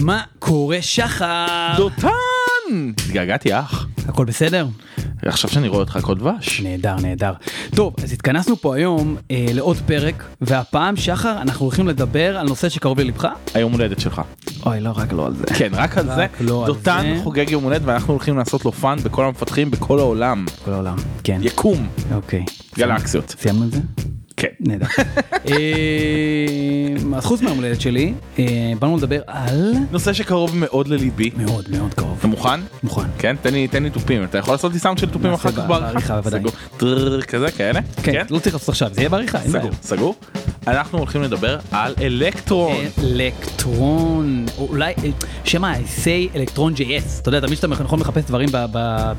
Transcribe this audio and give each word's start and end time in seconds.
מה 0.00 0.22
קורה 0.38 0.82
שחר? 0.82 1.74
דותן! 1.76 2.08
התגעגעתי 3.06 3.58
אח. 3.58 3.86
הכל 4.08 4.24
בסדר? 4.24 4.66
עכשיו 5.22 5.50
שאני 5.50 5.68
רואה 5.68 5.80
אותך 5.80 5.96
הכל 5.96 6.14
דבש. 6.14 6.60
נהדר 6.60 6.96
נהדר. 6.96 7.32
טוב 7.74 7.94
אז 8.02 8.12
התכנסנו 8.12 8.56
פה 8.56 8.76
היום 8.76 9.16
אה, 9.30 9.46
לעוד 9.54 9.76
פרק 9.86 10.24
והפעם 10.40 10.96
שחר 10.96 11.42
אנחנו 11.42 11.66
הולכים 11.66 11.88
לדבר 11.88 12.36
על 12.38 12.48
נושא 12.48 12.68
שקרוב 12.68 13.00
ללבך. 13.00 13.28
היום 13.54 13.72
הולדת 13.72 14.00
שלך. 14.00 14.22
אוי 14.66 14.80
לא 14.80 14.90
רק 14.96 15.12
לא 15.12 15.26
על 15.26 15.34
זה. 15.34 15.44
כן 15.58 15.70
רק 15.72 15.98
על 15.98 16.06
זה. 16.06 16.14
רק 16.14 16.30
לא 16.40 16.60
על 16.60 16.66
דותן 16.72 17.12
זה. 17.16 17.22
חוגג 17.22 17.50
יום 17.50 17.64
הולדת 17.64 17.82
ואנחנו 17.84 18.12
הולכים 18.14 18.38
לעשות 18.38 18.64
לו 18.64 18.72
fun 18.72 18.96
בכל 19.02 19.24
המפתחים 19.24 19.70
בכל 19.70 19.98
העולם. 19.98 20.44
כל 20.64 20.72
העולם. 20.72 20.96
כן. 21.24 21.40
יקום. 21.42 21.88
אוקיי. 22.14 22.44
גלקסיות. 22.78 23.34
סיימנו 23.38 23.64
את 23.64 23.72
זה? 23.72 23.80
כן. 24.46 24.70
נהדר. 24.70 24.86
אה, 25.50 27.16
אז 27.16 27.24
חוץ 27.24 27.42
מהיום 27.42 27.58
הולדת 27.58 27.80
שלי 27.80 28.12
אה, 28.38 28.44
באנו 28.78 28.96
לדבר 28.96 29.20
על 29.26 29.72
נושא 29.90 30.12
שקרוב 30.12 30.56
מאוד 30.56 30.88
לליבי. 30.88 31.30
מאוד 31.36 31.64
מאוד 31.70 31.94
קרוב. 31.94 32.16
אתה 32.18 32.26
מוכן? 32.26 32.60
מוכן. 32.82 33.02
כן 33.18 33.36
תן 33.42 33.52
לי 33.54 33.68
תן 33.68 33.82
לי 33.82 33.90
תופים 33.90 34.24
אתה 34.24 34.38
יכול 34.38 34.54
לעשות 34.54 34.72
לי 34.72 34.78
סאונד 34.78 34.98
של 34.98 35.10
תופים 35.10 35.32
אחר 35.32 35.50
כך 35.52 35.58
בעריכה? 35.58 35.80
בעריכה, 35.92 36.20
בוודאי. 36.20 36.40
סגור. 36.40 36.52
טררר, 36.76 37.22
כזה 37.22 37.50
כאלה? 37.50 37.80
כן. 38.02 38.26
לא 38.30 38.38
צריך 38.38 38.54
לעשות 38.54 38.68
עכשיו 38.68 38.90
זה 38.94 39.00
יהיה 39.00 39.08
בעריכה. 39.08 39.38
אין 39.42 39.50
סגור 39.50 39.60
בעיה. 39.60 39.72
סגור. 39.82 40.14
אנחנו 40.66 40.98
הולכים 40.98 41.22
לדבר 41.22 41.58
על 41.70 41.94
אלקטרון. 42.00 42.76
אלקטרון, 42.98 44.46
או 44.58 44.68
אולי, 44.68 44.92
שמע, 45.44 45.74
say 45.74 46.36
אלקטרון 46.36 46.74
JS, 46.74 47.20
אתה 47.20 47.28
יודע, 47.28 47.40
תמיד 47.40 47.54
שאתה 47.54 47.66
יכול 47.80 48.00
לחפש 48.00 48.24
דברים 48.24 48.48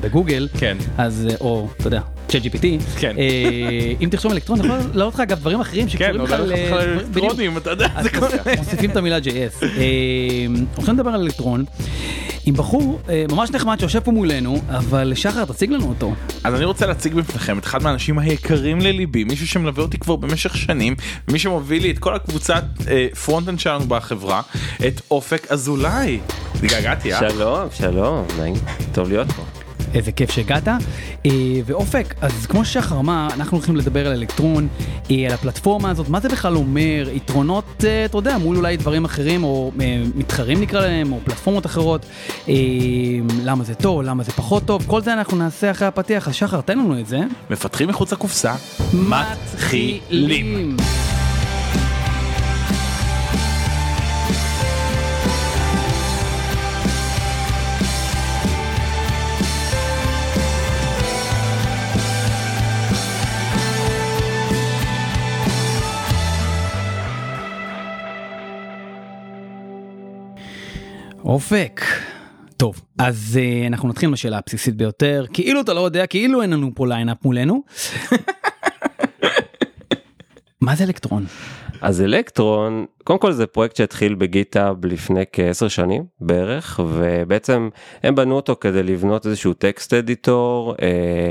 בגוגל, 0.00 0.48
כן. 0.58 0.76
אז, 0.98 1.28
אה, 1.30 1.36
או, 1.40 1.68
אתה 1.76 1.86
יודע, 1.86 2.00
ChatGPT, 2.28 2.64
כן. 2.98 3.16
אה, 3.18 3.92
אם 4.00 4.08
תרשום 4.10 4.32
אלקטרון, 4.32 4.58
יכול 4.58 4.78
לעלות 4.94 5.14
לך 5.14 5.20
אגב 5.20 5.38
דברים 5.38 5.60
אחרים 5.60 5.86
כן, 5.98 6.12
בכלל, 6.22 6.40
לך 6.42 6.52
אה, 6.52 6.66
בכלל 6.66 6.94
בדיוק. 6.98 7.24
אלקטרונים 7.24 7.56
אתה 7.56 7.70
יודע. 7.70 7.88
זה 8.02 8.10
כל 8.10 8.20
מיני. 8.20 8.56
מוסיפים 8.58 8.90
את 8.90 8.96
המילה 8.96 9.18
JS. 9.18 9.64
אה, 9.64 9.68
הולכים 10.76 10.94
לדבר 10.94 11.10
על 11.10 11.20
אלקטרון, 11.20 11.64
עם 12.48 12.54
בחור 12.54 13.00
אה, 13.08 13.24
ממש 13.30 13.50
נחמד 13.50 13.80
שיושב 13.80 14.00
פה 14.00 14.10
מולנו, 14.10 14.60
אבל 14.68 15.12
שחר, 15.14 15.44
תציג 15.44 15.70
לנו 15.70 15.88
אותו. 15.88 16.14
אז 16.44 16.54
אני 16.54 16.64
רוצה 16.64 16.86
להציג 16.86 17.14
בפניכם 17.14 17.58
את 17.58 17.64
אחד 17.64 17.82
מהאנשים 17.82 18.18
היקרים 18.18 18.80
לליבי, 18.80 19.24
מישהו 19.24 19.46
שמלווה 19.48 19.82
אותי 19.82 19.98
כבר 19.98 20.16
במשך 20.16 20.56
שנים, 20.56 20.94
מי 21.30 21.38
שמוביל 21.38 21.82
לי 21.82 21.90
את 21.90 21.98
כל 21.98 22.14
הקבוצת 22.14 22.64
אה, 22.90 23.06
front-end 23.24 23.60
שלנו 23.60 23.84
בחברה, 23.88 24.42
את 24.86 25.00
אופק 25.10 25.46
אזולאי. 25.52 26.20
התגעגעתי, 26.54 27.14
אה? 27.14 27.30
שלום, 27.30 27.68
שלום, 27.72 28.24
נעים, 28.38 28.54
טוב 28.92 29.08
להיות 29.08 29.32
פה. 29.32 29.57
איזה 29.94 30.12
כיף 30.12 30.30
שהגעת. 30.30 30.68
אה, 30.68 31.30
ואופק, 31.66 32.14
אז 32.20 32.46
כמו 32.46 32.64
ששחר 32.64 32.98
אמר, 32.98 33.28
אנחנו 33.34 33.56
הולכים 33.56 33.76
לדבר 33.76 34.06
על 34.06 34.12
אלקטרון, 34.12 34.68
אה, 35.10 35.26
על 35.26 35.32
הפלטפורמה 35.32 35.90
הזאת, 35.90 36.08
מה 36.08 36.20
זה 36.20 36.28
בכלל 36.28 36.56
אומר, 36.56 37.08
יתרונות, 37.12 37.84
אה, 37.84 38.04
אתה 38.04 38.18
יודע, 38.18 38.38
מול 38.38 38.56
אולי 38.56 38.76
דברים 38.76 39.04
אחרים, 39.04 39.44
או 39.44 39.72
מתחרים 40.14 40.60
נקרא 40.60 40.80
להם, 40.80 41.12
או 41.12 41.18
פלטפורמות 41.24 41.66
אחרות, 41.66 42.06
למה 43.44 43.64
זה 43.64 43.74
טוב, 43.74 44.02
למה 44.02 44.22
זה 44.22 44.32
פחות 44.32 44.64
טוב, 44.64 44.84
כל 44.86 45.00
זה 45.00 45.12
אנחנו 45.12 45.36
נעשה 45.36 45.70
אחרי 45.70 45.88
הפתיח, 45.88 46.28
אז 46.28 46.34
שחר, 46.34 46.60
תן 46.60 46.78
לנו 46.78 47.00
את 47.00 47.06
זה. 47.06 47.20
מפתחים 47.50 47.88
מחוץ 47.88 48.12
לקופסה, 48.12 48.54
מתחילים. 48.92 50.76
אופק. 71.28 71.80
טוב, 72.56 72.80
אז 72.98 73.38
uh, 73.40 73.66
אנחנו 73.66 73.88
נתחיל 73.88 74.08
מהשאלה 74.08 74.38
הבסיסית 74.38 74.76
ביותר, 74.76 75.24
כאילו 75.32 75.60
אתה 75.60 75.74
לא 75.74 75.80
יודע, 75.80 76.06
כאילו 76.06 76.42
אין 76.42 76.50
לנו 76.50 76.70
פה 76.74 76.86
lineup 76.86 77.24
מולנו. 77.24 77.62
מה 80.60 80.74
זה 80.74 80.84
אלקטרון? 80.84 81.26
אז 81.80 82.00
אלקטרון, 82.00 82.86
קודם 83.08 83.18
כל 83.18 83.32
זה 83.32 83.46
פרויקט 83.46 83.76
שהתחיל 83.76 84.14
ב-GitHub 84.14 84.86
לפני 84.86 85.24
כעשר 85.32 85.68
שנים 85.68 86.04
בערך, 86.20 86.80
ובעצם 86.88 87.68
הם 88.02 88.14
בנו 88.14 88.36
אותו 88.36 88.56
כדי 88.60 88.82
לבנות 88.82 89.26
איזשהו 89.26 89.52
text 89.52 89.94
editor 89.94 90.74
אה, 90.82 91.30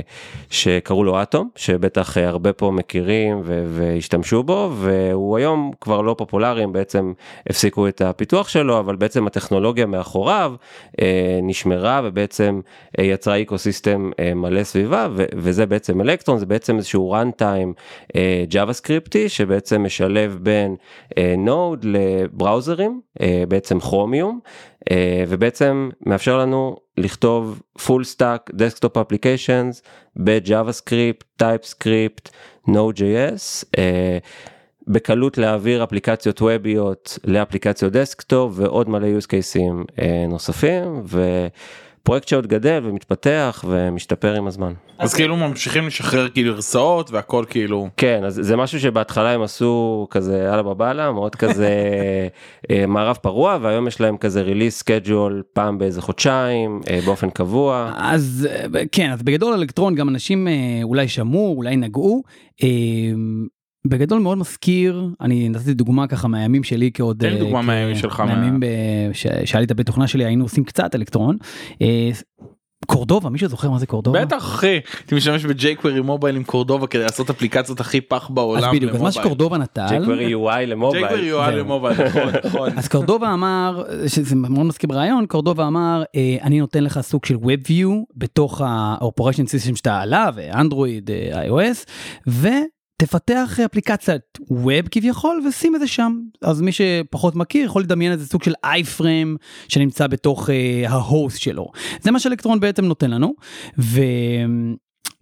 שקראו 0.50 1.04
לו 1.04 1.22
אטום, 1.22 1.50
שבטח 1.56 2.18
אה, 2.18 2.28
הרבה 2.28 2.54
פה 2.54 2.72
מכירים 2.72 3.42
ו- 3.44 3.66
והשתמשו 3.68 4.44
בו, 4.44 4.72
והוא 4.76 5.38
היום 5.38 5.72
כבר 5.82 6.02
לא 6.02 6.16
פופולרי, 6.18 6.64
הם 6.64 6.74
בעצם 6.74 7.14
הפסיקו 7.50 7.88
את 7.88 8.02
הפיתוח 8.02 8.48
שלו, 8.48 8.80
אבל 8.80 8.96
בעצם 8.96 9.28
הטכנולוגיה 9.28 9.86
מאחוריו 9.86 10.54
אה, 11.02 11.40
נשמרה 11.44 12.02
ובעצם 12.04 12.62
אה, 13.00 13.04
יצרה 13.04 13.42
ecosystem 13.42 14.12
אה, 14.20 14.34
מלא 14.34 14.64
סביבה, 14.64 15.08
ו- 15.16 15.26
וזה 15.36 15.66
בעצם 15.66 16.02
אלקטרון, 16.02 16.40
זה 16.40 16.46
בעצם 16.46 16.78
איזשהו 16.78 17.16
runtime 17.16 17.74
אה, 18.16 18.44
JavaScriptי 18.50 19.30
שבעצם 19.30 19.84
משלב 19.84 20.40
בין 20.42 20.76
נוד 21.68 21.86
ל-browserים, 21.86 23.02
אה, 23.22 23.44
בעצם 23.48 23.80
כרומיום, 23.80 24.40
אה, 24.92 25.24
ובעצם 25.28 25.90
מאפשר 26.06 26.38
לנו 26.38 26.78
לכתוב 26.98 27.62
full 27.80 28.16
stack 28.16 28.54
desktop 28.54 28.98
applications 28.98 29.82
ב-JavaScript, 30.16 31.44
TypeScript, 31.44 32.30
Node.js. 32.70 33.66
אה, 33.78 34.18
בקלות 34.88 35.38
להעביר 35.38 35.84
אפליקציות 35.84 36.42
ווביות 36.42 37.20
לאפליקציות 37.24 37.94
דסקטופ 37.94 38.54
ועוד 38.56 38.90
מלא 38.90 39.08
use 39.20 39.26
cases 39.26 40.02
נוספים 40.28 41.04
ופרויקט 42.08 42.28
שעוד 42.28 42.48
גדל 42.48 42.82
ומתפתח 42.84 43.66
ומשתפר 43.68 44.34
עם 44.36 44.48
הזמן. 44.48 44.74
אז 44.98 45.14
כאילו 45.14 45.36
ממשיכים 45.36 45.88
לשחרר 45.88 46.30
כאילו 46.30 46.54
גרסאות 46.54 47.12
והכל 47.12 47.46
כאילו. 47.50 47.90
כן 47.98 48.24
אז 48.24 48.40
זה 48.44 48.56
משהו 48.56 48.80
שבהתחלה 48.80 49.32
הם 49.32 49.42
עשו 49.42 50.08
כזה 50.10 50.54
אללה 50.54 50.64
באללה 50.64 51.12
מאוד 51.12 51.36
כזה 51.36 51.70
אה, 52.72 52.86
מערב 52.88 53.16
פרוע 53.16 53.58
והיום 53.62 53.88
יש 53.88 54.02
להם 54.02 54.18
כזה 54.18 54.44
release 54.46 54.84
schedule 54.84 55.34
פעם 55.54 55.78
באיזה 55.78 56.02
חודשיים 56.02 56.82
אה, 56.90 57.00
באופן 57.06 57.30
קבוע. 57.30 57.92
אז 57.98 58.48
אה, 58.52 58.82
כן, 58.92 59.12
אז 59.12 59.24
בגדול 59.24 59.54
אלקטרון 59.54 59.96
גם 59.96 60.10
אנשים 60.10 60.48
אולי 60.84 61.08
שמעו, 61.08 61.54
אולי 61.58 61.76
נגעו. 61.76 62.24
אה, 63.94 63.98
בגדול 63.98 64.20
מאוד 64.20 64.38
מזכיר, 64.38 65.08
אני 65.22 65.50
נתתי 65.50 65.74
דוגמה 65.74 66.08
ככה 66.08 66.28
מהימים 66.28 66.64
שלי 66.64 66.92
כעוד... 66.94 67.18
תן 67.20 67.30
לי 67.30 67.36
אה, 67.36 67.40
דוגמה 67.40 67.62
מהימים 67.62 67.96
שלך, 67.96 68.20
מה- 68.20 68.26
מהימים 68.36 68.60
ב- 68.60 68.66
ש- 69.14 69.28
שעלית 69.46 69.72
בתוכנה 69.72 70.08
שלי 70.08 70.26
היינו 70.26 70.46
עושים 70.46 70.64
קצת 70.64 70.96
אלקטרון. 70.96 71.38
אה, 71.82 72.10
קורדובה, 72.86 73.30
מישהו 73.30 73.48
זוכר 73.50 73.70
מה 73.72 73.80
זה 73.80 73.86
קורדובה? 73.86 74.26
בטח 74.26 74.38
אחי, 74.38 74.68
הייתי 74.68 75.16
משתמש 75.16 75.46
ב-jQuery 75.46 76.02
Mobile 76.02 76.36
עם 76.36 76.44
קורדובה 76.44 76.88
כדי 76.88 77.02
לעשות 77.02 77.30
אפליקציות 77.30 77.80
הכי 77.80 78.02
פח 78.02 78.30
בעולם. 78.30 78.64
אז 78.64 78.76
בדיוק, 78.76 78.96
אז 78.96 79.02
מה. 79.02 79.12
שקורדובה 79.12 79.58
נטל, 79.58 79.86
jQuery 79.88 80.32
UI 80.46 80.66
למובייל. 80.66 81.08
ג'ייקוורי 81.08 81.48
UI. 81.48 81.52
למובייל, 81.52 82.06
נכון, 82.08 82.22
נכון. 82.46 82.70
אז 82.78 82.88
קורדובה 82.88 83.34
אמר, 83.34 83.84
שזה 84.08 84.36
מאוד 84.36 84.66
מזכיר 84.66 84.90
ברעיון, 84.90 85.26
קורדובה 85.26 85.68
אמר, 85.68 86.04
אה, 86.16 86.38
אני 86.44 86.60
נותן 86.60 86.84
לך 86.84 87.00
סוג 87.02 87.26
של 87.26 87.36
Web 87.36 87.68
View 87.68 87.90
בתוך 88.16 88.62
ה-Operation 88.62 89.46
System 89.72 89.76
שאתה 89.76 90.02
עליו, 90.02 90.34
אנדרואיד, 90.54 91.10
iOS, 91.50 91.86
ותפתח 93.02 93.60
אפליקציית 93.66 94.22
ווב 94.50 94.88
כביכול 94.92 95.42
ושים 95.48 95.76
את 95.76 95.80
זה 95.80 95.88
שם. 95.88 96.20
אז 96.42 96.62
מי 96.62 96.72
שפחות 96.72 97.36
מכיר 97.36 97.66
יכול 97.66 97.82
לדמיין 97.82 98.12
איזה 98.12 98.28
סוג 98.28 98.44
של 98.44 98.54
אייפריים 98.64 99.38
שנמצא 99.68 100.08
בתוך 100.08 100.50
אה, 100.50 100.90
ההוסט 100.90 101.40
שלו. 101.40 101.68
זה 102.02 102.12
מה 102.12 102.20
שאלקטרון 102.20 102.60
בעצם 102.60 102.86
נותן 102.86 103.12
לנו. 103.12 103.34
ו... 103.80 104.02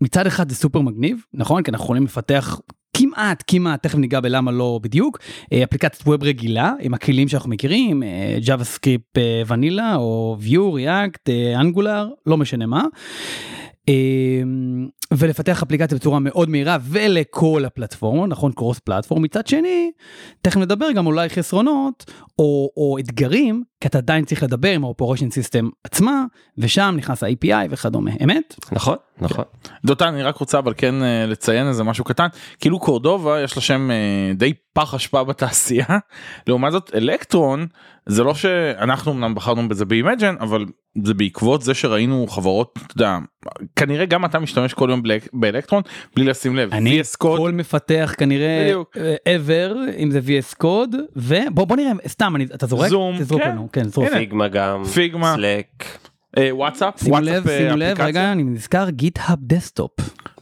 מצד 0.01 0.27
אחד 0.27 0.49
זה 0.49 0.55
סופר 0.55 0.81
מגניב, 0.81 1.17
נכון? 1.33 1.63
כי 1.63 1.71
אנחנו 1.71 1.83
יכולים 1.83 2.03
לפתח 2.03 2.59
כמעט, 2.97 3.43
כמעט, 3.47 3.83
תכף 3.83 3.95
ניגע 3.95 4.19
בלמה 4.19 4.51
לא 4.51 4.79
בדיוק, 4.83 5.19
אה, 5.53 5.63
אפליקציית 5.63 6.07
ווב 6.07 6.23
רגילה 6.23 6.73
עם 6.79 6.93
הכלים 6.93 7.27
שאנחנו 7.27 7.49
מכירים, 7.49 8.03
אה, 8.03 8.37
JavaScript 8.45 9.17
אה, 9.17 9.41
ונילה 9.47 9.95
או 9.95 10.37
View, 10.41 10.77
React, 10.77 11.29
אה, 11.29 11.61
Angular, 11.61 12.07
לא 12.25 12.37
משנה 12.37 12.65
מה. 12.65 12.83
ולפתח 15.13 15.63
אפליקציה 15.63 15.97
בצורה 15.97 16.19
מאוד 16.19 16.49
מהירה 16.49 16.77
ולכל 16.81 17.63
הפלטפורמה, 17.65 18.27
נכון? 18.27 18.51
cross 18.51 18.79
platform. 18.79 19.21
מצד 19.21 19.47
שני, 19.47 19.91
תכף 20.41 20.57
נדבר 20.57 20.91
גם 20.91 21.07
אולי 21.07 21.29
חסרונות 21.29 22.11
או, 22.39 22.69
או 22.77 22.97
אתגרים, 22.99 23.63
כי 23.81 23.87
אתה 23.87 23.97
עדיין 23.97 24.25
צריך 24.25 24.43
לדבר 24.43 24.69
עם 24.69 24.85
ה-Operation 24.85 25.29
System 25.31 25.65
עצמה, 25.83 26.23
ושם 26.57 26.95
נכנס 26.97 27.23
ה-API 27.23 27.67
וכדומה, 27.69 28.11
אמת? 28.23 28.55
נכון, 28.71 28.95
נכון. 29.21 29.45
דותן 29.85 30.07
אני 30.07 30.23
רק 30.23 30.37
רוצה 30.37 30.59
אבל 30.59 30.73
כן 30.77 31.03
אה, 31.03 31.25
לציין 31.25 31.67
איזה 31.67 31.83
משהו 31.83 32.03
קטן 32.03 32.27
כאילו 32.59 32.79
קורדובה 32.79 33.41
יש 33.41 33.55
לה 33.55 33.61
שם 33.61 33.91
אה, 33.91 34.31
די 34.33 34.53
פח 34.73 34.93
אשפה 34.93 35.23
בתעשייה 35.23 35.85
לעומת 36.47 36.71
זאת 36.71 36.91
אלקטרון 36.95 37.67
זה 38.05 38.23
לא 38.23 38.35
שאנחנו 38.35 39.11
אמנם 39.11 39.35
בחרנו 39.35 39.69
בזה 39.69 39.85
ב 39.85 39.92
Imagen 39.92 40.35
אבל 40.39 40.65
זה 41.03 41.13
בעקבות 41.13 41.61
זה 41.61 41.73
שראינו 41.73 42.27
חברות, 42.27 42.79
אתה 42.87 42.93
יודע, 42.95 43.17
כנראה 43.75 44.05
גם 44.05 44.25
אתה 44.25 44.39
משתמש 44.39 44.73
כל 44.73 44.87
יום 44.89 45.03
באלק- 45.03 45.27
באלקטרון 45.33 45.81
בלי 46.15 46.25
לשים 46.25 46.55
לב. 46.55 46.73
אני 46.73 47.01
VS 47.01 47.13
Code, 47.23 47.37
כל 47.37 47.51
מפתח 47.53 48.13
כנראה 48.17 48.63
בדיוק. 48.65 48.97
אה, 48.97 49.15
ever 49.37 49.75
אם 49.97 50.11
זה 50.11 50.19
VS 50.19 50.55
Code 50.63 50.95
ובוא 51.15 51.65
בוא 51.67 51.75
נראה 51.75 51.91
סתם 52.07 52.35
אני 52.35 52.45
אתה 52.45 52.65
זורק 52.65 52.89
Zoom, 52.89 53.15
תזרוק 53.19 53.41
כן. 53.41 53.49
לנו 53.49 53.69
כן 53.73 53.83
זרוק. 53.83 54.09
Figma 54.13 54.47
גם, 54.47 54.83
Figma. 54.85 55.33
Slack, 55.35 55.85
אה, 56.37 56.49
וואטסאפ, 56.55 56.99
שימו 57.03 57.19
לב 57.19 57.47
אה, 57.47 57.57
שימו 57.57 57.77
לב. 57.77 58.01
רגע 58.01 58.31
אני 58.31 58.43
נזכר 58.43 58.89
GitHub 58.89 59.37
Desktop. 59.41 59.91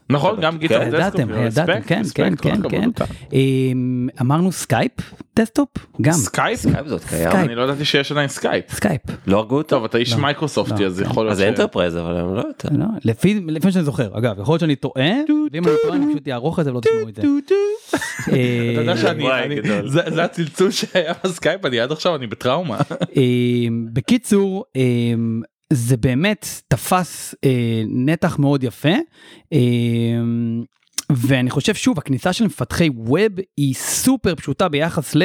נכון, 0.10 0.42
גם 0.42 0.58
גיטר 0.58 0.80
כן, 0.80 0.88
ידעתם 0.88 1.30
ידעתם 1.30 1.82
כן 1.82 2.02
כן 2.16 2.34
כן 2.36 2.70
כן 2.70 2.90
אמ, 3.34 4.08
אמרנו 4.22 4.52
Skype 4.52 4.92
Desktop 5.40 5.70
גם 6.02 6.14
סקייפ? 6.14 6.60
סקייפ 6.60 6.88
זאת 6.88 7.04
קיים. 7.04 7.32
אני 7.36 7.56
לא 7.56 7.62
ידעתי 7.62 7.86
שיש 7.86 8.12
עדיין 8.12 8.28
סקייפ. 8.28 8.72
סקייפ. 8.72 9.02
לא 9.28 9.38
הרגו 9.38 9.58
אותו? 9.58 9.70
טוב 9.70 9.84
אתה 9.84 9.98
איש 9.98 10.14
לא. 10.14 10.20
מייקרוסופטי 10.20 10.84
לא, 10.84 10.88
אז 10.88 11.00
כן. 11.00 11.10
יכול 11.10 11.26
להיות 11.26 11.32
אז 11.32 11.38
זה 11.38 11.50
אנטרפרייז 11.50 11.98
אבל 11.98 12.18
הם 12.18 12.36
לא 12.36 12.44
יותר. 12.48 12.70
לא, 12.72 12.86
לפי 13.04 13.42
לפי 13.48 13.68
מה 13.68 13.72
שאני 13.72 13.86
זוכר 13.86 14.18
אגב 14.18 14.40
יכול 14.40 14.54
להיות 14.54 14.60
שאני 14.60 14.76
טועה 14.76 15.12
ואם 15.54 15.68
אני 15.68 15.76
טועה 15.84 15.96
אני 15.96 16.06
פשוט 16.14 16.28
אערוך 16.28 16.60
את 16.60 16.66
זה 16.66 16.72
ולא 16.72 16.82
תשמעו 16.82 17.10
את 17.10 17.16
זה. 17.16 17.22
אתה 18.74 18.82
יודע 18.82 18.98
שאני, 18.98 19.26
זה 19.86 20.24
הצלצול 20.24 20.72
שהיה 20.72 21.14
בסקייפ 21.24 21.66
אני 21.66 21.80
עד 21.80 21.92
עכשיו 21.92 22.16
אני 22.16 22.28
בטראומה. 22.28 22.78
אמ, 23.16 23.88
בקיצור 23.94 24.64
אמ, 24.76 25.42
זה 25.74 25.98
באמת 25.98 26.48
תפס 26.68 27.36
אה, 27.44 27.84
נתח 27.88 28.40
מאוד 28.40 28.64
יפה 28.64 28.94
אמ, 29.52 30.64
ואני 31.18 31.50
חושב 31.50 31.74
שוב 31.74 31.98
הכניסה 31.98 32.34
של 32.34 32.46
מפתחי 32.46 32.90
web 32.96 33.20
היא 33.58 33.74
סופר 33.74 34.36
פשוטה 34.36 34.70
ביחס 34.70 35.16
ל 35.16 35.22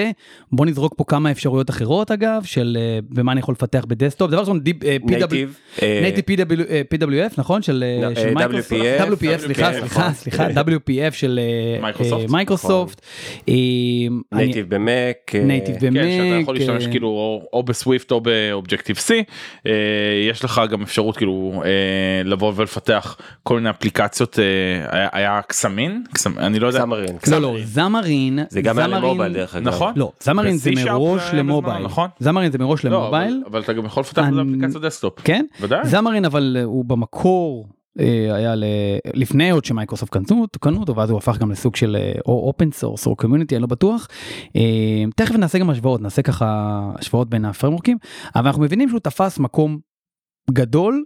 בוא 0.53 0.67
נזרוק 0.67 0.95
פה 0.97 1.05
כמה 1.09 1.31
אפשרויות 1.31 1.71
אחרות 1.71 2.11
אגב 2.11 2.43
של 2.45 2.77
אה, 2.81 2.99
במה 3.09 3.33
אני 3.33 3.41
יכול 3.41 3.53
לפתח 3.53 3.85
בדסקטופ 3.89 4.31
דבר 4.31 4.41
ראשון 4.41 4.61
אה, 4.87 4.97
native, 5.05 5.61
אה, 5.83 6.83
WPF 6.95 7.35
נכון? 7.39 7.63
של 7.63 7.85
אה, 8.03 8.09
לא, 8.09 8.15
של 8.15 8.29
אה, 8.29 8.35
מייקרוסופט 8.35 8.73
WPF, 9.01 9.03
WPF 9.03 9.39
סליחה 9.39 9.73
סליחה 9.73 10.01
נכון. 10.01 10.13
סליחה 10.13 10.47
WPF 10.49 11.13
של 11.13 11.41
אה, 11.43 11.91
מייקרוסופט, 12.31 13.01
אה, 13.49 13.55
native 14.33 14.75
במק, 14.75 15.35
אה, 15.35 15.41
native 15.45 15.77
במק 15.81 16.01
כן, 16.01 16.11
שאתה 16.25 16.41
יכול 16.43 16.55
להשתמש 16.57 16.87
אה, 16.87 16.91
כאילו 16.91 17.09
או- 17.53 17.63
ב 17.63 17.71
Swift 17.71 18.11
או 18.11 18.21
ב 18.21 18.29
Objective 18.29 18.97
C. 18.97 19.11
אה, 19.67 19.73
יש 20.31 20.45
לך 20.45 20.61
גם 20.71 20.83
אפשרות 20.83 21.17
כאילו 21.17 21.63
אה, 21.65 21.71
לבוא 22.25 22.53
ולפתח 22.57 23.17
כל 23.43 23.55
מיני 23.55 23.71
אפליקציות 23.71 24.39
אה, 24.39 24.45
היה- 24.99 25.09
היה 25.13 25.41
קסמין 25.79 26.05
קסמ- 26.15 26.41
אני 26.41 26.59
לא 26.59 26.67
יודע 26.67 26.79
סאמרין. 26.79 27.17
לא 27.31 27.39
לא 27.39 27.57
זמרין 27.65 28.39
זה 28.51 28.63
גם 28.63 28.79
היה 28.79 28.89
זמרין- 28.89 29.05
למובייל 29.05 29.33
דרך 29.33 29.55
אגב. 29.57 29.69
נכון. 29.69 29.93
לא 29.97 30.13
זמרין 30.21 30.57
זה 30.57 30.71
מראש 30.85 31.23
למובייל 31.35 31.85
נכון. 31.85 32.09
זמרין 32.21 32.53
זה 32.53 32.59
מראש 32.59 32.85
לא, 32.85 32.91
למובייל 32.91 33.35
אבל- 33.43 33.51
אבל 33.51 33.61
אתה 33.61 33.73
גם 33.73 33.85
יכול 33.85 34.01
לפתח 34.01 34.23
בזה 34.23 34.41
אני- 34.41 34.57
אפליקציות 34.57 34.83
דסקטופ 34.83 35.21
כן 35.25 35.45
ודאי 35.61 35.81
זמרין 35.89 36.25
אבל 36.25 36.57
אה, 36.59 36.65
הוא 36.65 36.85
במקור 36.85 37.69
אה, 38.01 38.05
היה 38.35 38.55
ל... 38.55 38.65
לפני 39.15 39.51
עוד 39.51 39.65
שמייקרוסופט 39.65 40.17
קנו 40.17 40.41
אותו 40.43 40.59
קנו 40.61 40.81
אותו 40.81 40.97
ואז 40.97 41.11
הוא 41.11 41.19
הפך 41.19 41.39
גם 41.39 41.51
לסוג 41.51 41.77
של 41.77 41.97
אה, 42.01 42.13
או 42.27 42.47
אופן 42.47 42.71
סורס 42.73 43.07
או 43.07 43.17
קומיוניטי 43.17 43.55
אני 43.55 43.63
לא 43.63 43.67
בטוח. 43.69 44.09
תכף 45.17 45.35
נעשה 45.35 45.59
גם 45.59 45.71
השוואות 45.71 46.01
נעשה 46.01 46.23
ככה 46.23 46.47
השוואות 46.99 47.31
בין 47.31 47.45
הפרמורקים 47.45 47.97
אבל 48.37 48.47
אנחנו 48.47 48.63
מבינים 48.63 48.89
שהוא 48.89 49.01
תפס 49.01 49.39
מקום 49.39 49.79
גדול. 50.51 51.05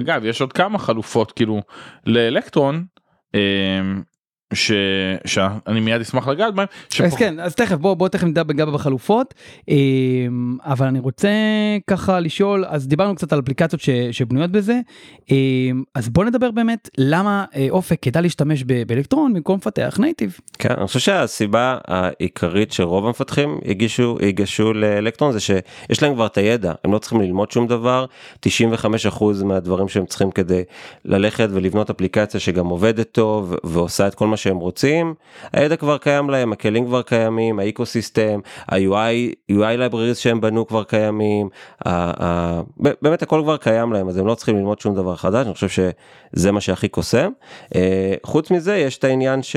אגב 0.00 0.24
יש 0.24 0.40
עוד 0.40 0.52
כמה 0.52 0.78
חלופות 0.78 1.32
כאילו 1.32 1.60
לאלקטרון 2.06 2.84
אה, 3.34 4.09
ש- 4.54 4.72
שאני 5.24 5.80
מיד 5.80 6.00
אשמח 6.00 6.28
לגעת 6.28 6.54
בהם. 6.54 6.66
אז 6.90 6.94
שפחות- 6.94 7.18
כן 7.18 7.40
אז 7.40 7.54
תכף 7.54 7.76
בוא 7.76 7.94
בוא 7.94 8.08
תכף 8.08 8.24
נדע 8.24 8.42
ניגע 8.48 8.64
בחלופות 8.64 9.34
אמ, 9.68 9.76
אבל 10.64 10.86
אני 10.86 10.98
רוצה 10.98 11.28
ככה 11.86 12.20
לשאול 12.20 12.64
אז 12.68 12.88
דיברנו 12.88 13.14
קצת 13.14 13.32
על 13.32 13.40
אפליקציות 13.40 13.80
ש, 13.82 13.90
שבנויות 14.12 14.50
בזה 14.50 14.78
אמ, 15.30 15.36
אז 15.94 16.08
בוא 16.08 16.24
נדבר 16.24 16.50
באמת 16.50 16.88
למה 16.98 17.44
אה, 17.56 17.66
אופק 17.70 17.98
כדאי 18.02 18.22
להשתמש 18.22 18.64
ב- 18.66 18.82
באלקטרון 18.86 19.34
במקום 19.34 19.56
לפתח 19.58 19.96
נייטיב. 20.00 20.38
כן, 20.58 20.74
אני 20.78 20.86
חושב 20.86 21.00
שהסיבה 21.00 21.78
העיקרית 21.86 22.72
שרוב 22.72 23.06
המפתחים 23.06 23.58
הגישו, 23.66 24.18
הגישו 24.28 24.72
לאלקטרון 24.72 25.32
זה 25.32 25.40
שיש 25.40 26.02
להם 26.02 26.14
כבר 26.14 26.26
את 26.26 26.36
הידע, 26.38 26.72
הם 26.84 26.92
לא 26.92 26.98
צריכים 26.98 27.20
ללמוד 27.20 27.50
שום 27.50 27.66
דבר, 27.66 28.04
95% 28.46 28.48
מהדברים 29.44 29.88
שהם 29.88 30.06
צריכים 30.06 30.30
כדי 30.30 30.62
ללכת 31.04 31.48
ולבנות 31.52 31.90
אפליקציה 31.90 32.40
שגם 32.40 32.66
עובדת 32.66 33.12
טוב 33.12 33.54
ועושה 33.64 34.06
את 34.06 34.14
כל 34.14 34.26
מה 34.26 34.36
שהם 34.42 34.56
רוצים, 34.56 35.14
הידע 35.52 35.76
כבר 35.76 35.98
קיים 35.98 36.30
להם, 36.30 36.52
הכלים 36.52 36.86
כבר 36.86 37.02
קיימים, 37.02 37.58
האקו 37.58 37.86
סיסטם, 37.86 38.40
ה-UI, 38.68 39.34
UI 39.52 39.78
libraries 39.92 40.14
שהם 40.14 40.40
בנו 40.40 40.66
כבר 40.66 40.84
קיימים, 40.84 41.48
ה- 41.86 42.24
ה- 42.24 42.62
באמת 43.02 43.22
הכל 43.22 43.40
כבר 43.42 43.56
קיים 43.56 43.92
להם, 43.92 44.08
אז 44.08 44.16
הם 44.16 44.26
לא 44.26 44.34
צריכים 44.34 44.56
ללמוד 44.56 44.80
שום 44.80 44.94
דבר 44.94 45.16
חדש, 45.16 45.46
אני 45.46 45.54
חושב 45.54 45.68
שזה 45.68 46.52
מה 46.52 46.60
שהכי 46.60 46.88
קוסם. 46.88 47.30
אה, 47.74 48.14
חוץ 48.22 48.50
מזה 48.50 48.76
יש 48.76 48.98
את 48.98 49.04
העניין 49.04 49.42
ש... 49.42 49.56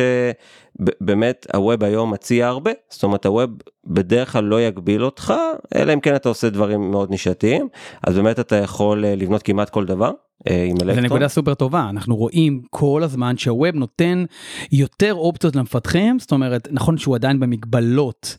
ב- 0.83 0.89
באמת 1.01 1.47
הווב 1.53 1.83
היום 1.83 2.11
מציע 2.13 2.47
הרבה 2.47 2.71
זאת 2.89 3.03
אומרת 3.03 3.25
הווב 3.25 3.49
בדרך 3.85 4.31
כלל 4.31 4.43
לא 4.43 4.61
יגביל 4.61 5.05
אותך 5.05 5.33
אלא 5.75 5.93
אם 5.93 5.99
כן 5.99 6.15
אתה 6.15 6.29
עושה 6.29 6.49
דברים 6.49 6.91
מאוד 6.91 7.09
נישתיים 7.09 7.67
אז 8.07 8.15
באמת 8.15 8.39
אתה 8.39 8.55
יכול 8.55 9.05
אה, 9.05 9.15
לבנות 9.15 9.43
כמעט 9.43 9.69
כל 9.69 9.85
דבר 9.85 10.11
אה, 10.49 10.63
עם 10.63 10.77
זו 10.77 10.83
אלקטרון. 10.85 11.05
נקודה 11.05 11.27
סופר 11.27 11.53
טובה 11.53 11.89
אנחנו 11.89 12.15
רואים 12.15 12.61
כל 12.69 13.03
הזמן 13.03 13.37
שה 13.37 13.56
web 13.56 13.75
נותן 13.75 14.25
יותר 14.71 15.13
אופציות 15.13 15.55
למפתחים 15.55 16.19
זאת 16.19 16.31
אומרת 16.31 16.67
נכון 16.71 16.97
שהוא 16.97 17.15
עדיין 17.15 17.39
במגבלות. 17.39 18.37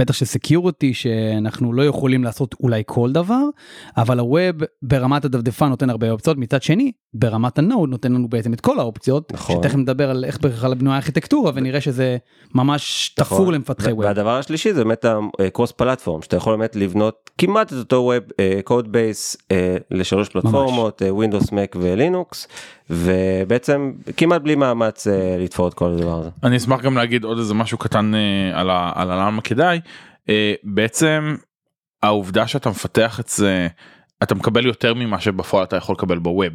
בטח 0.00 0.14
של 0.14 0.24
security 0.24 0.94
שאנחנו 0.94 1.72
לא 1.72 1.82
יכולים 1.82 2.24
לעשות 2.24 2.54
אולי 2.62 2.82
כל 2.86 3.12
דבר 3.12 3.42
אבל 3.96 4.18
ה 4.18 4.27
web 4.27 4.54
ברמת 4.82 5.24
הדפדפן 5.24 5.68
נותן 5.68 5.90
הרבה 5.90 6.10
אופציות 6.10 6.36
מצד 6.36 6.62
שני 6.62 6.92
ברמת 7.14 7.58
ה 7.58 7.64
Node 7.64 7.88
נותן 7.90 8.12
לנו 8.12 8.28
בעצם 8.28 8.52
את 8.52 8.60
כל 8.60 8.78
האופציות 8.78 9.32
נכון. 9.32 9.56
שתכף 9.56 9.74
נדבר 9.74 10.10
על 10.10 10.24
איך 10.24 10.38
בכלל 10.40 10.74
בנויה 10.74 10.94
הארכיטקטורה 10.96 11.52
ונראה 11.54 11.80
שזה 11.80 12.16
ממש 12.54 13.14
נכון. 13.20 13.38
תפור 13.38 13.52
למפתחי 13.52 13.92
web. 13.92 14.04
והדבר 14.04 14.36
השלישי 14.38 14.72
זה 14.72 14.84
באמת 14.84 15.04
ה 15.46 15.50
cross 15.50 15.72
platform 15.72 16.22
שאתה 16.22 16.36
יכול 16.36 16.56
באמת 16.56 16.76
לבנות 16.76 17.30
כמעט 17.38 17.72
את 17.72 17.78
אותו 17.78 17.96
web 17.96 18.22
code 18.64 18.92
base 18.92 19.36
לשלוש 19.90 20.28
פלטפורמות 20.28 21.02
ווינדוס 21.10 21.52
מק 21.52 21.76
ולינוקס 21.80 22.48
ובעצם 22.90 23.92
כמעט 24.16 24.42
בלי 24.42 24.54
מאמץ 24.54 25.06
אה, 25.06 25.36
לתפור 25.40 25.68
את 25.68 25.74
כל 25.74 25.90
הדבר 25.92 26.18
הזה. 26.20 26.28
אני 26.42 26.56
אשמח 26.56 26.80
גם 26.80 26.96
להגיד 26.96 27.24
עוד 27.24 27.38
איזה 27.38 27.54
משהו 27.54 27.78
קטן 27.78 28.12
אה, 28.14 28.20
על 28.60 28.70
ה- 28.70 28.92
על 28.94 29.08
למה 29.12 29.42
כדאי 29.42 29.80
בעצם 30.64 31.36
העובדה 32.02 32.46
שאתה 32.46 32.70
מפתח 32.70 33.20
את 33.20 33.28
זה. 33.28 33.68
אתה 34.22 34.34
מקבל 34.34 34.66
יותר 34.66 34.94
ממה 34.94 35.20
שבפועל 35.20 35.64
אתה 35.64 35.76
יכול 35.76 35.94
לקבל 35.98 36.18
ב 36.18 36.27
web 36.27 36.52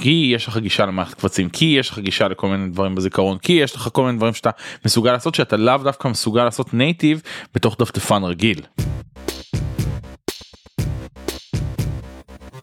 כי 0.00 0.30
יש 0.34 0.48
לך 0.48 0.56
גישה 0.56 0.86
למערכת 0.86 1.20
קבצים 1.20 1.48
כי 1.48 1.64
יש 1.64 1.90
לך 1.90 1.98
גישה 1.98 2.28
לכל 2.28 2.48
מיני 2.48 2.70
דברים 2.70 2.94
בזיכרון 2.94 3.38
כי 3.38 3.52
יש 3.52 3.74
לך 3.74 3.88
כל 3.92 4.04
מיני 4.04 4.16
דברים 4.16 4.34
שאתה 4.34 4.50
מסוגל 4.86 5.12
לעשות 5.12 5.34
שאתה 5.34 5.56
לאו 5.56 5.76
דווקא 5.76 6.08
מסוגל 6.08 6.44
לעשות 6.44 6.74
native 6.74 7.22
בתוך 7.54 7.76
דפדפן 7.78 8.24
רגיל. 8.24 8.60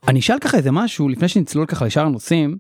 אני 0.08 0.20
אשאל 0.20 0.40
ככה 0.40 0.58
איזה 0.58 0.72
משהו 0.72 1.10
לפני 1.10 1.28
שנצלול 1.28 1.66
ככה 1.66 1.86
לשאר 1.86 2.06
הנושאים. 2.06 2.58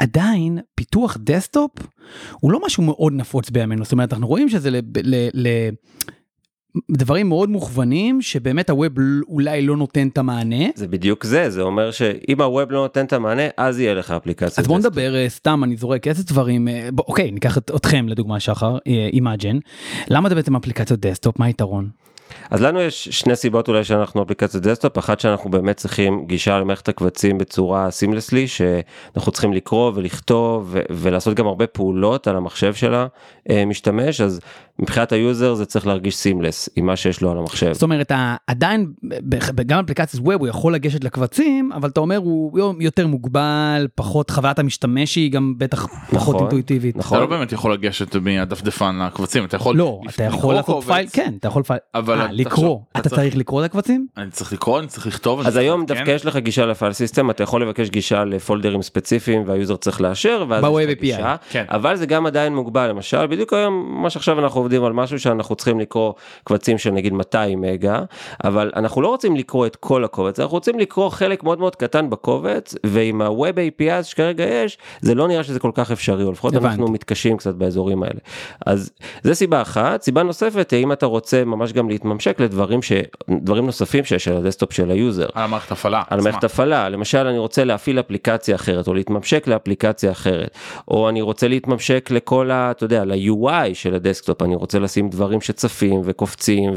עדיין 0.00 0.58
פיתוח 0.74 1.16
דסקטופ 1.20 1.70
הוא 2.40 2.52
לא 2.52 2.60
משהו 2.66 2.82
מאוד 2.82 3.12
נפוץ 3.12 3.50
בימינו 3.50 3.84
זאת 3.84 3.92
אומרת 3.92 4.12
אנחנו 4.12 4.26
רואים 4.26 4.48
שזה 4.48 4.70
ל... 4.70 4.76
ל, 5.04 5.28
ל 5.34 5.48
דברים 6.90 7.28
מאוד 7.28 7.50
מוכוונים 7.50 8.22
שבאמת 8.22 8.70
ה 8.70 8.75
web 8.75 8.92
אולי 9.28 9.62
לא 9.62 9.76
נותן 9.76 10.08
את 10.08 10.18
המענה. 10.18 10.64
זה 10.74 10.88
בדיוק 10.88 11.24
זה 11.24 11.50
זה 11.50 11.62
אומר 11.62 11.90
שאם 11.90 12.40
ה 12.40 12.48
web 12.48 12.72
לא 12.72 12.80
נותן 12.80 13.04
את 13.04 13.12
המענה 13.12 13.42
אז 13.56 13.80
יהיה 13.80 13.94
לך 13.94 14.10
אפליקציה. 14.10 14.62
אז 14.62 14.68
בוא 14.68 14.78
נדבר 14.78 15.16
אה, 15.16 15.28
סתם 15.28 15.64
אני 15.64 15.76
זורק 15.76 16.08
איזה 16.08 16.24
דברים 16.24 16.68
אה, 16.68 16.88
בוא, 16.92 17.04
אוקיי 17.08 17.30
ניקח 17.30 17.58
את, 17.58 17.70
אתכם 17.76 18.08
לדוגמה 18.08 18.40
שחר 18.40 18.78
Imagen 19.12 19.58
למה 20.08 20.28
זה 20.28 20.34
בעצם 20.34 20.56
אפליקציות 20.56 21.00
דסקטופ 21.00 21.38
מה 21.38 21.46
היתרון. 21.46 21.88
אז 22.50 22.62
לנו 22.62 22.80
יש 22.80 23.08
שני 23.08 23.36
סיבות 23.36 23.68
אולי 23.68 23.84
שאנחנו 23.84 24.22
אפליקציית 24.22 24.62
דסקטופ, 24.62 24.98
אחת 24.98 25.20
שאנחנו 25.20 25.50
באמת 25.50 25.76
צריכים 25.76 26.26
גישה 26.26 26.58
למערכת 26.58 26.88
הקבצים 26.88 27.38
בצורה 27.38 27.90
seamlessly, 27.90 28.48
שאנחנו 28.48 29.32
צריכים 29.32 29.52
לקרוא 29.52 29.92
ולכתוב 29.94 30.76
ולעשות 30.90 31.34
גם 31.34 31.46
הרבה 31.46 31.66
פעולות 31.66 32.26
על 32.26 32.36
המחשב 32.36 32.74
של 32.74 32.94
המשתמש, 33.48 34.20
אז 34.20 34.40
מבחינת 34.80 35.12
ה 35.12 35.20
user 35.20 35.54
זה 35.54 35.66
צריך 35.66 35.86
להרגיש 35.86 36.16
seamless 36.16 36.68
עם 36.76 36.86
מה 36.86 36.96
שיש 36.96 37.20
לו 37.20 37.30
על 37.30 37.38
המחשב. 37.38 37.72
זאת 37.72 37.82
אומרת 37.82 38.12
עדיין 38.46 38.86
ב- 39.28 39.62
גם 39.66 39.78
אפליקציית 39.84 40.22
web 40.24 40.40
הוא 40.40 40.48
יכול 40.48 40.74
לגשת 40.74 41.04
לקבצים 41.04 41.70
אבל 41.72 41.88
אתה 41.88 42.00
אומר 42.00 42.16
הוא 42.16 42.58
יותר 42.80 43.06
מוגבל 43.06 43.86
פחות 43.94 44.30
חוויית 44.30 44.58
המשתמש 44.58 45.14
היא 45.16 45.32
גם 45.32 45.54
בטח 45.58 45.86
פחות 45.86 46.12
נכון, 46.14 46.36
אינטואיטיבית. 46.38 46.96
נכון. 46.96 47.18
אתה 47.18 47.24
לא 47.24 47.30
באמת 47.30 47.52
יכול 47.52 47.72
לגשת 47.72 48.16
מהדפדפן 48.16 48.98
לקבצים 49.06 49.44
אתה 49.44 49.56
יכול 49.56 49.76
לא 49.76 50.00
אתה 50.14 50.24
יכול 50.24 50.36
לקרוא 50.38 50.52
לעשות 50.54 50.74
קובץ, 50.74 50.86
file 50.86 51.06
כן 51.12 51.34
אתה 51.40 51.48
יכול 51.48 51.62
file 51.62 51.80
אבל 51.94 52.20
אה, 52.20 52.24
אתה 52.24 52.32
לקרוא. 52.32 52.78
עכשיו- 52.90 53.00
אתה 53.00 53.08
צריך 53.08 53.36
לקרוא 53.36 53.60
את 53.64 53.70
הקבצים? 53.70 54.06
אני 54.16 54.30
צריך 54.30 54.52
לקרוא, 54.52 54.78
אני 54.78 54.86
צריך 54.86 55.06
לכתוב. 55.06 55.40
אז 55.46 55.56
היום 55.56 55.80
לעדכן. 55.80 55.94
דווקא 55.94 56.10
יש 56.10 56.26
לך 56.26 56.36
גישה 56.36 56.66
ל 56.66 56.71
file 56.71 56.92
system 56.92 57.30
אתה 57.30 57.42
יכול 57.42 57.62
לבקש 57.62 57.88
גישה 57.90 58.24
לפולדרים 58.24 58.82
ספציפיים 58.82 59.42
וה 59.46 59.56
user 59.56 59.76
צריך 59.76 60.00
לאשר 60.00 60.44
ואז 60.48 60.64
יש 60.80 60.88
לך. 60.96 61.00
גישה, 61.00 61.36
כן. 61.50 61.64
אבל 61.70 61.96
זה 61.96 62.06
גם 62.06 62.26
עדיין 62.26 62.54
מוגבל 62.54 62.88
למשל 62.88 63.26
בדיוק 63.26 63.52
היום 63.52 64.02
מה 64.02 64.10
שעכשיו 64.10 64.38
אנחנו 64.40 64.60
עובדים 64.70 64.84
על 64.84 64.92
משהו 64.92 65.20
שאנחנו 65.20 65.54
צריכים 65.54 65.80
לקרוא 65.80 66.12
קבצים 66.44 66.78
של 66.78 66.90
נגיד 66.90 67.12
200 67.12 67.60
מגה 67.60 68.02
אבל 68.44 68.70
אנחנו 68.76 69.02
לא 69.02 69.08
רוצים 69.08 69.36
לקרוא 69.36 69.66
את 69.66 69.76
כל 69.76 70.04
הקובץ 70.04 70.40
אנחנו 70.40 70.54
רוצים 70.54 70.78
לקרוא 70.78 71.10
חלק 71.10 71.44
מאוד 71.44 71.58
מאוד 71.58 71.76
קטן 71.76 72.10
בקובץ 72.10 72.74
ועם 72.86 73.22
ה-Web 73.22 73.80
API 73.80 74.02
שכרגע 74.02 74.44
יש 74.44 74.78
זה 75.00 75.14
לא 75.14 75.28
נראה 75.28 75.42
שזה 75.42 75.60
כל 75.60 75.70
כך 75.74 75.90
אפשרי 75.90 76.24
או 76.24 76.32
לפחות. 76.32 76.54
אנחנו 76.54 76.88
מתקשים 76.88 77.36
קצת 77.36 77.54
באזורים 77.54 78.02
האלה 78.02 78.20
אז 78.66 78.90
זה 79.22 79.34
סיבה 79.34 79.62
אחת 79.62 80.02
סיבה 80.02 80.22
נוספת 80.22 80.72
אם 80.72 80.92
אתה 80.92 81.06
רוצה 81.06 81.44
ממש 81.44 81.72
גם 81.72 81.88
להתממשק 81.88 82.40
לדברים 82.40 82.80
שדברים 82.82 83.66
נוספים 83.66 84.04
שיש 84.04 84.28
על 84.28 84.36
הדסקטופ 84.36 84.72
של 84.72 84.90
ה 84.90 84.96
user. 84.96 85.26
על 85.34 85.44
המערכת 85.44 85.72
הפעלה. 85.72 86.02
על 86.10 86.18
עצמה. 86.18 86.30
מערכת 86.30 86.44
הפעלה 86.44 86.88
למשל 86.88 87.26
אני 87.26 87.38
רוצה 87.38 87.64
להפעיל 87.64 88.00
אפליקציה 88.00 88.54
אחרת 88.54 88.88
או 88.88 88.94
להתממשק 88.94 89.46
לאפליקציה 89.46 90.10
אחרת 90.10 90.50
או 90.88 91.08
אני 91.08 91.22
רוצה 91.22 91.48
להתממשק 91.48 92.08
לכל 92.10 92.50
ה... 92.50 92.70
אתה 92.70 92.84
יודע 92.84 93.04
ל-UI 93.04 93.74
של 93.74 93.94
הדסקטופ 93.94 94.42
אני 94.42 94.54
רוצה 94.60 94.78
לשים 94.78 95.08
דברים 95.08 95.40
שצפים 95.40 96.00
וקופצים 96.04 96.72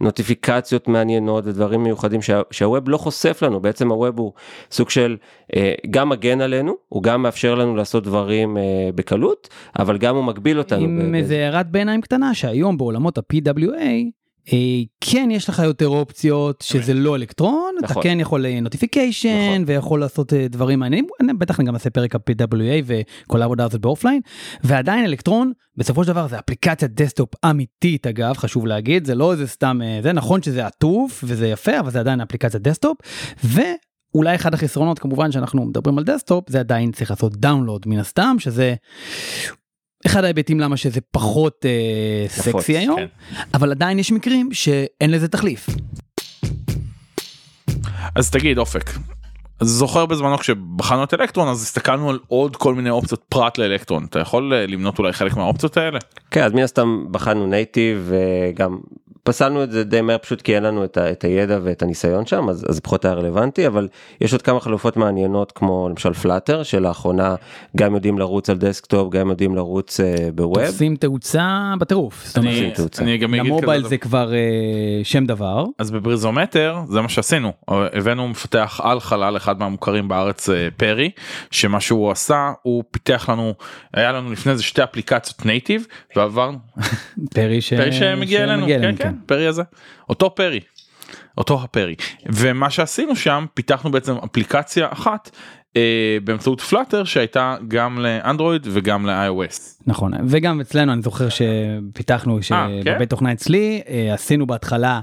ונוטיפיקציות 0.00 0.88
מעניינות 0.88 1.46
ודברים 1.46 1.82
מיוחדים 1.82 2.22
שה, 2.22 2.40
שה 2.50 2.69
web 2.69 2.88
לא 2.88 2.96
חושף 2.96 3.42
לנו 3.42 3.60
בעצם 3.60 3.88
ה 3.88 3.96
web 3.96 4.18
הוא 4.18 4.32
סוג 4.70 4.90
של 4.90 5.16
אה, 5.56 5.74
גם 5.90 6.08
מגן 6.08 6.40
עלינו 6.40 6.74
הוא 6.88 7.02
גם 7.02 7.22
מאפשר 7.22 7.54
לנו 7.54 7.76
לעשות 7.76 8.04
דברים 8.04 8.56
אה, 8.56 8.62
בקלות 8.94 9.48
אבל 9.78 9.98
גם 9.98 10.16
הוא 10.16 10.24
מגביל 10.24 10.58
אותנו. 10.58 10.84
עם 10.84 11.14
איזה 11.14 11.34
הערת 11.34 11.70
ביניים 11.70 12.00
קטנה 12.00 12.34
שהיום 12.34 12.76
בעולמות 12.76 13.18
ה-PWA 13.18 14.23
כן 15.00 15.28
יש 15.32 15.48
לך 15.48 15.58
יותר 15.58 15.88
אופציות 15.88 16.64
שזה 16.66 16.94
לא 16.94 17.16
אלקטרון 17.16 17.74
אתה 17.78 17.86
נכון. 17.86 18.02
כן 18.02 18.20
יכול 18.20 18.46
notification 18.60 19.28
נכון. 19.28 19.64
ויכול 19.66 20.00
לעשות 20.00 20.32
אה, 20.32 20.48
דברים 20.48 20.78
מעניינים 20.78 21.06
בטח 21.38 21.60
אני 21.60 21.66
גם 21.66 21.74
אעשה 21.74 21.90
פרק 21.90 22.14
על 22.14 22.20
PWA 22.30 22.84
וכל 22.86 23.42
העבודה 23.42 23.64
הזאת 23.64 23.80
ב 23.80 23.85
offline 23.85 24.20
ועדיין 24.64 25.04
אלקטרון 25.04 25.52
בסופו 25.76 26.04
של 26.04 26.08
דבר 26.08 26.28
זה 26.28 26.38
אפליקציית 26.38 26.94
דסקטופ 26.94 27.28
אמיתית 27.44 28.06
אגב 28.06 28.36
חשוב 28.36 28.66
להגיד 28.66 29.04
זה 29.04 29.14
לא 29.14 29.32
איזה 29.32 29.46
סתם 29.46 29.80
אה, 29.82 30.00
זה 30.02 30.12
נכון 30.12 30.42
שזה 30.42 30.66
עטוף 30.66 31.24
וזה 31.26 31.48
יפה 31.48 31.80
אבל 31.80 31.90
זה 31.90 32.00
עדיין 32.00 32.20
אפליקציית 32.20 32.62
דסקטופ. 32.62 32.96
ואולי 33.44 34.34
אחד 34.34 34.54
החסרונות 34.54 34.98
כמובן 34.98 35.32
שאנחנו 35.32 35.64
מדברים 35.64 35.98
על 35.98 36.04
דסקטופ 36.04 36.50
זה 36.50 36.60
עדיין 36.60 36.92
צריך 36.92 37.10
לעשות 37.10 37.36
download 37.36 37.82
מן 37.86 37.98
הסתם 37.98 38.36
שזה 38.38 38.74
אחד 40.06 40.24
ההיבטים 40.24 40.60
למה 40.60 40.76
שזה 40.76 41.00
פחות 41.10 41.66
אה, 41.66 41.70
נפוץ, 42.24 42.44
סקסי 42.44 42.76
היום 42.76 42.96
כן. 42.96 43.06
אבל 43.54 43.70
עדיין 43.70 43.98
יש 43.98 44.12
מקרים 44.12 44.48
שאין 44.52 45.10
לזה 45.10 45.28
תחליף. 45.28 45.68
אז 48.14 48.30
תגיד 48.30 48.58
אופק. 48.58 48.90
אז 49.60 49.68
זוכר 49.68 50.06
בזמנו 50.06 50.38
כשבחנו 50.38 51.04
את 51.04 51.14
אלקטרון 51.14 51.48
אז 51.48 51.62
הסתכלנו 51.62 52.10
על 52.10 52.18
עוד 52.28 52.56
כל 52.56 52.74
מיני 52.74 52.90
אופציות 52.90 53.22
פרט 53.28 53.58
לאלקטרון 53.58 54.04
אתה 54.04 54.18
יכול 54.18 54.52
אה, 54.54 54.66
למנות 54.66 54.98
אולי 54.98 55.12
חלק 55.12 55.36
מהאופציות 55.36 55.76
האלה? 55.76 55.98
כן 56.30 56.42
אז 56.42 56.52
מן 56.52 56.62
הסתם 56.62 57.04
בחנו 57.10 57.46
נייטיב 57.46 58.10
וגם 58.10 58.78
פסלנו 59.24 59.62
את 59.62 59.70
זה 59.72 59.84
די 59.84 60.00
מהר 60.00 60.18
פשוט 60.18 60.42
כי 60.42 60.54
אין 60.56 60.62
לנו 60.62 60.84
את, 60.84 60.96
ה, 60.96 61.10
את 61.10 61.24
הידע 61.24 61.58
ואת 61.62 61.82
הניסיון 61.82 62.26
שם 62.26 62.48
אז, 62.48 62.64
אז 62.68 62.80
פחות 62.80 63.04
היה 63.04 63.14
רלוונטי 63.14 63.66
אבל 63.66 63.88
יש 64.20 64.32
עוד 64.32 64.42
כמה 64.42 64.60
חלופות 64.60 64.96
מעניינות 64.96 65.52
כמו 65.52 65.88
למשל 65.88 66.12
פלאטר 66.12 66.62
שלאחרונה 66.62 67.34
גם 67.76 67.94
יודעים 67.94 68.18
לרוץ 68.18 68.50
על 68.50 68.56
desktop 68.56 69.12
גם 69.12 69.30
יודעים 69.30 69.54
לרוץ 69.56 70.00
אה, 70.00 70.04
ב 70.34 70.39
web. 70.39 70.58
עושים 70.58 70.96
תאוצה 70.96 71.74
בטירוף. 71.78 72.32
אני, 72.36 72.60
אומרת, 72.60 72.74
תאוצה. 72.74 73.02
אני 73.02 73.18
גם 73.18 73.34
אגיד 73.34 73.46
למובייל 73.46 73.82
זה 73.82 73.88
דבר. 73.88 73.98
כבר 73.98 74.34
אה, 74.34 74.38
שם 75.04 75.26
דבר. 75.26 75.64
אז 75.78 75.90
בבריזומטר 75.90 76.78
זה 76.88 77.00
מה 77.00 77.08
שעשינו 77.08 77.52
הבאנו 77.68 78.28
מפתח 78.28 78.80
על 78.82 79.00
חלל 79.00 79.36
אחד 79.36 79.58
מהמוכרים 79.58 80.08
בארץ 80.08 80.48
אה, 80.48 80.68
פרי 80.76 81.10
שמה 81.50 81.80
שהוא 81.80 82.10
עשה 82.10 82.52
הוא 82.62 82.84
פיתח 82.90 83.28
לנו 83.28 83.54
היה 83.94 84.12
לנו 84.12 84.32
לפני 84.32 84.56
זה 84.56 84.62
שתי 84.62 84.82
אפליקציות 84.84 85.46
native 85.46 85.86
ועברנו 86.16 86.58
פרי 87.34 87.60
ש- 87.60 87.72
פרי 87.74 87.92
שמגיע 87.92 88.44
אלינו 88.44 88.60
שמגיע 88.60 88.80
כן 88.80 88.96
כן 88.96 89.13
פרי 89.26 89.46
הזה 89.46 89.62
אותו 90.08 90.34
פרי. 90.34 90.60
אותו 91.38 91.62
הפרי 91.62 91.94
ומה 92.26 92.70
שעשינו 92.70 93.16
שם 93.16 93.46
פיתחנו 93.54 93.90
בעצם 93.90 94.14
אפליקציה 94.24 94.88
אחת 94.92 95.30
אה, 95.76 96.18
באמצעות 96.24 96.60
פלאטר 96.60 97.04
שהייתה 97.04 97.56
גם 97.68 97.98
לאנדרואיד 97.98 98.66
וגם 98.70 99.06
ל-iOS. 99.06 99.82
נכון 99.86 100.12
וגם 100.28 100.60
אצלנו 100.60 100.92
אני 100.92 101.02
זוכר 101.02 101.28
שפיתחנו 101.28 102.36
אה, 102.36 102.42
כן? 102.42 102.42
שבבית 102.42 103.10
תוכנה 103.10 103.32
אצלי 103.32 103.82
אה, 103.88 104.14
עשינו 104.14 104.46
בהתחלה? 104.46 105.00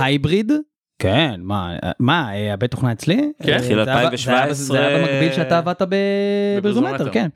הייבריד. 0.00 0.52
כן 0.98 1.40
מה 1.42 1.70
מה 1.98 2.28
הבית 2.52 2.70
תוכנה 2.70 2.92
אצלי 2.92 3.32
כן. 3.42 3.52
אה, 3.52 3.58
זה 3.58 3.66
היה- 3.72 4.02
2017. 4.02 4.54
זה 4.76 4.86
היה 4.86 4.98
במקביל 4.98 5.32
שאתה 5.32 5.58
עבדת 5.58 5.82
בברזומטר. 5.88 7.10
כן 7.10 7.28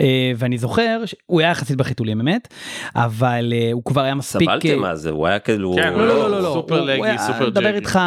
אה, 0.00 0.32
ואני 0.36 0.58
זוכר 0.58 1.02
שהוא 1.04 1.40
היה 1.40 1.50
יחסית 1.50 1.76
בחיתולים 1.76 2.18
באמת 2.18 2.48
אבל 2.96 3.52
אה, 3.56 3.70
הוא 3.72 3.82
כבר 3.84 4.00
היה 4.00 4.14
מספיק 4.14 4.48
סבלתם 4.50 4.78
מה 4.78 4.94
זה 4.96 5.10
הוא 5.10 5.26
היה 5.26 5.38
כאילו 5.38 5.74
כן, 5.76 5.92
לא 5.92 6.08
לא 6.08 6.30
לא 6.30 6.42
לא 6.42 6.50
סופר 6.54 6.78
הוא- 6.78 6.86
לגי, 6.86 6.96
הוא 6.98 7.06
היה- 7.06 7.18
סופר 7.18 7.46
מדבר 7.46 7.60
ג'גי. 7.70 7.76
איתך 7.78 7.98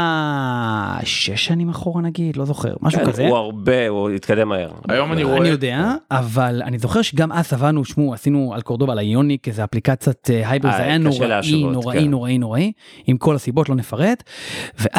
שש 1.04 1.46
שנים 1.46 1.70
אחורה 1.70 2.02
נגיד 2.02 2.38
לא 2.38 2.46
זוכר 2.46 2.74
משהו 2.82 3.00
כן, 3.00 3.06
כזה. 3.08 3.28
הוא 3.28 3.38
הרבה 3.38 3.88
הוא 3.88 4.10
התקדם 4.10 4.50
מהר. 4.50 4.70
היום 4.90 5.14
אני 5.14 5.24
רואה 5.24 5.38
אני 5.38 5.50
יודע 5.50 5.92
אבל 6.12 6.62
אני 6.66 6.80
זוכר 6.80 7.02
שגם 7.02 7.32
אז 7.32 7.54
עבדנו 7.54 7.86
שמו 7.86 8.14
עשינו 8.14 8.52
על 8.56 8.62
קורדובה 8.62 8.92
על 8.94 9.00
Ionic 9.00 9.48
איזה 9.48 9.64
אפליקציית 9.64 10.28
hybrid 10.46 10.72
זה 10.72 10.84
היה 10.84 10.98
נוראי 10.98 11.64
נוראי 11.72 12.00
כן. 12.00 12.10
נוראי 12.10 12.38
נוראי 12.38 12.72
עם 13.08 13.18
כל 13.18 13.36
הסיבות 13.36 13.70
לא 13.70 13.76
נפרט 13.76 14.24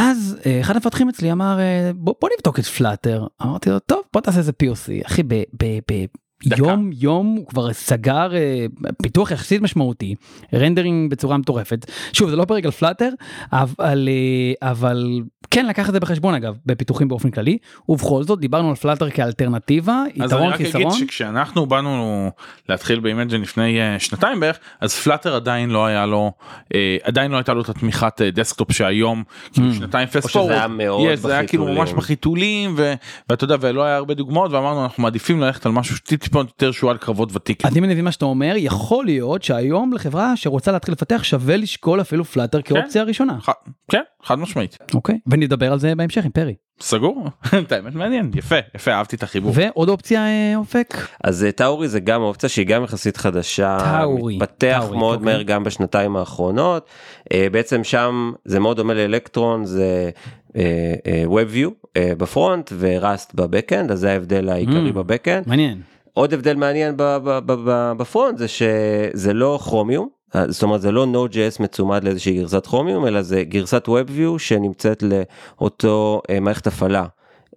ואז 0.01 0.37
אה, 0.47 0.61
אחד 0.61 0.75
המפתחים 0.75 1.09
אצלי 1.09 1.33
אמר 1.33 1.59
אה, 1.61 1.91
בוא, 1.95 2.15
בוא 2.21 2.29
נבדוק 2.39 2.59
את 2.59 2.65
Flutter. 2.65 3.27
אמרתי 3.43 3.71
לו 3.71 3.79
טוב 3.79 4.01
בוא 4.13 4.21
תעשה 4.21 4.39
איזה 4.39 4.53
POC 4.63 5.07
אחי 5.07 5.23
ב... 5.23 5.35
ב, 5.35 5.65
ב 5.93 6.05
דקה. 6.47 6.63
יום 6.63 6.91
יום 6.93 7.27
הוא 7.27 7.47
כבר 7.47 7.73
סגר 7.73 8.35
אה, 8.35 8.67
פיתוח 9.03 9.31
יחסית 9.31 9.63
משמעותי 9.63 10.15
rendering 10.55 11.11
בצורה 11.11 11.37
מטורפת 11.37 11.91
שוב 12.13 12.31
זה 12.31 12.37
לא 12.37 12.45
פרק 12.45 12.65
על 12.65 12.71
Flutter 12.71 13.11
אבל 13.53 14.09
אה, 14.09 14.71
אבל 14.71 15.21
כן 15.51 15.67
לקח 15.67 15.89
את 15.89 15.95
זה 15.95 16.01
בחשבון 16.01 16.35
אגב 16.35 16.55
בפיתוחים 16.67 17.09
באופן 17.09 17.31
כללי 17.31 17.59
ובכל 17.89 18.23
זאת 18.23 18.41
דיברנו 18.41 18.69
על 18.69 18.75
Flutter 18.75 19.11
כאלטרנטיבה 19.11 19.93
אז 19.93 20.17
אני 20.17 20.27
יתרון 20.27 20.49
רק 20.49 20.55
אגיד 20.55 20.67
חיסרון. 20.67 20.93
שכשאנחנו 20.93 21.67
באנו 21.67 22.31
להתחיל 22.69 23.01
ב 23.01 23.06
Imagen 23.06 23.41
לפני 23.41 23.81
אה, 23.81 23.99
שנתיים 23.99 24.41
בערך 24.41 24.59
אז 24.81 24.95
Flutter 24.95 25.35
עדיין 25.35 25.71
לא 25.71 25.87
היה 25.87 26.07
לו 26.07 26.33
אה, 26.75 26.97
עדיין 27.03 27.31
לא 27.31 27.37
הייתה 27.37 27.55
לו 27.55 27.63
את 27.63 27.69
התמיכת 27.69 28.23
אה, 28.23 28.31
desktop 28.31 28.73
שהיום 28.73 29.25
כאילו 29.53 29.75
שנתיים 29.75 30.09
או 30.09 30.13
פסט 30.13 30.29
שזה 30.29 30.53
היה 30.53 30.69
מאוד 30.69 31.15
זה 31.15 31.33
היה 31.33 31.47
כאילו 31.47 31.65
בחיתולים. 31.65 31.83
ממש 31.83 31.93
בחיתולים 31.93 32.75
ו- 32.77 32.95
ואתה 33.29 33.45
יודע 33.45 33.57
ולא 33.61 33.85
היה 33.85 33.97
הרבה 33.97 34.15
דוגמאות 34.15 34.53
ואמרנו 34.53 34.83
אנחנו 34.83 35.03
מעדיפים 35.03 35.41
ללכת 35.41 35.67
על 35.67 35.73
משהו 35.73 35.97
טיפה 36.31 36.39
יותר 36.41 36.71
שהוא 36.73 36.91
עבר 36.91 36.97
קרבות 36.99 37.37
ותיק. 37.37 37.65
אז 37.67 37.77
אם 37.77 37.85
אני 37.85 37.93
מבין 37.93 38.05
מה 38.05 38.13
שאתה 38.13 38.25
אומר 38.25 38.55
יכול 38.57 39.05
להיות 39.05 39.43
שהיום 39.43 39.93
לחברה 39.93 40.37
שרוצה 40.37 40.73
להתחיל 40.73 40.93
לפתח 40.95 41.23
שווה 41.25 41.57
לשקול 41.57 42.01
אפילו 42.01 42.25
Flutter 42.25 42.63
כאופציה 42.63 43.03
ראשונה 43.03 43.39
ח- 43.41 43.51
כן 43.91 44.03
חד 44.23 44.39
משמעית 44.39 44.79
אוקיי 44.95 45.19
ונדבר 45.27 45.73
על 45.73 45.79
זה 45.79 45.95
בהמשך 45.95 46.25
עם 46.25 46.31
פרי 46.31 46.55
סגור 46.81 47.25
את 47.59 47.73
האמת 47.73 47.95
מעניין 47.95 48.31
יפה 48.35 48.57
יפה 48.75 48.91
אהבתי 48.93 49.17
את 49.17 49.23
החיבור. 49.23 49.53
ועוד 49.55 49.89
אופציה 49.89 50.21
אה, 50.27 50.53
אופק 50.57 50.95
אז 51.25 51.45
אה, 51.45 51.53
טאורי 51.53 51.89
זה 51.89 52.01
גם 52.01 52.23
אופציה 52.23 52.49
שהיא 52.49 52.67
גם 52.67 52.85
יחסית 52.85 53.17
חדשה, 53.17 53.79
טאורי, 54.01 54.37
מתפתח 54.37 54.79
טאורי, 54.83 54.99
מאוד 54.99 55.19
אוקיי. 55.19 55.33
מהר 55.33 55.43
גם 55.43 55.65
בשנתיים 55.65 56.17
האחרונות, 56.17 56.87
אה, 57.33 57.47
בעצם 57.53 57.85
שם 57.85 58.33
זה 58.45 58.61
מאוד 58.61 58.77
דומה 58.77 58.95
לאלקטרון, 58.95 59.65
זה 59.65 60.11
WebView 61.27 61.71
בפרונט 61.99 62.73
וראסט 62.79 63.35
בבקאנד, 63.35 63.91
אז 63.91 63.99
זה 64.01 64.11
ההבדל 64.13 64.49
העיקרי 64.49 64.91
Mm. 64.91 64.93
בבקאנד. 64.93 65.49
מעניין 65.49 65.81
עוד 66.13 66.35
הבדל 66.35 66.57
מעניין 66.57 66.95
בפרונט 67.97 68.39
זה 68.39 68.49
שזה 68.49 69.33
לא 69.33 69.59
כרומיום, 69.63 70.09
זאת 70.49 70.63
אומרת 70.63 70.81
זה 70.81 70.93
לא 70.93 71.07
Node.js 71.15 71.63
מצומד 71.63 72.05
לאיזושהי 72.05 72.35
גרסת 72.35 72.67
כרומיום, 72.67 73.07
אלא 73.07 73.23
זה 73.23 73.45
גרסת 73.45 73.89
WebView 73.89 74.39
שנמצאת 74.39 75.03
לאותו 75.03 76.23
אה, 76.31 76.41
מערכת 76.41 76.67
הפעלה. 76.67 77.07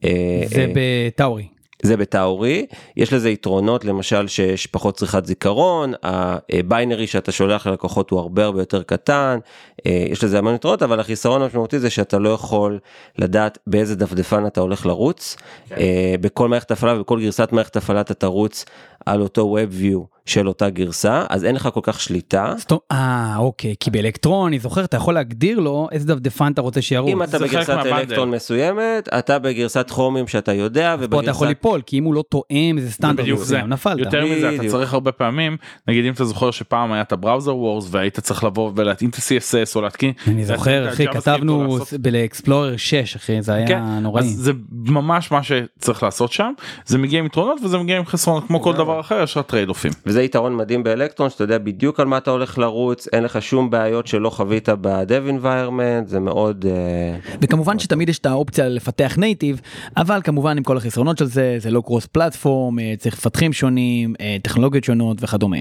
אה, 0.04 0.44
זה 0.46 0.62
אה, 0.62 0.74
בטאורי 0.76 1.48
זה 1.84 1.98
בטאורי, 1.98 2.66
יש 2.98 3.14
לזה 3.14 3.30
יתרונות 3.30 3.86
למשל 3.86 4.28
שיש 4.28 4.68
פחות 4.68 4.98
צריכת 4.98 5.26
זיכרון, 5.26 5.94
הביינרי 6.04 7.08
שאתה 7.08 7.32
שולח 7.32 7.68
ללקוחות 7.68 8.10
הוא 8.10 8.20
הרבה 8.20 8.46
הרבה 8.46 8.62
יותר 8.62 8.84
קטן, 8.84 9.40
אה, 9.86 10.06
יש 10.10 10.24
לזה 10.24 10.38
המון 10.38 10.56
יתרונות, 10.56 10.84
אבל 10.84 11.00
החיסרון 11.00 11.42
המשמעותי 11.42 11.80
זה 11.80 11.90
שאתה 11.90 12.20
לא 12.20 12.30
יכול 12.30 12.80
לדעת 13.18 13.58
באיזה 13.68 13.96
דפדפן 13.96 14.48
אתה 14.48 14.62
הולך 14.62 14.86
לרוץ, 14.86 15.38
אה, 15.72 16.16
בכל 16.22 16.48
מערכת 16.48 16.72
הפעלה 16.72 16.96
ובכל 16.96 17.22
גרסת 17.22 17.50
מערכת 17.52 17.76
הפעלה 17.76 18.02
אתה 18.02 18.14
תרוץ 18.14 18.66
על 19.06 19.22
אותו 19.22 19.58
WebView 19.58 20.13
של 20.26 20.48
אותה 20.48 20.70
גרסה 20.70 21.24
אז 21.30 21.46
אין 21.46 21.56
לך 21.56 21.70
כל 21.74 21.80
כך 21.84 22.02
שליטה. 22.02 22.54
אה 22.92 23.36
אוקיי 23.38 23.76
כי 23.80 23.92
באלקטרון 23.92 24.48
אני 24.48 24.60
זוכר 24.60 24.84
אתה 24.84 24.98
יכול 24.98 25.14
להגדיר 25.14 25.60
לו 25.60 25.88
איזה 25.92 26.08
דפדפן 26.08 26.52
אתה 26.52 26.62
רוצה 26.62 26.82
שירוץ. 26.82 27.12
אם 27.12 27.24
אתה 27.24 27.38
זה 27.38 27.46
בגרסת. 27.46 27.70
אלקטרון 27.70 28.32
מסוימת 28.32 29.10
אתה 29.18 29.40
בגרסת 29.40 29.90
כרומים 29.90 30.28
שאתה 30.28 30.54
יודע 30.54 30.96
פה 31.10 31.20
אתה 31.20 31.30
יכול 31.32 31.48
ליפול 31.48 31.82
כי 31.86 32.00
אם 32.00 32.04
הוא 32.04 32.14
לא 32.14 32.24
תואם 32.30 32.76
איזה 32.78 32.92
סטנדרט 32.92 33.28
זה. 33.28 33.34
מסוים 33.34 33.70
נפלת. 33.70 34.00
יותר 34.00 34.26
מזה 34.26 34.56
אתה. 34.56 34.68
צריך 34.68 34.94
הרבה 34.94 35.12
פעמים 35.12 35.58
נגיד 35.88 36.06
אם 36.06 36.14
אתה 36.14 36.26
זוכר 36.26 36.52
שפעם 36.52 36.92
היה 36.92 37.02
את 37.02 37.12
הבראוזר 37.12 37.56
וורס 37.56 37.88
והיית 37.92 38.20
צריך 38.20 38.44
לבוא 38.44 38.72
ולהתאים 38.76 39.10
את 39.10 39.16
ה-CSS 39.16 39.76
או 39.76 39.82
להתקין. 39.82 40.12
אני 40.28 40.46
זוכר 40.46 40.90
אחי 40.90 41.08
כתבנו 41.08 41.78
באקספלורר 42.00 42.78
6 42.78 43.16
אחי 43.16 43.42
זה 43.42 43.54
היה 43.54 43.68
כן, 43.68 43.84
נוראי. 44.02 44.24
אז 44.24 44.30
זה 44.30 44.52
ממש 44.72 45.32
מה 45.32 45.44
שצריך 45.44 46.04
לעשות 46.04 46.32
שם 46.32 46.54
זה 46.86 46.98
מגיע 46.98 47.20
עם 47.20 47.26
יתרונות 47.26 47.60
וזה 47.64 47.78
מגיע 47.78 47.98
עם 47.98 48.06
חסרונות 48.06 48.44
כמו 48.48 48.62
כל 48.62 48.74
דבר 48.74 49.00
אחר 49.00 49.24
יש 49.24 49.38
לך 49.38 49.46
trade-off 49.46 49.70
ים. 49.70 49.92
וזה 50.14 50.24
יתרון 50.24 50.56
מדהים 50.56 50.84
באלקטרון 50.84 51.30
שאתה 51.30 51.44
יודע 51.44 51.58
בדיוק 51.58 52.00
על 52.00 52.06
מה 52.06 52.18
אתה 52.18 52.32
הולך 52.32 52.58
לרוץ 52.58 53.08
אין 53.14 53.24
לך 53.24 53.42
שום 53.42 53.70
בעיות 53.70 54.08
שלא 54.08 54.30
חווית 54.30 54.70
ב-dev 54.70 55.42
environment 55.42 56.08
זה 56.08 56.20
מאוד 56.20 56.66
אה, 56.66 57.36
וכמובן 57.42 57.80
שתמיד 57.80 58.10
יש 58.10 58.20
את 58.20 58.26
האופציה 58.26 58.70
לפתח 58.70 59.16
native 59.18 59.62
אבל 59.98 60.22
כמובן 60.24 60.58
עם 60.58 60.64
כל 60.64 60.78
החסרונות 60.78 61.18
של 61.18 61.26
זה 61.26 61.56
זה 61.60 61.72
לא 61.72 61.82
cross 61.82 62.06
platform 62.06 62.80
אה, 62.80 62.94
צריך 62.98 63.16
מפתחים 63.16 63.54
שונים 63.54 64.14
אה, 64.22 64.38
טכנולוגיות 64.44 64.84
שונות 64.84 65.18
וכדומה. 65.22 65.58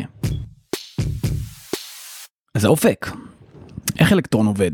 אז 2.54 2.64
אופק. 2.64 3.06
איך 3.98 4.12
אלקטרון 4.12 4.46
עובד? 4.46 4.70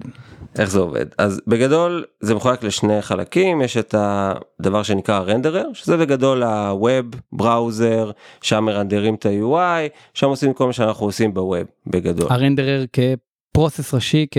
איך 0.59 0.71
זה 0.71 0.79
עובד? 0.79 1.07
אז 1.19 1.41
בגדול 1.47 2.05
זה 2.21 2.35
מחולק 2.35 2.63
לשני 2.63 3.03
חלקים. 3.03 3.61
יש 3.61 3.77
את 3.77 3.95
הדבר 3.99 4.83
שנקרא 4.83 5.19
renderer 5.19 5.67
שזה 5.73 5.97
בגדול 5.97 6.43
ה 6.43 6.59
web 6.59 7.07
בראוזר 7.33 8.11
שם 8.43 8.65
מרנדרים 8.65 9.15
את 9.15 9.27
ה-UI 9.27 9.89
שם 10.15 10.27
עושים 10.27 10.53
כל 10.53 10.67
מה 10.67 10.73
שאנחנו 10.73 11.07
עושים 11.07 11.35
בווב 11.35 11.57
בגדול. 11.87 12.27
הרנדרר 12.31 12.85
כפרוסס 12.93 13.95
ראשי 13.95 14.27
כ... 14.31 14.39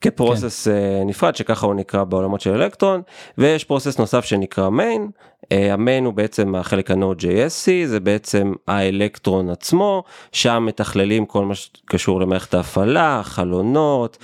כפרוסס 0.00 0.68
אה, 0.68 1.02
נפרד 1.04 1.36
שככה 1.36 1.66
הוא 1.66 1.74
נקרא 1.74 2.04
בעולמות 2.04 2.40
של 2.40 2.50
אלקטרון 2.50 3.02
ויש 3.38 3.64
פרוסס 3.64 3.98
נוסף 3.98 4.24
שנקרא 4.24 4.68
מיין 4.68 5.10
המיין 5.50 6.04
הוא 6.04 6.14
בעצם 6.14 6.54
החלק 6.54 6.90
ה-Node.js 6.90 7.86
זה 7.86 8.00
בעצם 8.00 8.52
האלקטרון 8.68 9.50
עצמו 9.50 10.02
שם 10.32 10.64
מתכללים 10.66 11.26
כל 11.26 11.44
מה 11.44 11.54
שקשור 11.54 12.20
למערכת 12.20 12.54
ההפעלה 12.54 13.20
חלונות 13.24 14.18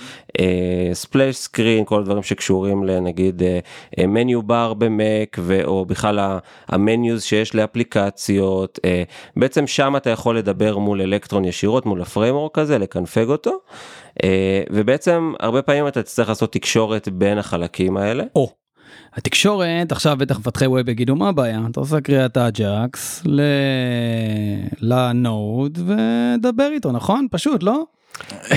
ספלאש 0.93 1.35
סקרין 1.35 1.85
כל 1.85 1.99
הדברים 1.99 2.23
שקשורים 2.23 2.83
לנגיד 2.83 3.41
menu 3.99 4.43
bar 4.43 4.73
ב 4.73 4.89
Mac 4.89 5.39
או 5.65 5.85
בכלל 5.85 6.39
ה 6.67 6.76
menus 6.76 7.23
שיש 7.23 7.55
לאפליקציות 7.55 8.79
אה, 8.85 9.03
בעצם 9.35 9.67
שם 9.67 9.95
אתה 9.97 10.09
יכול 10.09 10.37
לדבר 10.37 10.77
מול 10.77 11.01
אלקטרון 11.01 11.45
ישירות 11.45 11.85
מול 11.85 12.01
ה 12.01 12.07
framework 12.07 12.57
הזה 12.57 12.77
לקנפג 12.77 13.29
אותו 13.29 13.59
אה, 14.23 14.63
ובעצם 14.69 15.33
הרבה 15.39 15.61
פעמים 15.61 15.87
אתה 15.87 16.03
תצטרך 16.03 16.29
לעשות 16.29 16.53
תקשורת 16.53 17.09
בין 17.09 17.37
החלקים 17.37 17.97
האלה. 17.97 18.23
או. 18.35 18.58
התקשורת 19.15 19.91
עכשיו 19.91 20.17
בטח 20.17 20.39
מפתחי 20.39 20.67
web 20.67 20.89
יגידו 20.89 21.15
מה 21.15 21.29
הבעיה 21.29 21.61
אתה 21.71 21.79
עושה 21.79 22.01
קריאת 22.01 22.37
AJAX 22.37 23.23
ל... 23.25 23.41
ל 24.81 25.01
Node 25.01 25.79
ודבר 25.79 26.69
איתו 26.73 26.91
נכון 26.91 27.27
פשוט 27.31 27.63
לא 27.63 27.83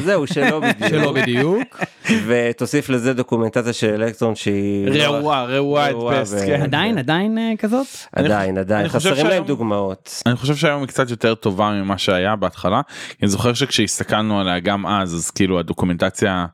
זהו 0.04 0.26
שלא 0.26 0.60
בדיוק 0.66 0.88
שלא 0.88 1.12
בדיוק 1.12 1.80
ותוסיף 2.26 2.88
לזה 2.88 3.14
דוקומנטציה 3.14 3.72
של 3.72 4.02
אלקטרון 4.02 4.34
שהיא 4.34 4.86
לא- 4.86 5.04
רעועה 5.04 5.44
רעועה 5.44 5.90
את 5.90 5.96
פסט. 6.10 6.38
כן. 6.46 6.62
עדיין 6.62 6.98
עדיין 6.98 7.38
אה, 7.38 7.52
כזאת 7.58 7.86
עדיין 8.12 8.58
עדיין 8.58 8.80
אני 8.80 8.88
חושב 8.88 9.10
חסרים 9.10 9.26
להם 9.26 9.44
דוגמאות. 9.44 10.22
אני 10.26 10.36
חושב 10.36 10.56
שהיום 10.56 10.80
היא 10.80 10.88
קצת 10.88 11.10
יותר 11.10 11.34
טובה 11.34 11.70
ממה 11.70 11.98
שהיה 11.98 12.36
בהתחלה. 12.36 12.80
אני 13.22 13.28
זוכר 13.28 13.54
שכשהסתכלנו 13.54 14.40
עליה 14.40 14.58
גם 14.58 14.86
אז 14.86 15.14
אז 15.14 15.30
כאילו 15.30 15.58
הדוקומנטציה 15.58 16.46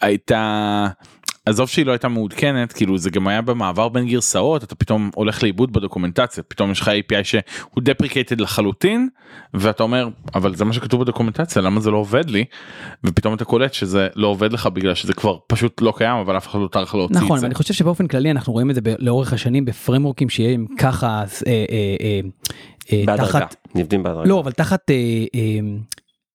הייתה. 0.00 0.86
עזוב 1.46 1.68
שהיא 1.68 1.86
לא 1.86 1.92
הייתה 1.92 2.08
מעודכנת 2.08 2.72
כאילו 2.72 2.98
זה 2.98 3.10
גם 3.10 3.28
היה 3.28 3.42
במעבר 3.42 3.88
בין 3.88 4.06
גרסאות 4.06 4.64
אתה 4.64 4.74
פתאום 4.74 5.10
הולך 5.14 5.42
לאיבוד 5.42 5.72
בדוקומנטציה 5.72 6.42
פתאום 6.42 6.70
יש 6.70 6.80
לך 6.80 6.88
API 6.88 7.24
שהוא 7.24 7.82
דפריקטד 7.82 8.40
לחלוטין 8.40 9.08
ואתה 9.54 9.82
אומר 9.82 10.08
אבל 10.34 10.54
זה 10.54 10.64
מה 10.64 10.72
שכתוב 10.72 11.00
בדוקומנטציה 11.00 11.62
למה 11.62 11.80
זה 11.80 11.90
לא 11.90 11.96
עובד 11.96 12.30
לי 12.30 12.44
ופתאום 13.04 13.34
אתה 13.34 13.44
קולט 13.44 13.72
שזה 13.72 14.08
לא 14.16 14.26
עובד 14.26 14.52
לך 14.52 14.66
בגלל 14.66 14.94
שזה 14.94 15.14
כבר 15.14 15.36
פשוט 15.46 15.80
לא 15.80 15.92
קיים 15.96 16.16
אבל 16.16 16.36
אף 16.36 16.48
אחד 16.48 16.58
לא 16.58 16.68
טרח 16.72 16.94
להוציא 16.94 17.16
נכון 17.16 17.36
את 17.36 17.40
זה. 17.40 17.46
אני 17.46 17.54
חושב 17.54 17.74
שבאופן 17.74 18.06
כללי 18.06 18.30
אנחנו 18.30 18.52
רואים 18.52 18.70
את 18.70 18.74
זה 18.74 18.80
ב- 18.80 18.94
לאורך 18.98 19.32
השנים 19.32 19.64
בפרמורקים 19.64 20.28
שיהיה 20.28 20.52
עם 20.52 20.66
ככה 20.78 21.06
אה, 21.08 21.24
אה, 21.46 21.96
אה, 22.00 22.20
אה, 22.92 23.02
בהדרגה. 23.06 23.28
תחת 23.28 23.56
נבדים 23.74 24.02
בהדרגה. 24.02 24.28
לא 24.28 24.40
אבל 24.40 24.52
תחת 24.52 24.90
אה, 24.90 25.24
אה, 25.34 25.40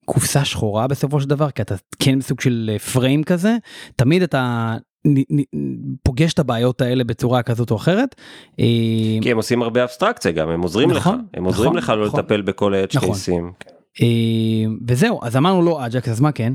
קופסה 0.05 0.45
שחורה 0.45 0.87
בסופו 0.87 1.21
של 1.21 1.29
דבר 1.29 1.51
כי 1.51 1.61
אתה 1.61 1.75
כן 1.99 2.21
סוג 2.21 2.41
של 2.41 2.69
אה, 2.73 2.79
פריים 2.79 3.23
כזה 3.23 3.57
תמיד 3.95 4.23
אתה 4.23 4.75
פוגש 6.03 6.33
את 6.33 6.39
הבעיות 6.39 6.81
האלה 6.81 7.03
בצורה 7.03 7.43
כזאת 7.43 7.71
או 7.71 7.75
אחרת. 7.75 8.15
אה, 8.59 8.65
כי 9.21 9.31
הם 9.31 9.37
עושים 9.37 9.61
הרבה 9.61 9.83
אבסטרקציה 9.83 10.31
גם 10.31 10.49
הם 10.49 10.61
עוזרים 10.61 10.89
לך 10.89 10.97
נכון, 10.97 11.25
הם 11.33 11.43
עוזרים 11.43 11.67
נכון, 11.67 11.77
לך 11.77 11.89
לא 11.89 12.07
נכון. 12.07 12.19
לטפל 12.19 12.41
בכל 12.41 12.73
ה-edge 12.73 12.97
נכון. 12.97 13.09
cases. 13.09 13.67
אה, 14.01 14.71
וזהו 14.87 15.19
אז 15.23 15.37
אמרנו 15.37 15.61
לא 15.61 15.85
AJAX 15.85 16.09
אז 16.09 16.19
מה 16.19 16.31
כן 16.31 16.53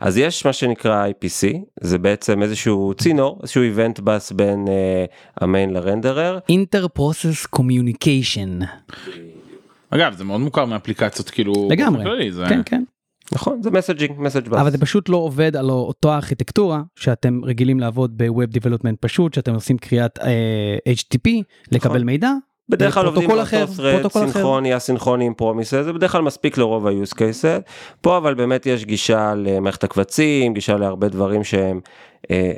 אז 0.00 0.18
יש 0.18 0.46
מה 0.46 0.52
שנקרא 0.52 1.06
IPC 1.08 1.58
זה 1.80 1.98
בעצם 1.98 2.42
איזשהו 2.42 2.94
צינור 2.98 3.38
איזשהו 3.42 3.62
event 3.62 4.00
bus 4.00 4.32
בין 4.32 4.68
אה, 4.68 5.04
ה 5.40 5.46
main 5.46 5.70
ל 5.70 5.78
renderer 5.78 6.38
inter 6.48 6.88
process 6.88 7.46
communication 7.46 8.58
אגב 9.90 10.14
זה 10.16 10.24
מאוד 10.24 10.40
מוכר 10.40 10.64
מאפליקציות 10.64 11.30
כאילו 11.30 11.68
לגמרי 11.70 12.04
כן 12.48 12.60
כן 12.66 12.82
נכון 13.32 13.62
זה 13.62 13.70
messaging 13.70 14.12
message 14.18 14.48
bus. 14.48 14.58
אבל 14.58 14.70
זה 14.70 14.78
פשוט 14.78 15.08
לא 15.08 15.16
עובד 15.16 15.56
על 15.56 15.70
אותו 15.70 16.12
ארכיטקטורה 16.12 16.82
שאתם 16.96 17.40
רגילים 17.44 17.80
לעבוד 17.80 18.18
ב 18.18 18.25
web 18.25 18.44
development 18.44 18.98
פשוט 19.00 19.34
שאתם 19.34 19.54
עושים 19.54 19.78
קריאת 19.78 20.18
אה, 20.18 20.76
HTTP 20.94 21.30
לקבל 21.72 21.94
נכון. 21.94 22.02
מידע. 22.02 22.32
בדרך 22.68 22.94
כלל 22.94 23.06
עובדים 23.06 23.28
באותו 23.28 24.08
thread. 24.08 24.08
סינכרוני, 24.08 24.76
אסינכרוני 24.76 25.26
עם 25.26 25.34
פרומיס, 25.34 25.70
זה 25.70 25.92
בדרך 25.92 26.12
כלל 26.12 26.22
מספיק 26.22 26.58
לרוב 26.58 26.86
ה-use 26.86 27.14
cases. 27.14 27.70
פה 28.00 28.16
אבל 28.16 28.34
באמת 28.34 28.66
יש 28.66 28.84
גישה 28.84 29.34
למערכת 29.36 29.84
הקבצים, 29.84 30.54
גישה 30.54 30.76
להרבה 30.76 31.08
דברים 31.08 31.44
שהם, 31.44 31.80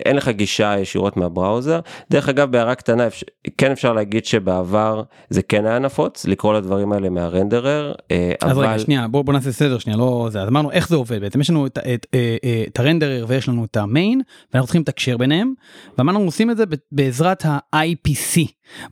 אין 0.04 0.16
לך 0.16 0.28
גישה 0.28 0.74
ישירות 0.78 1.16
מהבראוזר. 1.16 1.80
דרך 2.10 2.28
אגב, 2.28 2.50
בהערה 2.50 2.74
קטנה, 2.74 3.06
אפשר- 3.06 3.26
כן 3.58 3.70
אפשר 3.70 3.92
להגיד 3.92 4.24
שבעבר 4.24 5.02
זה 5.30 5.42
כן 5.42 5.66
היה 5.66 5.78
נפוץ, 5.78 6.26
לקרוא 6.26 6.54
לדברים 6.54 6.92
האלה 6.92 7.10
מהרנדרר, 7.10 7.92
אה, 8.10 8.32
אז 8.42 8.52
אבל... 8.52 8.66
רגע 8.66 8.78
שנייה 8.78 9.08
בוא 9.08 9.22
בוא 9.22 9.32
נעשה 9.32 9.52
סדר 9.52 9.78
שנייה 9.78 9.98
לא 9.98 10.28
זה. 10.30 10.42
אז 10.42 10.48
אמרנו 10.48 10.70
איך 10.70 10.88
זה 10.88 10.96
עובד 10.96 11.20
בעצם? 11.20 11.40
יש 11.40 11.50
לנו 11.50 11.66
את, 11.66 11.78
את, 11.78 12.06
אה, 12.14 12.36
אה, 12.44 12.64
את 12.68 12.78
הרנדרר 12.78 13.24
ויש 13.28 13.48
לנו 13.48 13.64
את 13.64 13.76
המיין 13.76 14.20
ואנחנו 14.52 14.66
צריכים 14.66 14.82
לתקשר 14.82 15.16
ביניהם 15.16 15.54
ואמרנו 15.98 16.20
עושים 16.20 16.50
את 16.50 16.56
זה 16.56 16.64
בעזרת 16.92 17.44
ה-IPC 17.44 18.40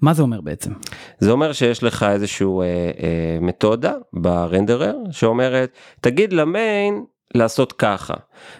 מה 0.02 0.14
זה 0.14 0.22
אומר 0.22 0.40
בעצם? 0.40 0.70
זה 1.18 1.30
אומר 1.30 1.52
שיש 1.52 1.82
לך 1.82 2.02
איזשהו 2.02 2.60
אה, 2.62 2.66
אה, 2.66 3.38
מתודה 3.40 3.92
ברנדרר 4.12 4.96
שאומרת 5.10 5.70
תגיד 6.00 6.32
למיין 6.32 7.04
לעשות 7.34 7.72
ככה 7.72 8.14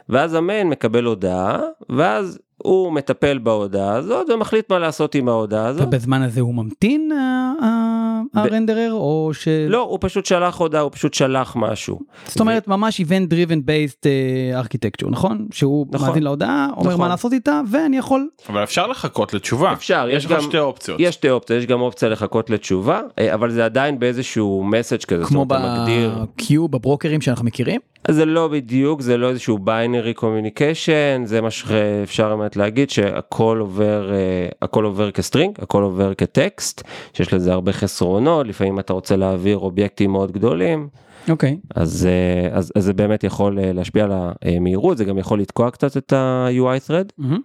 ואז 0.09 0.35
המיין 0.35 0.69
מקבל 0.69 1.05
הודעה 1.05 1.59
ואז 1.89 2.39
הוא 2.57 2.93
מטפל 2.93 3.39
בהודעה 3.39 3.95
הזאת 3.95 4.31
ומחליט 4.31 4.73
מה 4.73 4.79
לעשות 4.79 5.15
עם 5.15 5.29
ההודעה 5.29 5.67
הזאת. 5.67 5.87
ובזמן 5.89 6.23
הזה 6.23 6.41
הוא 6.41 6.55
ממתין 6.55 7.13
ה- 7.13 7.65
ה- 7.65 8.10
הרנדרר 8.35 8.93
או 8.93 9.31
ש... 9.35 9.49
לא 9.49 9.83
הוא 9.83 9.99
פשוט 10.01 10.27
שלח 10.27 10.57
הודעה 10.57 10.81
הוא 10.81 10.91
פשוט 10.95 11.15
שלח 11.15 11.57
משהו. 11.57 12.01
זאת 12.27 12.41
אומרת 12.41 12.69
ממש 12.69 13.01
event 13.01 13.33
driven 13.33 13.67
based 13.67 14.07
אה, 14.07 14.61
architecture 14.61 15.11
נכון 15.11 15.47
שהוא 15.53 15.87
נכון. 15.93 16.09
מאזין 16.09 16.23
להודעה 16.23 16.69
אומר 16.77 16.89
נכון. 16.89 17.01
מה 17.01 17.09
לעשות 17.09 17.33
איתה 17.33 17.61
ואני 17.71 17.97
יכול 17.97 18.29
אבל 18.49 18.63
אפשר 18.63 18.87
לחכות 18.87 19.35
לתשובה 19.35 19.73
אפשר 19.73 20.07
יש 20.11 20.27
גם 20.27 20.41
שתי 20.41 20.59
אופציות 20.59 21.01
יש 21.01 21.15
שתי 21.15 21.31
אופציות 21.31 21.61
יש 21.61 21.67
גם 21.67 21.81
אופציה 21.81 22.09
לחכות 22.09 22.51
לתשובה 22.51 23.01
אה, 23.19 23.35
אבל 23.35 23.51
זה 23.51 23.65
עדיין 23.65 23.99
באיזשהו 23.99 24.65
message 24.65 25.05
כזה. 25.05 25.23
זאת 25.23 25.31
כמו 25.31 25.41
אומרת, 25.41 25.61
אתה 25.61 25.81
מגדיר 25.81 26.25
ב-Q 26.39 26.69
ב 26.71 26.76
brokers 26.76 27.11
ים 27.11 27.21
שאנחנו 27.21 27.45
מכירים 27.45 27.81
אז 28.05 28.15
זה 28.15 28.25
לא 28.25 28.49
בדיוק 28.49 29.01
זה 29.01 29.17
לא 29.17 29.29
איזשהו 29.29 29.59
binary 29.67 30.21
communication 30.21 31.25
זה 31.25 31.41
מה 31.41 31.51
שאפשר 31.51 32.37
באמת 32.37 32.57
להגיד 32.57 32.91
שהכל 32.91 33.59
עובר 33.61 34.13
אה, 34.13 34.49
הכל 34.63 34.85
עובר 34.85 35.11
כ 35.11 35.23
string 35.23 35.59
הכל 35.63 35.83
עובר 35.83 36.15
כטקסט 36.15 36.83
שיש 37.13 37.33
לזה 37.33 37.53
הרבה 37.53 37.73
חסרונות 37.73 38.10
לפעמים 38.45 38.79
אתה 38.79 38.93
רוצה 38.93 39.17
להעביר 39.17 39.59
אובייקטים 39.59 40.11
מאוד 40.11 40.33
גדולים 40.33 40.89
אוקיי 41.29 41.57
אז 41.75 42.07
אה, 42.07 42.57
אז, 42.57 42.73
אז 42.77 42.85
זה 42.85 42.93
באמת 42.93 43.25
יכול 43.25 43.59
אה, 43.59 43.73
להשפיע 43.73 44.05
על 44.05 44.13
המהירות 44.13 44.99
זה 44.99 45.05
גם 45.05 45.19
יכול 45.19 45.41
לתקוע 45.41 45.71
קצת 45.71 45.97
את 45.97 46.13
ה-UI 46.13 46.91
thread 46.91 47.13
מהמם. 47.19 47.41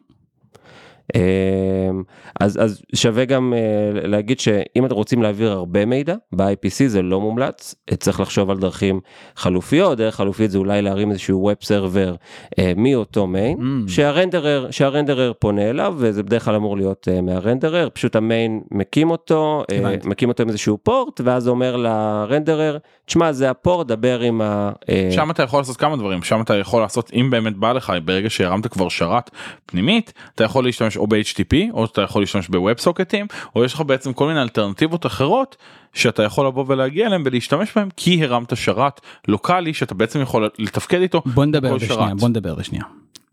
אמ, 1.15 2.03
אז 2.39 2.57
אז 2.61 2.81
שווה 2.95 3.25
גם 3.25 3.53
אה, 3.53 3.59
להגיד 4.07 4.39
שאם 4.39 4.85
אתם 4.85 4.95
רוצים 4.95 5.21
להעביר 5.21 5.51
הרבה 5.51 5.85
מידע 5.85 6.15
ב-IPC 6.31 6.87
זה 6.87 7.01
לא 7.01 7.21
מומלץ 7.21 7.75
צריך 7.99 8.19
לחשוב 8.19 8.49
על 8.49 8.57
דרכים 8.57 8.99
חלופיות 9.35 9.97
דרך 9.97 10.15
חלופית 10.15 10.51
זה 10.51 10.57
אולי 10.57 10.81
להרים 10.81 11.11
איזשהו 11.11 11.39
ווב 11.41 11.55
סרבר 11.61 12.15
אה, 12.59 12.73
מאותו 12.77 13.27
מיין 13.27 13.57
Mm. 13.57 13.89
שהרנדרר 13.91 14.71
שהרנדרר 14.71 15.31
פונה 15.39 15.69
אליו 15.69 15.93
וזה 15.97 16.23
בדרך 16.23 16.45
כלל 16.45 16.55
אמור 16.55 16.77
להיות 16.77 17.07
אה, 17.11 17.21
מהרנדרר 17.21 17.89
פשוט 17.93 18.15
המיין 18.15 18.61
מקים 18.71 19.11
אותו. 19.11 19.63
מקים 20.05 20.29
אותו 20.29 20.43
עם 20.43 20.49
איזשהו 20.49 20.77
port 20.83 21.21
ואז 21.23 21.47
אומר 21.47 21.75
ל 21.75 21.86
renderer 21.86 22.77
תשמע 23.05 23.31
זה 23.31 23.49
ה 23.49 23.57
port 23.57 23.87
דבר 23.87 24.19
עם 24.19 24.41
ה... 24.41 24.71
אה, 24.89 25.09
שם 25.11 25.31
אתה 25.31 25.43
יכול 25.43 25.59
לעשות 25.59 25.77
כמה 25.77 25.95
דברים 25.97 26.23
שם 26.23 26.41
אתה 26.41 26.57
יכול 26.57 26.81
לעשות 26.81 27.11
אם 27.13 27.29
באמת 27.29 27.57
בא 27.57 27.71
לך 27.71 27.93
ברגע 28.05 28.29
שהרמת 28.29 28.67
כבר 28.67 28.89
שרת 28.89 29.31
פנימית 29.65 30.13
אתה 30.35 30.43
יכול 30.43 30.63
להשתמש 30.63 30.97
או 30.97 31.07
ב-HTTP 31.07 31.55
או 31.73 31.85
אתה 31.85 32.01
יכול 32.01 32.21
להשתמש 32.21 32.47
ב 32.47 32.55
web 32.55 32.77
socket 32.77 33.15
ים 33.15 33.27
או 33.55 33.65
יש 33.65 33.73
לך 33.73 33.81
בעצם 33.81 34.13
כל 34.13 34.27
מיני 34.27 34.41
אלטרנטיבות 34.41 35.05
אחרות 35.05 35.55
שאתה 35.93 36.23
יכול 36.23 36.47
לבוא 36.47 36.65
ולהגיע 36.67 37.07
אליהם 37.07 37.23
ולהשתמש 37.25 37.69
בהם 37.75 37.89
כי 37.97 38.23
הרמת 38.23 38.57
שרת 38.57 39.01
לוקאלי 39.27 39.73
שאתה 39.73 39.93
בעצם 39.93 40.21
יכול 40.21 40.49
לתפקד 40.59 41.01
איתו. 41.01 41.21
בוא 41.25 41.45
נדבר 41.45 41.67
על 41.67 41.73
בכל 41.75 41.79
זה 41.79 41.85
שנייה 41.93 42.09
שרת. 42.09 42.19
בוא 42.19 42.29
נדבר 42.29 42.49
על 42.49 42.55
זה 42.55 42.63
שנייה. 42.63 42.83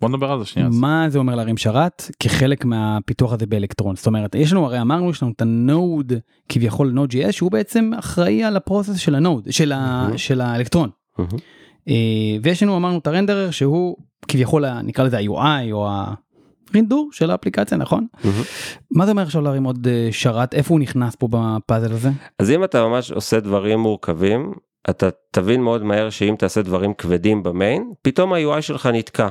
בוא 0.02 0.08
נדבר 0.08 0.32
על 0.32 0.38
זה 0.38 0.44
שנייה. 0.44 0.68
אז. 0.68 0.78
מה 0.78 1.06
זה 1.08 1.18
אומר 1.18 1.34
להרים 1.34 1.56
שרת 1.56 2.10
כחלק 2.20 2.64
מהפיתוח 2.64 3.32
הזה 3.32 3.46
באלקטרון 3.46 3.96
זאת 3.96 4.06
אומרת 4.06 4.34
יש 4.34 4.52
לנו 4.52 4.66
הרי 4.66 4.80
אמרנו 4.80 5.10
יש 5.10 5.22
לנו 5.22 5.32
את 5.36 5.42
ה 5.42 5.56
Node 5.56 6.12
כביכול 6.48 6.90
Node 6.90 7.12
JS 7.12 7.32
שהוא 7.32 7.50
בעצם 7.50 7.90
אחראי 7.98 8.44
על 8.44 8.56
ה 8.56 8.61
process 8.61 8.96
של 8.96 9.14
ה 9.14 9.21
Node 9.21 9.46
של, 9.50 9.72
ה. 9.72 10.08
של 10.16 10.40
האלקטרון. 10.40 10.90
אה, 11.88 11.94
ויש 12.42 12.62
לנו 12.62 12.76
אמרנו 12.76 12.98
את 12.98 13.06
ה 13.06 13.11
renderer 13.11 13.50
שהוא 13.50 13.96
כביכול 14.28 14.80
נקרא 14.80 15.04
לזה 15.04 15.18
ה-UI 15.18 15.72
או 15.72 15.88
הרינדור 16.70 17.08
של 17.12 17.30
האפליקציה 17.30 17.78
נכון. 17.78 18.06
מה 18.90 19.04
זה 19.04 19.10
אומר 19.10 19.22
עכשיו 19.22 19.42
להרים 19.42 19.64
עוד 19.64 19.88
אה, 19.90 20.08
שרת 20.12 20.54
איפה 20.54 20.74
הוא 20.74 20.80
נכנס 20.80 21.14
פה 21.16 21.28
בפאזל 21.30 21.92
הזה 21.92 22.10
אז 22.38 22.50
אם 22.50 22.64
אתה 22.64 22.88
ממש 22.88 23.10
עושה 23.10 23.40
דברים 23.40 23.78
מורכבים 23.78 24.52
אתה 24.90 25.08
תבין 25.30 25.62
מאוד 25.62 25.82
מהר 25.82 26.10
שאם 26.10 26.34
תעשה 26.38 26.62
דברים 26.62 26.94
כבדים 26.94 27.42
ב 27.42 27.52
main 27.52 27.92
פתאום 28.02 28.32
ה-UI 28.32 28.60
שלך 28.60 28.86
נתקע. 28.86 29.28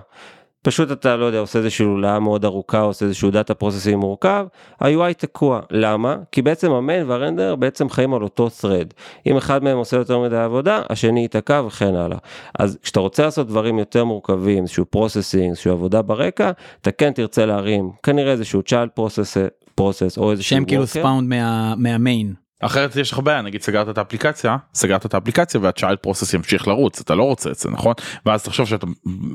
פשוט 0.63 0.91
אתה 0.91 1.15
לא 1.15 1.25
יודע 1.25 1.39
עושה 1.39 1.59
איזושהי 1.59 1.85
לולאה 1.85 2.19
מאוד 2.19 2.45
ארוכה 2.45 2.79
עושה 2.79 3.05
איזשהו 3.05 3.31
data 3.31 3.53
processing 3.53 3.97
מורכב 3.97 4.45
ה-UI 4.79 5.13
תקוע 5.17 5.59
למה 5.71 6.17
כי 6.31 6.41
בעצם 6.41 6.71
ה 6.71 6.79
main 6.79 7.09
וה 7.09 7.18
renderer 7.18 7.55
בעצם 7.55 7.89
חיים 7.89 8.13
על 8.13 8.23
אותו 8.23 8.47
thread 8.47 8.93
אם 9.27 9.37
אחד 9.37 9.63
מהם 9.63 9.77
עושה 9.77 9.97
יותר 9.97 10.19
מדי 10.19 10.37
עבודה 10.37 10.81
השני 10.89 11.21
ייתקע 11.21 11.61
וכן 11.67 11.95
הלאה 11.95 12.17
אז 12.59 12.77
כשאתה 12.83 12.99
רוצה 12.99 13.23
לעשות 13.23 13.47
דברים 13.47 13.79
יותר 13.79 14.05
מורכבים 14.05 14.63
איזשהו 14.63 14.85
processing 14.85 15.49
איזשהו 15.49 15.71
עבודה 15.71 16.01
ברקע 16.01 16.51
אתה 16.81 16.91
כן 16.91 17.11
תרצה 17.13 17.45
להרים 17.45 17.91
כנראה 18.03 18.31
איזשהו 18.31 18.61
child 18.67 18.99
process 18.99 19.37
process 19.79 20.17
או 20.17 20.31
איזשהו 20.31 20.49
שהם 20.49 20.65
כאילו. 20.65 20.87
spawned 20.87 21.29
מה, 21.29 21.75
מה 21.77 21.93
main. 21.93 22.33
אחרת 22.61 22.95
יש 22.95 23.11
לך 23.11 23.19
בעיה 23.19 23.41
נגיד 23.41 23.61
סגרת 23.61 23.89
את 23.89 23.97
האפליקציה 23.97 24.57
סגרת 24.73 25.05
את 25.05 25.13
האפליקציה 25.13 25.59
וה 25.63 25.73
child 25.73 25.97
process 25.97 26.33
ימשיך 26.33 26.67
לרוץ 26.67 26.99
אתה 26.99 27.15
לא 27.15 27.23
רוצה 27.23 27.49
את 27.49 27.55
זה 27.55 27.69
נכון 27.69 27.93
ואז 28.25 28.43
תחשוב 28.43 28.67
שאתה 28.67 28.87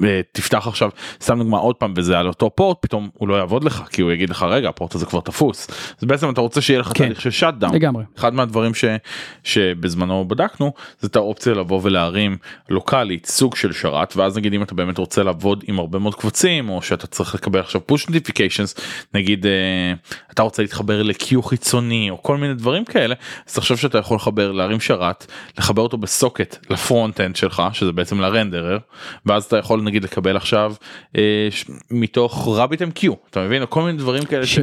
אה, 0.04 0.20
תפתח 0.32 0.66
עכשיו 0.66 0.90
סתם 1.22 1.38
דוגמה 1.38 1.58
עוד 1.58 1.76
פעם 1.76 1.94
וזה 1.96 2.18
על 2.18 2.28
אותו 2.28 2.50
port 2.50 2.76
פתאום 2.80 3.08
הוא 3.14 3.28
לא 3.28 3.34
יעבוד 3.34 3.64
לך 3.64 3.82
כי 3.90 4.02
הוא 4.02 4.12
יגיד 4.12 4.30
לך 4.30 4.42
רגע 4.42 4.68
ה 4.68 4.73
port 4.73 4.94
הזה 4.94 5.06
כבר 5.06 5.20
תפוס 5.20 5.66
אז 5.98 6.04
בעצם 6.04 6.30
אתה 6.30 6.40
רוצה 6.40 6.60
שיהיה 6.60 6.80
לך 6.80 6.88
כן. 6.88 7.04
תהליך 7.04 7.20
של 7.20 7.30
shut 7.30 7.54
down 7.54 7.74
לגמרי. 7.74 8.04
אחד 8.18 8.34
מהדברים 8.34 8.74
ש, 8.74 8.84
שבזמנו 9.44 10.28
בדקנו 10.28 10.72
זה 11.00 11.08
את 11.08 11.16
האופציה 11.16 11.54
לבוא 11.54 11.80
ולהרים 11.82 12.36
לוקאלית 12.68 13.26
סוג 13.26 13.56
של 13.56 13.72
שרת 13.72 14.16
ואז 14.16 14.36
נגיד 14.36 14.54
אם 14.54 14.62
אתה 14.62 14.74
באמת 14.74 14.98
רוצה 14.98 15.22
לעבוד 15.22 15.64
עם 15.66 15.78
הרבה 15.78 15.98
מאוד 15.98 16.14
קבצים 16.14 16.68
או 16.68 16.82
שאתה 16.82 17.06
צריך 17.06 17.34
לקבל 17.34 17.60
עכשיו 17.60 17.80
push 17.92 18.10
notifications 18.10 18.80
נגיד 19.14 19.46
אה, 19.46 19.92
אתה 20.32 20.42
רוצה 20.42 20.62
להתחבר 20.62 21.02
ל-Q 21.02 21.42
חיצוני 21.42 22.10
או 22.10 22.22
כל 22.22 22.36
מיני 22.36 22.54
דברים 22.54 22.84
כאלה 22.84 23.14
אז 23.48 23.54
תחשוב 23.54 23.76
שאתה 23.76 23.98
יכול 23.98 24.16
לחבר 24.16 24.52
להרים 24.52 24.80
שרת 24.80 25.26
לחבר 25.58 25.82
אותו 25.82 25.96
ב 25.96 26.05
socket 26.05 26.56
ל 26.70 26.79
front 26.79 27.20
end 27.20 27.36
שלך 27.36 27.62
שזה 27.72 27.92
בעצם 27.92 28.20
ל 28.20 28.27
renderer 28.27 28.78
ואז 29.26 29.44
אתה 29.44 29.56
יכול 29.56 29.82
נגיד 29.82 30.04
לקבל 30.04 30.36
עכשיו 30.36 30.74
אה, 31.16 31.48
מתוך 31.90 32.48
Rabbit 32.50 32.82
MQ 32.82 33.08
אתה 33.30 33.40
מבין? 33.40 33.62
כל 33.68 33.82
מיני 33.82 33.98
דברים 33.98 34.24
כאלה 34.24 34.46
ש... 34.46 34.58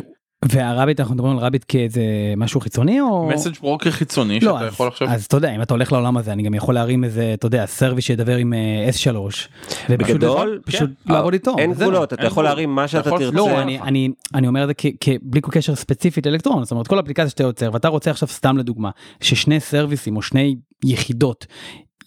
וה 0.50 0.62
Rabbit 0.62 1.00
אנחנו 1.00 1.16
מדברים 1.16 1.38
על 1.38 1.44
Rabbit 1.46 1.66
כאיזה 1.68 2.02
משהו 2.38 2.62
חיצוני 2.62 3.02
או 3.02 3.28
מסאג' 3.34 3.54
ברוקר 3.62 3.92
חיצוני 3.92 4.40
לא, 4.40 4.54
שאתה 4.54 4.66
אז, 4.68 4.74
יכול 4.74 4.88
עכשיו 4.88 5.08
אז 5.08 5.26
אתה 5.26 5.38
יודע 5.38 5.56
אם 5.56 5.62
אתה 5.62 5.74
הולך 5.74 5.92
לעולם 5.92 6.18
הזה 6.18 6.32
אני 6.34 6.44
גם 6.44 6.54
יכול 6.54 6.74
להרים 6.74 7.04
איזה 7.04 7.32
אתה 7.34 7.46
יודע 7.46 7.66
service 7.66 8.06
שידבר 8.06 8.36
עם 8.36 8.54
אה, 8.54 8.90
S3 8.90 9.18
ופשוט 9.20 9.50
בגדול, 9.90 10.60
פשוט 10.66 10.90
כן. 11.08 11.14
לעבוד 11.14 11.34
איתו. 11.34 11.56
אין. 11.58 11.74
גבולות, 11.74 12.14
אתה 12.14 12.22
אין 12.22 12.32
יכול. 12.32 12.44
להרים 12.44 12.76
מה 12.76 12.82
אתה 12.84 12.92
שאתה 12.92 13.10
יכול- 13.10 13.20
תרצה. 13.20 13.36
לא 13.36 13.62
אני. 13.62 13.80
אני 13.82 14.10
אני 14.34 14.48
אומר 14.48 14.64
את 14.64 14.68
זה 14.68 14.74
כ- 14.78 14.86
כ- 15.00 15.10
בלי 15.22 15.42
כל 15.42 15.52
קשר 15.52 15.76
ספציפית 15.76 16.26
לאלקטרון 16.28 16.64
זאת 16.64 16.72
אומרת 16.72 16.88
כל 16.88 17.00
אפליקציה 17.00 17.30
שאתה 17.30 17.44
יוצר 17.44 17.70
ואתה 17.74 17.88
רוצה 17.88 18.12
עכשיו 18.12 18.30
סתם 18.30 18.58
לדוגמה 18.58 18.90
ששני 19.22 19.60
services 19.60 20.16
או 20.18 20.22
שני 20.22 20.56
יחידות 20.84 21.46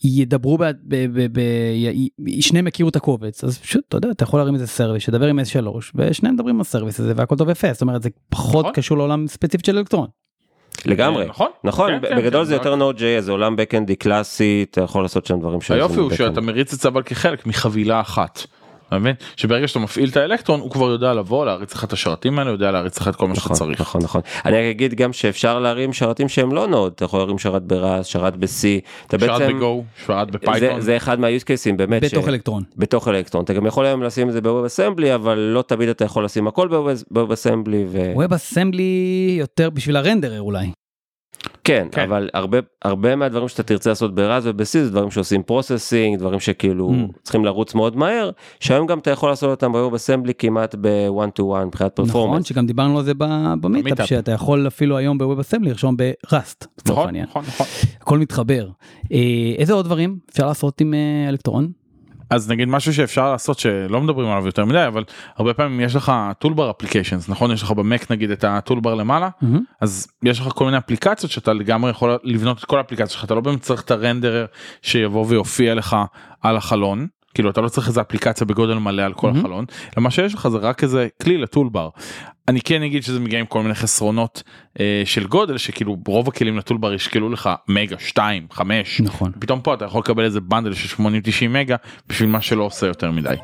ידברו 0.04 0.58
ב... 0.58 0.64
ב, 0.64 0.70
ב, 1.12 1.26
ב 1.32 1.38
י, 1.74 2.08
י- 2.26 2.42
שניהם 2.42 2.66
יכירו 2.66 2.88
את 2.88 2.96
הקובץ 2.96 3.44
אז 3.44 3.58
פשוט 3.58 3.84
אתה 3.88 3.96
יודע 3.96 4.10
אתה 4.10 4.24
יכול 4.24 4.40
להרים 4.40 4.54
איזה 4.54 4.66
service 4.66 5.02
שידבר 5.02 5.26
עם 5.26 5.38
S3 5.38 5.66
ושניהם 5.94 6.34
מדברים 6.34 6.54
על 6.56 6.60
ה 6.60 6.65
service 6.65 7.00
הזה 7.00 7.12
והכל 7.16 7.36
טוב 7.36 7.48
ויפה 7.48 7.72
זאת 7.72 7.82
אומרת 7.82 8.02
זה 8.02 8.08
פחות 8.28 8.64
נכון. 8.64 8.74
קשור 8.74 8.98
לעולם 8.98 9.26
ספציפית 9.26 9.66
של 9.66 9.78
אלקטרון. 9.78 10.08
לגמרי. 10.86 11.22
אה, 11.22 11.28
נכון 11.28 11.48
נכון, 11.64 11.90
כן, 12.00 12.08
כן, 12.08 12.16
בגדול 12.16 12.40
כן, 12.40 12.48
זה 12.48 12.54
יותר 12.54 12.74
Node.js, 12.74 13.20
זה 13.20 13.32
עולם 13.32 13.54
backend 13.54 13.89
י 13.89 13.94
קלאסי, 13.98 14.66
אתה 14.70 14.80
יכול 14.80 15.02
לעשות 15.02 15.26
שם 15.26 15.40
דברים 15.40 15.58
היופי 15.68 16.00
הוא. 16.00 16.10
שאתה 16.10 16.40
מריץ 16.40 16.72
את 16.72 16.80
זה 16.80 16.88
אבל 16.88 17.02
כחלק 17.02 17.46
מחבילה 17.46 18.00
אחת. 18.00 18.40
אתה 18.88 18.98
מבין? 18.98 19.14
שברגע 19.36 19.68
שאתה 19.68 19.78
מפעיל 19.78 20.08
את 20.08 20.16
האלקטרון 20.16 20.60
הוא 20.60 20.70
כבר 20.70 20.90
יודע 20.90 21.14
לבוא 21.14 21.46
להריץ 21.46 21.74
לך 21.74 21.84
את 21.84 21.92
השרתים 21.92 22.38
האלה 22.38 22.50
יודע 22.50 22.70
להריץ 22.70 22.98
לך 23.00 23.08
את 23.08 23.16
כל 23.16 23.28
מה 23.28 23.34
שאתה 23.34 23.44
נכון, 23.44 23.56
צריך. 23.56 23.80
נכון, 23.80 24.00
נכון. 24.02 24.20
אני 24.44 24.70
אגיד 24.70 24.94
גם 24.94 25.12
שאפשר 25.12 25.58
להרים 25.58 25.92
שרתים 25.92 26.28
שהם 26.28 26.52
לא 26.52 26.66
Node, 26.66 26.92
אתה 26.96 27.04
יכול 27.04 27.20
להרים 27.20 27.38
שרת 27.38 27.62
ב 27.62 27.70
Rust, 27.70 28.06
שרת 28.06 28.36
ב-C, 28.36 28.46
אתה 29.06 29.18
שרת 29.18 29.40
בעצם, 29.40 29.56
ב 29.56 29.63
Go, 29.63 29.84
שרת 30.06 30.26
זה- 30.32 30.38
ב 30.38 30.44
Python. 30.44 30.80
זה 30.80 30.96
אחד 30.96 31.20
מה-use 31.20 31.42
cases 31.42 31.76
באמת, 31.76 32.02
ש- 32.08 32.14
בתוך 32.14 32.28
אלקטרון. 32.28 32.62
בתוך 32.76 33.08
אלקטרון, 33.08 33.44
אתה 33.44 33.52
גם 33.52 33.66
יכול 33.66 33.86
היום 33.86 34.02
לשים 34.02 34.28
את 34.28 34.32
זה 34.32 34.40
ב-Web 34.40 34.66
Assembly, 34.76 35.14
אבל 35.14 35.38
לא 35.38 35.62
תמיד 35.62 35.88
אתה 35.88 36.04
יכול 36.04 36.24
לשים 36.24 36.46
הכל 36.46 36.68
Assembly, 37.32 37.76
ו... 37.88 38.12
ווב 38.14 38.32
אסמבלי 38.32 39.36
יותר 39.38 39.70
בשביל 39.70 39.96
ה 39.96 40.01
renderer 40.01 40.40
אולי. 40.40 40.66
כן, 41.66 41.86
כן. 41.92 42.02
אבל 42.02 42.28
הרבה 42.34 42.58
הרבה 42.82 43.16
מהדברים 43.16 43.48
שאתה 43.48 43.62
תרצה 43.62 43.90
לעשות 43.90 44.14
ב 44.14 44.21
Rust 44.21 44.46
וב-C 44.46 44.64
זה 44.64 44.90
דברים 44.90 45.10
שעושים 45.10 45.42
processing, 45.42 46.18
דברים 46.18 46.40
שכאילו 46.40 46.90
Mm. 46.90 47.18
צריכים 47.22 47.44
לרוץ 47.44 47.74
מאוד 47.74 47.96
מהר, 47.96 48.30
שהיום 48.60 48.86
גם 48.86 48.98
אתה 48.98 49.10
יכול 49.10 49.28
לעשות 49.28 49.50
אותם 49.50 49.72
ב-Web 49.72 49.94
Assembly 49.94 50.32
כמעט 50.38 50.74
ב-one 50.80 51.40
to 51.40 51.42
one 51.42 51.64
מבחינת 51.64 51.92
נכון 51.92 52.06
performance. 52.06 52.46
שגם 52.46 52.66
דיברנו 52.66 52.98
על 52.98 53.04
זה 53.04 53.12
ב 53.60 53.66
meetup. 53.66 54.06
שאתה 54.06 54.32
יכול 54.32 54.66
אפילו 54.66 54.96
היום 54.96 55.18
ב 55.18 55.23
Web 55.23 55.38
Assembly 55.38 55.70
לרשום 55.70 55.96
ב 55.96 56.08
Rust. 56.08 56.66
לצורך 56.78 56.98
נכון, 56.98 57.06
העניין. 57.06 57.24
נכון, 57.28 57.42
נכון. 57.48 57.66
הכל 58.00 58.18
מתחבר. 58.18 58.68
אה, 59.12 59.18
איזה 59.58 59.72
עוד 59.72 59.84
דברים 59.84 60.18
אפשר 60.30 60.46
לעשות 60.46 60.80
עם 60.80 60.94
אה, 60.94 61.28
אלקטרון? 61.28 61.68
אז 62.30 62.50
נגיד 62.50 62.68
משהו 62.68 62.94
שאפשר 62.94 63.32
לעשות 63.32 63.58
שלא 63.58 64.00
מדברים 64.00 64.28
עליו 64.28 64.46
יותר 64.46 64.64
מדי 64.64 64.86
אבל 64.86 65.04
הרבה 65.36 65.54
פעמים 65.54 65.80
יש 65.80 65.96
לך 65.96 66.12
טולבר 66.38 66.70
אפליקיישנס 66.70 67.28
נכון 67.28 67.50
יש 67.50 67.62
לך 67.62 67.70
במק 67.70 68.10
נגיד 68.10 68.30
את 68.30 68.44
הטולבר 68.44 68.94
למעלה 68.94 69.28
מהמם. 69.42 69.60
אז 69.80 70.06
יש 70.22 70.40
לך 70.40 70.46
כל 70.46 70.64
מיני 70.64 70.78
אפליקציות 70.78 71.32
שאתה 71.32 71.52
לגמרי 71.52 71.90
יכול 71.90 72.18
לבנות 72.24 72.58
את 72.58 72.64
כל 72.64 72.78
האפליקציה 72.78 73.08
שלך 73.08 73.24
אתה 73.24 73.34
לא 73.34 73.40
באמת 73.40 73.60
צריך 73.60 73.82
את 73.82 73.90
הרנדרר 73.90 74.46
שיבוא 74.82 75.26
ויופיע 75.28 75.74
לך 75.74 75.96
על 76.42 76.56
החלון. 76.56 77.06
כאילו 77.34 77.50
אתה 77.50 77.60
לא 77.60 77.68
צריך 77.68 77.88
איזה 77.88 78.00
אפליקציה 78.00 78.46
בגודל 78.46 78.74
מלא 78.74 79.02
על 79.02 79.12
כל 79.14 79.26
מהמם. 79.26 79.40
החלון, 79.40 79.64
אלא 79.96 80.04
מה 80.04 80.10
שיש 80.10 80.34
לך 80.34 80.48
זה 80.48 80.58
רק 80.58 80.82
איזה 80.82 81.08
כלי 81.22 81.38
לטולבר. 81.38 81.88
אני 82.48 82.60
כן 82.60 82.82
אגיד 82.82 83.02
שזה 83.02 83.20
מגיע 83.20 83.40
עם 83.40 83.46
כל 83.46 83.62
מיני 83.62 83.74
חסרונות 83.74 84.42
אה, 84.80 85.02
של 85.04 85.26
גודל 85.26 85.58
שכאילו 85.58 85.96
רוב 86.06 86.28
הכלים 86.28 86.58
לטולבר 86.58 86.94
ישקלו 86.94 87.28
לך 87.30 87.50
מגה 87.68 87.96
2 87.98 88.46
5 88.50 89.00
נכון. 89.00 89.32
פתאום 89.38 89.60
פה 89.60 89.74
אתה 89.74 89.84
יכול 89.84 90.00
לקבל 90.00 90.24
איזה 90.24 90.40
בנדל 90.40 90.74
של 90.74 91.02
80-90 91.02 91.04
מגה 91.48 91.76
בשביל 92.06 92.28
מה 92.28 92.40
שלא 92.40 92.64
עושה 92.64 92.86
יותר 92.86 93.10
מדי. 93.10 93.34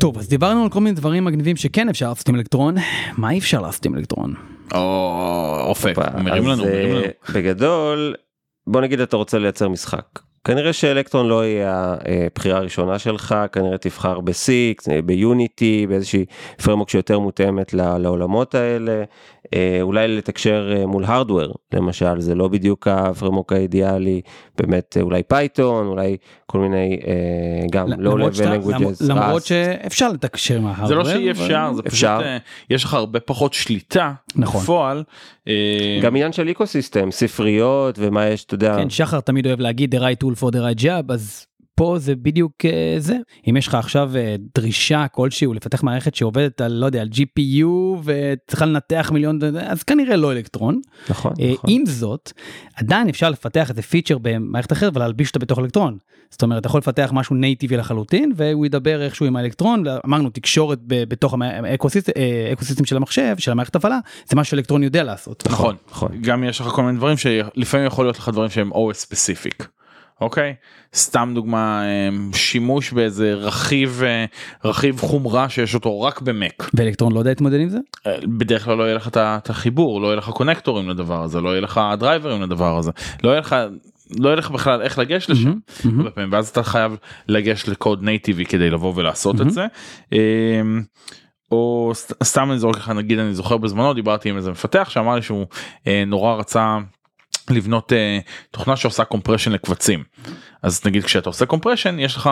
טוב 0.00 0.18
אז 0.18 0.28
דיברנו 0.28 0.62
על 0.62 0.70
כל 0.70 0.80
מיני 0.80 0.96
דברים 0.96 1.24
מגניבים 1.24 1.56
שכן 1.56 1.88
אפשר 1.88 2.08
לעשות 2.08 2.28
עם 2.28 2.34
אלקטרון 2.34 2.74
מה 3.16 3.30
אי 3.30 3.38
אפשר 3.38 3.60
לעשות 3.60 3.86
עם 3.86 3.94
אלקטרון? 3.94 4.34
או 4.74 5.60
אופק, 5.60 5.98
הופה, 5.98 6.20
מרים 6.22 6.42
אז, 6.42 6.48
לנו, 6.48 6.64
מרים 6.64 6.94
אה, 6.94 7.00
לנו. 7.00 7.02
בגדול, 7.34 8.14
בוא 8.66 8.80
נגיד 8.80 9.00
אתה 9.00 9.16
רוצה 9.16 9.38
לייצר 9.38 9.68
משחק. 9.68 10.27
כנראה 10.48 10.72
שאלקטרון 10.72 11.28
לא 11.28 11.44
יהיה 11.44 11.94
הבחירה 12.26 12.58
הראשונה 12.58 12.98
שלך, 12.98 13.34
כנראה 13.52 13.78
תבחר 13.78 14.20
בסיקס, 14.20 14.88
ביוניטי, 15.04 15.86
באיזושהי 15.88 16.24
פרמוק 16.64 16.90
שיותר 16.90 17.18
מותאמת 17.18 17.72
לעולמות 17.74 18.54
האלה. 18.54 19.04
אה, 19.54 19.78
אולי 19.82 20.08
לתקשר 20.08 20.74
אה, 20.76 20.86
מול 20.86 21.04
הרדוור 21.04 21.54
למשל, 21.74 22.20
זה 22.20 22.34
לא 22.34 22.48
בדיוק 22.48 22.88
הפרמוק 22.88 23.52
האידיאלי, 23.52 24.20
באמת 24.58 24.96
אה, 24.96 25.02
אולי 25.02 25.22
פייתון, 25.22 25.86
אולי 25.86 26.16
כל 26.46 26.58
מיני 26.58 27.00
אה, 27.06 27.12
גם 27.70 27.88
לא 28.00 28.28
level 28.28 28.34
שאתה- 28.34 28.54
languages, 28.56 29.04
למרות. 29.08 29.44
שאפשר 29.44 30.08
לתקשר 30.12 30.56
עם 30.56 30.66
ההארדוור. 30.66 30.88
זה 30.88 30.94
לא 30.94 31.04
שאי 31.04 31.30
אפשר, 31.30 31.70
זה 31.74 31.82
אפשר. 31.86 32.16
פשוט, 32.18 32.26
אה, 32.26 32.36
יש 32.70 32.84
לך 32.84 32.94
הרבה 32.94 33.20
פחות 33.20 33.54
שליטה 33.54 34.12
נכון. 34.36 34.60
בפועל. 34.62 35.04
אה, 35.48 35.54
גם 36.02 36.16
עניין 36.16 36.32
של 36.32 36.48
איקוסיסטם, 36.48 37.10
ספריות 37.10 37.94
ומה 37.98 38.26
יש, 38.26 38.44
אתה 38.44 38.54
יודע. 38.54 38.76
כן 38.76 38.90
שחר 38.90 39.20
תמיד 39.20 39.46
אוהב 39.46 39.60
להגיד 39.60 39.94
the 39.94 39.98
right 39.98 40.24
tool 40.24 40.40
for 40.40 40.52
the 40.52 40.58
right 40.58 40.82
job 40.82 41.12
אז 41.12 41.46
פה 41.78 41.98
זה 41.98 42.16
בדיוק 42.16 42.52
אה, 42.64 42.94
זה 42.98 43.16
אם 43.48 43.56
יש 43.56 43.66
לך 43.66 43.74
עכשיו 43.74 44.10
אה, 44.16 44.36
דרישה 44.54 45.06
כלשהו 45.08 45.54
לפתח 45.54 45.82
מערכת 45.82 46.14
שעובדת 46.14 46.60
על 46.60 46.72
לא 46.72 46.86
יודע 46.86 47.00
על 47.00 47.08
gpu 47.14 47.66
וצריכה 48.04 48.66
לנתח 48.66 49.10
מיליון 49.14 49.38
אז 49.60 49.82
כנראה 49.82 50.16
לא 50.16 50.32
אלקטרון. 50.32 50.80
נכון, 51.10 51.32
אה, 51.40 51.52
נכון. 51.52 51.70
עם 51.70 51.86
זאת 51.86 52.32
עדיין 52.76 53.08
אפשר 53.08 53.30
לפתח 53.30 53.70
איזה 53.70 53.82
feature 53.82 54.18
במערכת 54.22 54.72
אחרת 54.72 54.96
ולהלביש 54.96 55.28
אותה 55.28 55.38
בתוך 55.38 55.58
אלקטרון. 55.58 55.98
זאת 56.30 56.42
אומרת 56.42 56.60
אתה 56.60 56.66
יכול 56.66 56.78
לפתח 56.78 57.10
משהו 57.12 57.36
native 57.36 57.70
י 57.70 57.76
לחלוטין 57.76 58.32
והוא 58.36 58.66
ידבר 58.66 59.02
איכשהו 59.02 59.26
עם 59.26 59.36
האלקטרון 59.36 59.84
אמרנו 60.06 60.30
תקשורת 60.30 60.78
בתוך 60.86 61.34
ה 61.40 61.47
ecosystem 61.47 62.12
ecosystem 62.52 62.84
של 62.84 62.96
המחשב 62.96 63.34
של 63.38 63.52
המערכת 63.52 63.76
הפעלה 63.76 63.98
זה 64.28 64.36
מה 64.36 64.44
שאלקטרון 64.44 64.82
יודע 64.82 65.04
לעשות. 65.04 65.44
נכון, 65.46 65.76
נכון. 65.90 66.10
גם 66.20 66.44
יש 66.44 66.60
לך 66.60 66.66
כל 66.66 66.82
מיני 66.82 66.98
דברים 66.98 67.16
שלפעמים 67.16 67.86
יכול 67.86 68.04
להיות 68.04 68.18
לך 68.18 68.28
דברים 68.28 68.50
שהם 68.50 68.72
OS 68.72 68.92
ספציפיק. 68.92 69.77
אוקיי 70.20 70.54
סתם 70.94 71.30
דוגמה 71.34 71.82
אה, 71.84 72.08
שימוש 72.34 72.92
באיזה 72.92 73.34
רכיב 73.34 74.02
אה, 74.06 74.24
רכיב 74.64 75.00
חומרה 75.00 75.48
שיש 75.48 75.74
אותו 75.74 76.00
רק 76.00 76.20
במק 76.20 76.70
ואלקטרון 76.74 77.12
לא 77.12 77.18
יודע 77.18 77.30
להתמודד 77.30 77.60
עם 77.60 77.68
זה? 77.68 77.78
אה, 78.06 78.16
בדרך 78.38 78.64
כלל 78.64 78.76
לא 78.76 78.84
יהיה 78.84 78.94
לך 78.94 79.08
את 79.08 79.16
את 79.16 79.50
החיבור 79.50 80.00
לא 80.00 80.06
יהיה 80.06 80.16
לך 80.16 80.28
קונקטורים 80.30 80.88
לדבר 80.88 81.22
הזה 81.22 81.40
לא 81.40 81.48
יהיה 81.48 81.60
לך 81.60 81.80
דרייברים 81.98 82.42
לדבר 82.42 82.78
הזה 82.78 82.90
לא 83.24 83.30
יהיה 83.30 83.40
לך 83.40 83.56
לא 84.18 84.28
יהיה 84.28 84.36
לך 84.36 84.50
בכלל 84.50 84.82
איך 84.82 84.98
לגשת 84.98 85.30
לשם 85.30 85.52
מהמם. 85.84 85.98
הרבה 85.98 86.10
פעמים 86.10 86.32
ואז 86.32 86.48
אתה 86.48 86.62
חייב 86.62 86.96
לגשת 87.28 87.68
לקוד 87.68 88.02
נייטיבי 88.02 88.44
כדי 88.44 88.70
לבוא 88.70 88.92
ולעשות 88.96 89.34
את 89.34 89.40
מהמם. 89.40 89.50
זה. 89.50 89.66
אמ, 90.12 90.82
או 91.52 91.90
סת- 91.94 92.24
סתם 92.24 92.50
אני 92.50 92.58
זורק 92.58 92.76
לך 92.76 92.88
נגיד 92.88 93.18
אני 93.18 93.34
זוכר 93.34 93.56
בזמנו 93.56 93.94
דיברתי 93.94 94.28
עם 94.30 94.36
איזה 94.36 94.50
מפתח 94.50 94.88
שאמר 94.90 95.14
לי 95.14 95.22
שהוא 95.22 95.46
אה, 95.86 96.04
נורא 96.06 96.34
רצה 96.34 96.78
לבנות 97.50 97.92
אה, 97.92 98.18
תוכנה 98.50 98.76
שעושה 98.76 99.04
compression 99.04 99.52
לקבצים. 99.52 100.04
אז 100.62 100.86
נגיד 100.86 101.04
כשאתה 101.04 101.28
עושה 101.28 101.46
compression 101.46 101.98
יש 101.98 102.16
לך 102.16 102.30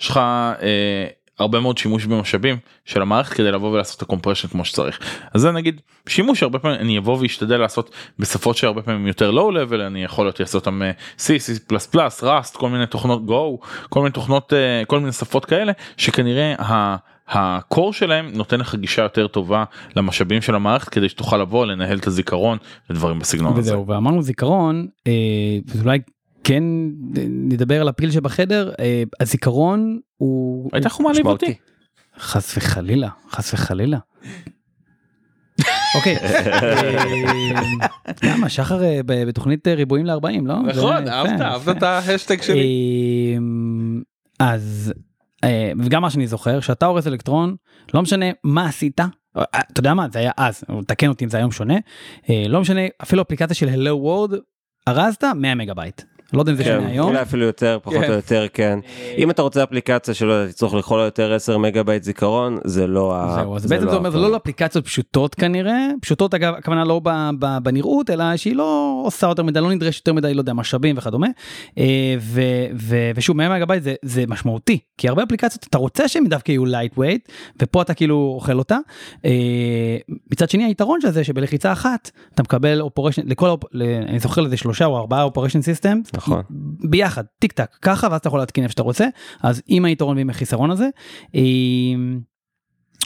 יש 0.00 0.08
לך 0.08 0.16
אה, 0.16 1.06
הרבה 1.38 1.60
מאוד 1.60 1.78
שימוש 1.78 2.04
במשאבים 2.06 2.56
של 2.84 3.02
המערכת 3.02 3.32
כדי 3.32 3.52
לבוא 3.52 3.72
ולעשות 3.72 3.96
את 3.96 4.02
ה 4.02 4.06
compression 4.06 4.48
כמו 4.48 4.64
שצריך. 4.64 5.00
אז 5.34 5.40
זה 5.40 5.50
נגיד 5.50 5.80
שימוש 6.08 6.40
שהרבה 6.40 6.58
פעמים 6.58 6.80
אני 6.80 6.98
אבוא 6.98 7.18
ואשתדל 7.20 7.56
לעשות 7.56 7.90
בשפות 8.18 8.56
שהרבה 8.56 8.82
פעמים 8.82 9.06
יותר 9.06 9.30
low 9.30 9.50
level 9.50 9.80
אני 9.80 10.04
יכול 10.04 10.26
להיות 10.26 10.40
לעשות 10.40 10.66
אותם 10.66 10.82
אה, 10.82 10.90
C, 11.18 11.22
C++, 11.70 12.22
Rust, 12.22 12.58
כל 12.58 12.68
מיני 12.68 12.86
תוכנות 12.86 13.22
Go, 13.28 13.66
כל 13.88 14.00
מיני 14.00 14.12
תוכנות, 14.12 14.52
אה, 14.52 14.82
כל 14.86 15.00
מיני 15.00 15.12
שפות 15.12 15.44
כאלה 15.44 15.72
שכנראה 15.96 16.54
ה... 16.62 16.96
ה 17.28 17.41
core 17.41 17.92
שלהם 17.92 18.30
נותן 18.34 18.60
לך 18.60 18.74
גישה 18.74 19.02
יותר 19.02 19.26
טובה 19.26 19.64
למשאבים 19.96 20.42
של 20.42 20.54
המערכת 20.54 20.88
כדי 20.88 21.08
שתוכל 21.08 21.36
לבוא 21.36 21.66
לנהל 21.66 21.98
את 21.98 22.06
הזיכרון 22.06 22.58
ודברים 22.90 23.18
בסגנון 23.18 23.52
הזה. 23.52 23.60
וזהו 23.60 23.86
ואמרנו 23.86 24.22
זיכרון 24.22 24.86
אה, 25.06 25.12
אז 25.74 25.80
אולי 25.82 25.98
כן 26.44 26.62
נדבר 27.28 27.80
על 27.80 27.88
הפיל 27.88 28.10
שבחדר 28.10 28.72
אה, 28.80 29.02
הזיכרון 29.20 29.98
הוא 30.16 30.70
היית 30.72 30.84
יכול 30.84 31.06
מעליב 31.06 31.26
אותי. 31.26 31.54
חס 32.18 32.56
וחלילה 32.56 33.08
חס 33.30 33.54
וחלילה. 33.54 33.98
אוקיי, 35.96 36.16
אה, 36.16 37.52
למה 38.22 38.48
שחר 38.48 38.84
אה, 38.84 39.00
בתוכנית 39.04 39.68
אה, 39.68 39.74
ריבועים 39.74 40.06
ל-40 40.06 40.42
לא? 40.44 40.62
נכון, 40.62 41.08
אהבת, 41.08 41.40
אהבת. 41.40 41.76
את 41.76 41.82
ההשטג 41.82 42.42
שלי. 42.42 43.38
אז 44.38 44.92
אה, 44.96 45.02
וגם 45.78 46.02
מה 46.02 46.10
שאני 46.10 46.26
זוכר 46.26 46.60
שאתה 46.60 46.86
הורד 46.86 47.06
אלקטרון 47.06 47.56
לא 47.94 48.02
משנה 48.02 48.26
מה 48.44 48.66
עשית. 48.66 49.00
אה, 49.00 49.42
אתה 49.72 49.80
יודע 49.80 49.94
מה 49.94 50.06
זה 50.12 50.18
היה 50.18 50.30
אז 50.36 50.64
תקן 50.86 51.08
אותי 51.08 51.24
אם 51.24 51.30
זה 51.30 51.36
היום 51.36 51.52
שונה 51.52 51.76
אה, 52.30 52.44
לא 52.48 52.60
משנה 52.60 52.80
אפילו 53.02 53.22
אפליקציה 53.22 53.56
של 53.56 53.68
Hello 53.68 53.98
World 53.98 54.34
הרסת 54.86 55.24
100 55.24 55.54
מגה 55.54 55.74
בייט 55.74 56.02
לא 56.32 56.40
יודע 56.40 56.52
אם 56.52 56.56
זה 56.56 56.64
כן, 56.64 56.76
שונה 56.76 56.88
היום. 56.88 57.08
אולי 57.08 57.22
אפילו 57.22 57.44
יותר 57.44 57.78
פחות 57.82 57.98
כן. 58.00 58.10
או 58.10 58.14
יותר 58.14 58.46
כן. 58.52 58.78
אם 59.18 59.30
אתה 59.30 59.42
רוצה 59.42 59.62
אפליקציה 59.62 60.14
שלא 60.14 60.32
יודע, 60.32 60.52
תצטרך 60.52 60.74
לכל 60.74 61.00
היותר 61.00 61.32
10 61.34 61.58
מגה 61.58 61.82
בייט 61.82 62.02
זיכרון 62.02 62.58
זה 62.64 62.86
לא 62.86 63.16
ה... 63.16 63.36
זהו, 63.40 63.56
אז 63.56 63.66
בעצם 63.66 63.90
זה 63.90 63.96
אומר 63.96 64.10
זה 64.10 64.18
לא 64.18 64.30
לאפליקציות 64.30 64.84
פשוטות 64.84 65.34
כנראה. 65.34 65.88
פשוטות 66.00 66.34
אגב 66.34 66.54
הכוונה 66.54 66.84
לא 66.84 67.00
ב- 67.04 67.30
ב- 67.38 67.58
בנראות 67.62 68.10
אלא 68.10 68.36
שהיא 68.36 68.56
לא 68.56 69.02
עושה 69.04 69.26
יותר 69.26 69.42
מדי 69.42 69.60
לא 69.60 69.70
נדרש 69.70 69.96
יותר 69.98 70.12
מדי 70.12 70.34
לא 70.34 70.40
יודע 70.40 70.52
משאבים 70.52 70.98
וכדומה. 70.98 71.26
אה, 71.78 72.14
ו- 72.20 72.66
ו- 72.80 73.10
ושוב 73.16 73.36
100 73.36 73.48
מגה 73.48 73.66
בייט 73.66 73.82
זה, 73.82 73.94
זה 74.02 74.24
משמעותי 74.28 74.78
כי 74.98 75.08
הרבה 75.08 75.22
אפליקציות 75.22 75.66
אתה 75.70 75.78
רוצה 75.78 76.08
שהם 76.08 76.26
דווקא 76.26 76.52
יהיו 76.52 76.64
lightweight 76.64 77.28
ופה 77.62 77.82
אתה 77.82 77.94
כאילו 77.94 78.32
אוכל 78.34 78.58
אותה. 78.58 78.78
אה, 79.24 79.30
מצד 80.32 80.50
שני 80.50 80.64
היתרון 80.64 81.00
של 81.00 81.10
זה 81.10 81.24
שבלחיצה 81.24 81.72
אחת 81.72 82.10
אתה 82.34 82.42
מקבל 82.42 82.80
operation 82.80 83.22
לכל 83.26 83.54
אני 84.08 84.18
זוכר 84.18 84.40
לזה 84.40 84.56
שלושה 84.56 84.84
או 84.84 84.96
ארבעה 84.98 85.22
operation 85.22 85.62
system 85.62 86.00
נכון. 86.16 86.42
ביחד 86.90 87.24
טיק 87.38 87.52
טק 87.52 87.76
ככה 87.82 88.08
ואז 88.10 88.20
אתה 88.20 88.28
יכול 88.28 88.40
להתקין 88.40 88.64
איפה 88.64 88.72
שאתה 88.72 88.82
רוצה 88.82 89.06
אז 89.42 89.62
עם 89.66 89.84
היתרון 89.84 90.16
ועם 90.16 90.30
החיסרון 90.30 90.70
הזה. 90.70 90.88
אה, 91.34 91.40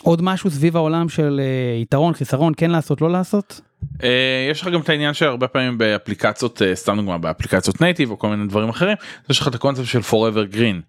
עוד 0.03 0.23
משהו 0.23 0.51
סביב 0.51 0.77
העולם 0.77 1.09
של 1.09 1.40
אה, 1.42 1.81
יתרון 1.81 2.14
חיסרון 2.14 2.53
כן 2.57 2.70
לעשות 2.70 3.01
לא 3.01 3.11
לעשות 3.11 3.61
אה, 4.03 4.49
יש 4.51 4.62
לך 4.62 4.68
גם 4.68 4.81
את 4.81 4.88
העניין 4.88 5.14
שהרבה 5.14 5.49
פעמים 5.49 5.79
באפליקציות 5.79 6.62
אה, 6.62 6.75
סתם 6.75 6.96
דוגמה 6.96 7.18
באפליקציות 7.18 7.81
נייטיב 7.81 8.11
או 8.11 8.18
כל 8.18 8.29
מיני 8.29 8.46
דברים 8.46 8.68
אחרים 8.68 8.96
יש 9.31 9.40
לך 9.40 9.49
את 9.49 9.55
הקונספט 9.55 9.87
של 9.87 10.01
forever 10.01 10.55
green. 10.55 10.81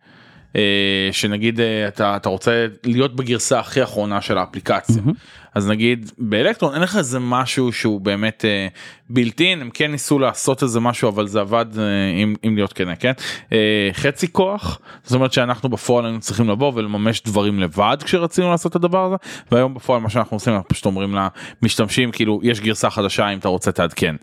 אה, 0.56 1.10
שנגיד 1.12 1.60
אה, 1.60 1.88
אתה 1.88 2.16
אתה 2.16 2.30
רוצה 2.30 2.68
להיות 2.84 3.16
בגרסה 3.16 3.60
הכי 3.60 3.84
אחרונה 3.84 4.22
של 4.22 4.38
האפליקציה 4.38 5.02
אז 5.56 5.68
נגיד 5.68 6.12
באלקטרון 6.18 6.74
אין 6.74 6.82
לך 6.82 6.98
איזה 6.98 7.20
משהו 7.20 7.72
שהוא 7.72 8.02
באמת 8.02 8.46
בילטין 9.14 9.62
הם 9.62 9.70
כן 9.74 9.92
ניסו 9.92 10.20
לעשות 10.20 10.64
איזה 10.64 10.80
משהו 10.80 11.10
אבל 11.10 11.28
זה 11.28 11.40
עבד 11.40 11.66
אה, 11.78 11.84
אם, 12.24 12.36
אם 12.48 12.56
להיות 12.56 12.74
כן 12.74 12.96
כן 13.00 13.12
אה, 13.54 13.90
חצי 13.94 14.32
כוח 14.32 14.80
זאת 15.04 15.16
אומרת 15.16 15.34
שאנחנו 15.34 15.70
בפועל 15.70 16.06
היינו 16.06 16.20
צריכים 16.20 16.50
לבוא 16.50 16.72
ולממש 16.76 17.22
דברים 17.22 17.60
לבד 17.60 17.98
כשרצינו 18.04 18.50
לעשות 18.50 18.72
את 18.72 18.76
הדבר 18.76 19.06
הזה 19.06 19.16
והיום 19.52 19.74
בפועל 19.74 20.02
מה 20.02 20.10
שאנחנו 20.10 20.36
עושים 20.36 20.54
אנחנו 20.54 20.68
פשוט 20.68 20.86
אומרים 20.86 21.16
למשתמשים 21.64 22.12
כאילו 22.12 22.40
יש 22.44 22.62
גרסה 22.62 22.90
חדשה 22.90 23.30
אם 23.30 23.38
אתה 23.38 23.48
רוצה 23.48 23.72
תעדכן. 23.72 24.16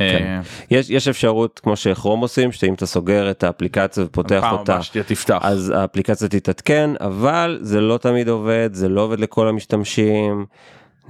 אה, 0.00 0.40
יש 0.70 0.90
יש 0.90 1.08
אפשרות 1.08 1.60
כמו 1.62 1.76
שכרום 1.76 2.20
עושים 2.20 2.52
שאם 2.52 2.74
אתה 2.74 2.86
סוגר 2.86 3.30
את 3.30 3.44
האפליקציה 3.44 4.04
ופותח 4.04 4.52
אותה. 4.52 4.78
אז 5.42 5.70
האפליקציה 5.70 6.28
תתעדכן 6.28 6.90
אבל 7.00 7.58
זה 7.62 7.80
לא 7.80 7.98
תמיד 7.98 8.28
עובד 8.28 8.70
זה 8.72 8.88
לא 8.88 9.00
עובד 9.00 9.20
לכל 9.20 9.48
המשתמשים. 9.48 10.46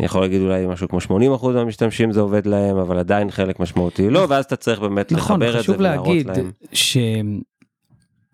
אני 0.01 0.07
יכול 0.07 0.21
להגיד 0.21 0.41
אולי 0.41 0.67
משהו 0.67 0.89
כמו 0.89 0.99
80% 1.39 1.47
מהמשתמשים 1.49 2.13
זה 2.13 2.21
עובד 2.21 2.47
להם 2.47 2.77
אבל 2.77 2.99
עדיין 2.99 3.31
חלק 3.31 3.61
משמעותי 3.61 4.11
לא 4.11 4.27
ואז 4.29 4.45
אתה 4.45 4.57
צריך 4.57 4.81
באמת 4.81 5.13
נכון 5.13 5.43
לחבר 5.43 5.49
את 5.49 5.53
זה 5.53 5.59
חשוב 5.59 5.77
ולהראות 5.79 6.07
להגיד 6.09 6.27
להם. 6.27 6.51
ש... 6.73 6.97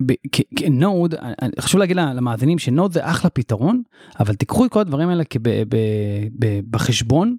ב- 0.06 0.12
כ- 0.32 0.40
כנוד 0.56 1.14
אה, 1.14 1.32
חשוב 1.60 1.80
להגיד 1.80 1.96
למאזינים 1.96 2.58
ש 2.58 2.70
Node 2.70 2.92
זה 2.92 3.00
אחלה 3.10 3.30
פתרון 3.30 3.82
אבל 4.20 4.34
תיקחו 4.34 4.64
את 4.64 4.70
כל 4.70 4.80
הדברים 4.80 5.08
האלה 5.08 5.22
בחשבון 6.70 7.36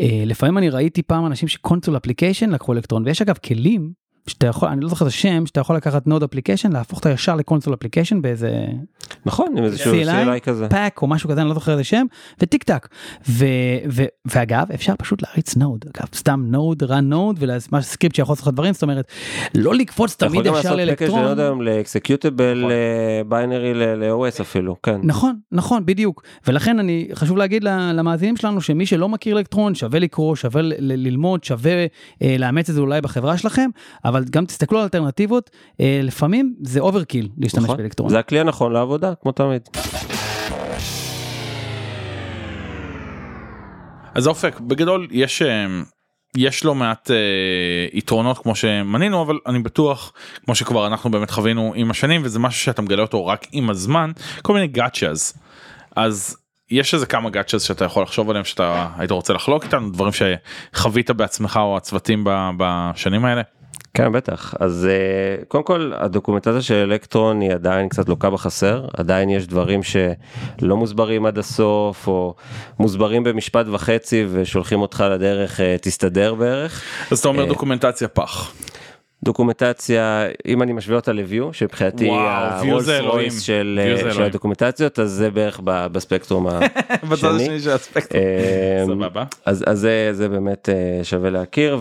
אה, 0.00 0.22
לפעמים 0.26 0.58
אני 0.58 0.70
ראיתי 0.70 1.02
פעם 1.02 1.26
אנשים 1.26 1.48
ש 1.48 1.59
console 1.59 1.96
application 1.96 2.50
לקחו 2.50 2.72
אלקטרון 2.72 3.02
ויש 3.06 3.22
אגב 3.22 3.36
כלים 3.44 4.03
שאתה 4.26 4.46
יכול 4.46 4.68
אני 4.68 4.80
לא 4.80 4.88
זוכר 4.88 5.04
את 5.04 5.10
השם 5.10 5.46
שאתה 5.46 5.60
יכול 5.60 5.76
לקחת 5.76 6.06
Node 6.06 6.22
application 6.22 6.72
להפוך 6.72 6.98
אותה 6.98 7.10
ישר 7.10 7.34
ל 7.34 7.39
console 7.39 7.74
application 7.74 8.22
באיזה 8.22 8.66
נכון 9.26 9.46
עם 9.58 9.64
איזשהו 9.64 9.92
CLI, 9.94 10.40
כזה. 10.40 10.68
pack 10.68 11.02
או 11.02 11.06
משהו 11.06 11.30
כזה 11.30 11.40
אני 11.40 11.48
לא 11.48 11.54
זוכר 11.54 11.72
איזה 11.72 11.84
שם 11.84 12.06
וטיק 12.40 12.62
טק 12.62 12.88
ו, 13.28 13.46
ו, 13.90 14.02
ואגב 14.24 14.66
אפשר 14.74 14.94
פשוט 14.98 15.22
להריץ 15.22 15.56
Node 15.56 15.84
אגב 15.94 16.08
סתם 16.14 16.44
node 16.46 16.82
run 16.82 17.08
node 17.08 17.36
ולמה 17.38 17.82
סקריפט 17.82 18.14
שיכול 18.14 18.32
לעשות 18.32 18.46
לך 18.46 18.52
דברים 18.52 18.72
זאת 18.72 18.82
אומרת 18.82 19.06
לא 19.54 19.74
לקפוץ 19.74 20.14
אתה 20.16 20.26
יכול 20.26 20.36
תמיד 20.36 20.46
גם 20.46 20.54
לעשות 20.54 20.70
package 20.70 20.86
לאלקטרון. 20.86 21.38
היום 21.38 21.62
ל 21.62 21.70
executable. 21.70 22.64
binary 23.28 23.74
ל-OS 23.74 24.42
אפילו 24.42 24.76
כן. 24.82 25.00
נכון 25.02 25.36
נכון 25.52 25.86
בדיוק 25.86 26.22
ולכן 26.46 26.78
אני 26.78 27.08
חשוב 27.14 27.36
להגיד 27.36 27.64
למאזינים 27.64 28.36
שלנו 28.36 28.60
שמי 28.60 28.86
שלא 28.86 29.08
מכיר 29.08 29.36
אלקטרון 29.38 29.74
שווה 29.74 29.98
לקרוא 29.98 30.36
שווה 30.36 30.62
ללמוד 30.78 31.44
שווה 31.44 31.86
אה, 32.22 32.36
לאמץ 32.38 32.68
את 32.68 32.74
זה 32.74 32.80
אולי 32.80 33.00
בחברה 33.00 33.38
שלכם 33.38 33.70
אבל 34.14 34.24
גם 34.30 34.46
תסתכלו 34.46 34.78
על 34.78 34.84
אלטרנטיבות 34.84 35.50
אה, 35.80 36.00
לפעמים 36.02 36.54
זה 36.62 36.80
overkill 36.80 37.28
להשתמש 37.38 37.64
נכון. 37.64 37.76
באלקטרון. 37.76 38.10
זה 38.10 38.18
הכלי 38.18 38.40
הנכון 38.40 38.72
לעבודה 38.72 39.12
כמו 39.22 39.32
תמיד. 39.32 39.62
אז 44.14 44.26
אופק 44.26 44.60
בגדול 44.60 45.08
יש 45.10 45.42
אה, 45.42 45.66
יש 46.36 46.64
לא 46.64 46.74
מעט 46.74 47.10
אה, 47.10 47.16
יתרונות 47.92 48.38
כמו 48.38 48.54
שמנינו 48.54 49.22
אבל 49.22 49.38
אני 49.46 49.58
בטוח 49.58 50.12
כמו 50.44 50.54
שכבר 50.54 50.86
אנחנו 50.86 51.10
באמת 51.10 51.30
חווינו 51.30 51.72
עם 51.76 51.90
השנים 51.90 52.20
וזה 52.24 52.38
משהו 52.38 52.60
שאתה 52.60 52.82
מגלה 52.82 53.02
אותו 53.02 53.26
רק 53.26 53.46
עם 53.52 53.70
הזמן 53.70 54.10
כל 54.42 54.52
מיני 54.54 54.66
גאצ'אז 54.66 55.34
אז 55.96 56.36
יש 56.70 56.94
איזה 56.94 57.06
כמה 57.06 57.30
גאצ'אז 57.30 57.62
שאתה 57.62 57.84
יכול 57.84 58.02
לחשוב 58.02 58.30
עליהם 58.30 58.44
שאתה 58.44 58.88
היית 58.98 59.10
רוצה 59.10 59.32
לחלוק 59.32 59.64
איתנו 59.64 59.90
דברים 59.90 60.12
שחווית 60.12 61.10
בעצמך 61.10 61.58
או 61.62 61.76
הצוותים 61.76 62.24
ב- 62.24 62.50
בשנים 62.56 63.24
האלה. 63.24 63.42
כן 63.94 64.12
בטח 64.12 64.54
אז 64.60 64.88
uh, 64.88 65.44
קודם 65.44 65.64
כל 65.64 65.92
הדוקומנטציה 65.94 66.62
של 66.62 66.74
אלקטרון 66.74 67.40
היא 67.40 67.52
עדיין 67.52 67.88
קצת 67.88 68.08
לוקה 68.08 68.30
בחסר 68.30 68.86
עדיין 68.96 69.30
יש 69.30 69.46
דברים 69.46 69.80
שלא 69.82 70.76
מוסברים 70.76 71.26
עד 71.26 71.38
הסוף 71.38 72.08
או 72.08 72.34
מוסברים 72.78 73.24
במשפט 73.24 73.66
וחצי 73.68 74.26
ושולחים 74.30 74.80
אותך 74.80 75.04
לדרך 75.10 75.60
uh, 75.60 75.62
תסתדר 75.82 76.34
בערך. 76.34 76.82
אז 77.10 77.18
אתה 77.18 77.28
אומר 77.28 77.42
אה, 77.42 77.48
דוקומנטציה 77.48 78.08
פח. 78.08 78.52
דוקומנטציה 79.24 80.26
אם 80.46 80.62
אני 80.62 80.72
משווה 80.72 80.96
אותה 80.96 81.12
ל 81.12 81.22
Vue 81.22 81.52
שמבחינתי 81.52 82.10
הרולס 82.10 82.88
רויס 83.00 83.40
של, 83.40 83.80
אה, 83.82 84.12
של. 84.12 84.22
הדוקומנטציות 84.22 84.98
אז 84.98 85.10
זה 85.10 85.30
בערך 85.30 85.60
בספקטרום 85.64 86.46
בצד 87.10 87.10
השני. 87.10 87.42
השני 87.42 87.60
של 87.60 87.70
הספקטרום. 87.70 88.22
אה, 88.22 88.84
סבבה. 88.86 89.24
אז, 89.44 89.64
אז 89.66 89.78
זה, 89.78 90.10
זה 90.12 90.28
באמת 90.28 90.68
אה, 90.68 91.04
שווה 91.04 91.30
להכיר 91.30 91.78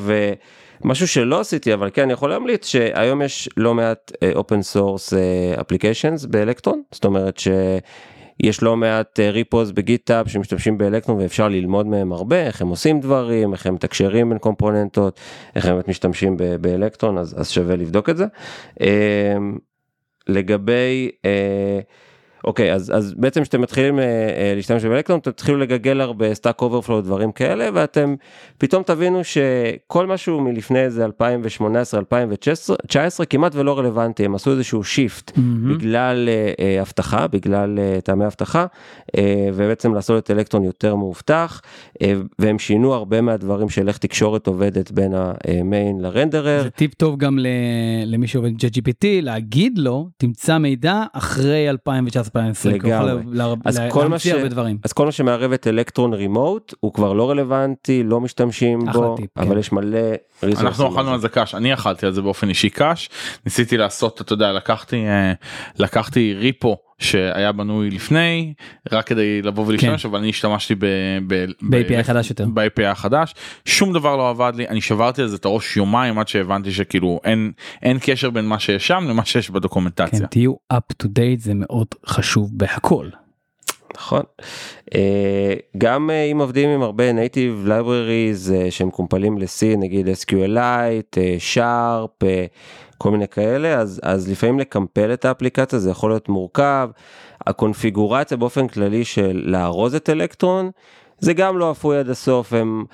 ומשהו 0.85 1.07
שלא 1.07 1.39
עשיתי 1.39 1.73
אבל 1.73 1.89
כן 1.93 2.01
אני 2.01 2.13
יכול 2.13 2.29
להמליץ 2.29 2.65
שהיום 2.65 3.21
יש 3.21 3.49
לא 3.57 3.73
מעט 3.73 4.11
open 4.35 4.61
source 4.61 5.13
applications 5.61 6.25
ב 6.25 6.32
Electron 6.32 6.81
זאת 6.91 7.05
אומרת 7.05 7.37
שיש 7.37 8.63
לא 8.63 8.77
מעט 8.77 9.19
repos 9.19 9.71
ב 9.71 9.79
GitHub 9.79 10.27
שמשתמשים 10.27 10.77
באלקטרון 10.77 11.17
ואפשר 11.21 11.47
ללמוד 11.47 11.87
מהם 11.87 12.11
הרבה 12.13 12.47
איך 12.47 12.61
הם 12.61 12.67
עושים 12.67 12.99
דברים 12.99 13.53
איך 13.53 13.65
הם 13.65 13.73
מתקשרים 13.73 14.29
בין 14.29 14.37
קומפוננטות 14.37 15.19
איך 15.55 15.65
הם 15.65 15.79
משתמשים 15.87 16.37
ב- 16.37 16.55
באלקטרון 16.55 17.17
אז, 17.17 17.35
אז 17.39 17.49
שווה 17.49 17.75
לבדוק 17.75 18.09
את 18.09 18.17
זה. 18.17 18.25
אה, 18.81 19.37
לגבי 20.27 21.09
אה, 21.25 21.79
אוקיי 22.43 22.73
אז 22.73 22.91
אז 22.95 23.13
בעצם 23.17 23.41
כשאתם 23.41 23.61
מתחילים 23.61 23.99
אה, 23.99 24.03
אה, 24.03 24.53
להשתמש 24.55 24.85
באלקטרון 24.85 25.19
אתם 25.19 25.31
תתחילו 25.31 25.57
לגגל 25.57 26.01
הרבה 26.01 26.33
Stack 26.33 26.61
Overflow 26.61 27.01
דברים 27.01 27.31
כאלה 27.31 27.69
ואתם 27.73 28.15
פתאום 28.57 28.83
תבינו 28.83 29.21
שכל 29.23 30.07
משהו 30.07 30.41
מלפני 30.41 30.79
איזה 30.79 31.05
2018 31.05 31.99
2019 31.99 33.25
כמעט 33.25 33.55
ולא 33.55 33.79
רלוונטי 33.79 34.25
הם 34.25 34.35
עשו 34.35 34.51
איזשהו 34.51 34.83
shift 34.83 35.37
מהמם. 35.37 35.77
בגלל 35.77 36.29
אה, 36.29 36.53
אה, 36.59 36.81
אבטחה 36.81 37.27
בגלל 37.27 37.79
אה, 37.79 38.01
טעמי 38.01 38.25
אבטחה 38.25 38.65
אה, 39.17 39.49
ובעצם 39.53 39.93
לעשות 39.93 40.23
את 40.23 40.31
אלקטרון 40.31 40.63
יותר 40.63 40.95
מאובטח 40.95 41.61
אה, 42.01 42.13
והם 42.39 42.59
שינו 42.59 42.93
הרבה 42.93 43.21
מהדברים 43.21 43.69
של 43.69 43.87
איך 43.87 43.97
תקשורת 43.97 44.47
עובדת 44.47 44.91
בין 44.91 45.13
המיין 45.15 46.01
לרנדרר 46.01 46.63
זה 46.63 46.69
טיפ 46.69 46.93
טוב 46.93 47.17
גם 47.17 47.39
ל- 47.39 47.47
למי 48.05 48.27
שעובד 48.27 48.49
עם 48.49 48.55
GPT 48.55 49.05
להגיד 49.21 49.77
לו 49.77 50.09
תמצא 50.17 50.57
מידע 50.57 51.03
אחרי 51.13 51.69
2019-2020. 52.35 52.39
לגמרי. 52.65 53.11
אז 53.65 53.81
כל 53.89 54.07
מה 54.07 54.19
ש-. 54.19 54.27
אז 54.83 54.93
כל 54.93 55.05
מה 55.05 55.11
שמערב 55.11 55.51
את 55.51 55.67
אלקטרון 55.67 56.13
רימוט 56.13 56.73
הוא 56.79 56.93
כבר 56.93 57.13
לא 57.13 57.29
רלוונטי 57.29 58.03
לא 58.03 58.19
משתמשים 58.21 58.79
בו 58.93 59.15
טיפ, 59.17 59.37
אבל 59.37 59.53
כן. 59.53 59.59
יש 59.59 59.71
מלא 59.71 59.97
resources 60.43 60.59
אנחנו 60.61 60.93
אכלנו 60.93 61.13
על 61.13 61.19
זה 61.19 61.29
קש 61.29 61.55
אני 61.55 61.73
אכלתי 61.73 62.05
על 62.05 62.11
זה 62.11 62.21
באופן 62.21 62.49
אישי 62.49 62.69
קש 62.69 63.09
ניסיתי 63.45 63.77
לעשות 63.77 64.21
אתה 64.21 64.33
יודע 64.33 64.51
לקחתי 64.51 65.05
אה, 65.07 65.33
לקחתי 65.79 66.33
ריפו 66.33 66.77
שהיה 67.03 67.51
בנוי 67.51 67.89
לפני 67.89 68.53
רק 68.91 69.07
כדי 69.07 69.41
לבוא 69.41 69.65
ולהשתמש 69.67 70.05
אבל 70.05 70.19
אני 70.19 70.29
השתמשתי 70.29 70.75
ב- 70.75 70.85
ב- 71.27 71.45
ב-API 71.61 72.03
חדש 72.03 72.29
יותר. 72.29 72.45
ב-API 72.53 72.85
החדש 72.85 73.33
שום 73.65 73.93
דבר 73.93 74.15
לא 74.15 74.29
עבד 74.29 74.53
לי 74.55 74.67
אני 74.67 74.81
שברתי 74.81 75.21
על 75.21 75.27
זה 75.27 75.35
את 75.35 75.45
הראש 75.45 75.77
יומיים 75.77 76.19
עד 76.19 76.27
שהבנתי 76.27 76.71
שכאילו 76.71 77.19
אין 77.23 77.51
אין 77.81 77.97
קשר 78.01 78.29
בין 78.29 78.45
מה 78.45 78.59
שיש 78.59 78.87
שם 78.87 79.05
למה 79.09 79.25
שיש 79.25 79.47
כן, 79.47 79.53
בדוקומנטציה. 79.53 80.27
תהיו 80.27 80.53
up 80.73 81.03
to 81.03 81.05
date 81.05 81.39
זה 81.39 81.51
מאוד 81.55 81.87
חשוב 82.05 82.51
בהכל. 82.53 83.09
נכון. 83.95 84.21
אה, 84.95 85.53
גם 85.77 86.09
אה, 86.09 86.23
אם 86.23 86.39
עובדים 86.39 86.69
עם 86.69 86.81
הרבה 86.81 87.11
native 87.11 87.67
libraries 87.67 88.53
אה, 88.53 88.71
שהם 88.71 88.91
קומפלים 88.91 89.37
ל-C 89.37 89.77
נגיד 89.77 90.07
SQLite, 90.07 91.17
Sharp, 91.53 92.25
כל 92.97 93.11
מיני 93.11 93.27
כאלה 93.27 93.79
אז 93.79 93.99
אז 94.03 94.29
לפעמים 94.31 94.59
לקמפל 94.59 95.13
את 95.13 95.25
האפליקציה 95.25 95.79
זה 95.79 95.91
יכול 95.91 96.11
להיות 96.11 96.29
מורכב. 96.29 96.89
הקונפיגורציה 97.47 98.37
באופן 98.37 98.67
כללי 98.67 99.05
של 99.05 99.41
לארוז 99.45 99.95
את 99.95 100.09
אלקטרון 100.09 100.71
זה 101.19 101.33
גם 101.33 101.57
לא 101.57 101.71
אפוי 101.71 101.97
עד 101.97 102.09
הסוף 102.09 102.53
הם. 102.53 102.85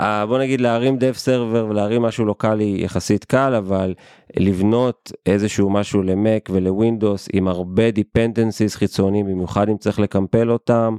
אה, 0.00 0.26
בוא 0.26 0.38
נגיד 0.38 0.60
להרים 0.60 0.98
dev 0.98 1.16
server 1.16 1.64
ולהרים 1.68 2.02
משהו 2.02 2.24
לוקאלי 2.24 2.76
יחסית 2.78 3.24
קל 3.24 3.54
אבל 3.54 3.94
לבנות 4.36 5.12
איזשהו 5.26 5.70
משהו 5.70 6.02
למק 6.02 6.48
ולווינדוס 6.52 7.28
עם 7.32 7.48
הרבה 7.48 7.88
dependencies 7.88 8.76
חיצוניים 8.78 9.26
במיוחד 9.26 9.68
אם 9.68 9.76
צריך 9.76 10.00
לקמפל 10.00 10.50
אותם 10.50 10.96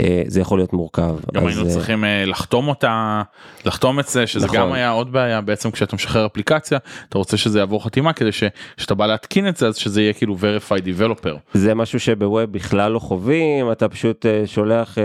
אה, 0.00 0.22
זה 0.26 0.40
יכול 0.40 0.58
להיות 0.58 0.72
מורכב. 0.72 1.16
גם 1.34 1.46
אז, 1.46 1.48
היינו 1.48 1.68
אה, 1.68 1.70
צריכים 1.70 2.04
לחתום 2.26 2.68
אותה 2.68 3.22
לחתום 3.64 4.00
את 4.00 4.08
זה 4.08 4.26
שזה 4.26 4.46
נכון. 4.46 4.58
גם 4.58 4.72
היה 4.72 4.90
עוד 4.90 5.12
בעיה 5.12 5.40
בעצם 5.40 5.70
כשאתה 5.70 5.96
משחרר 5.96 6.26
אפליקציה 6.26 6.78
אתה 7.08 7.18
רוצה 7.18 7.36
שזה 7.36 7.58
יעבור 7.58 7.84
חתימה 7.84 8.12
כדי 8.12 8.32
שכשאתה 8.32 8.94
בא 8.94 9.06
להתקין 9.06 9.48
את 9.48 9.56
זה 9.56 9.66
אז 9.68 9.76
שזה 9.76 10.02
יהיה 10.02 10.12
כאילו 10.12 10.36
verified 10.36 10.82
developer. 10.82 11.36
זה 11.54 11.74
משהו 11.74 12.00
שב 12.00 12.20
web 12.20 12.40
בכלל 12.40 12.92
לא 12.92 12.98
חווים 12.98 13.72
אתה 13.72 13.88
פשוט 13.88 14.26
שולח 14.46 14.98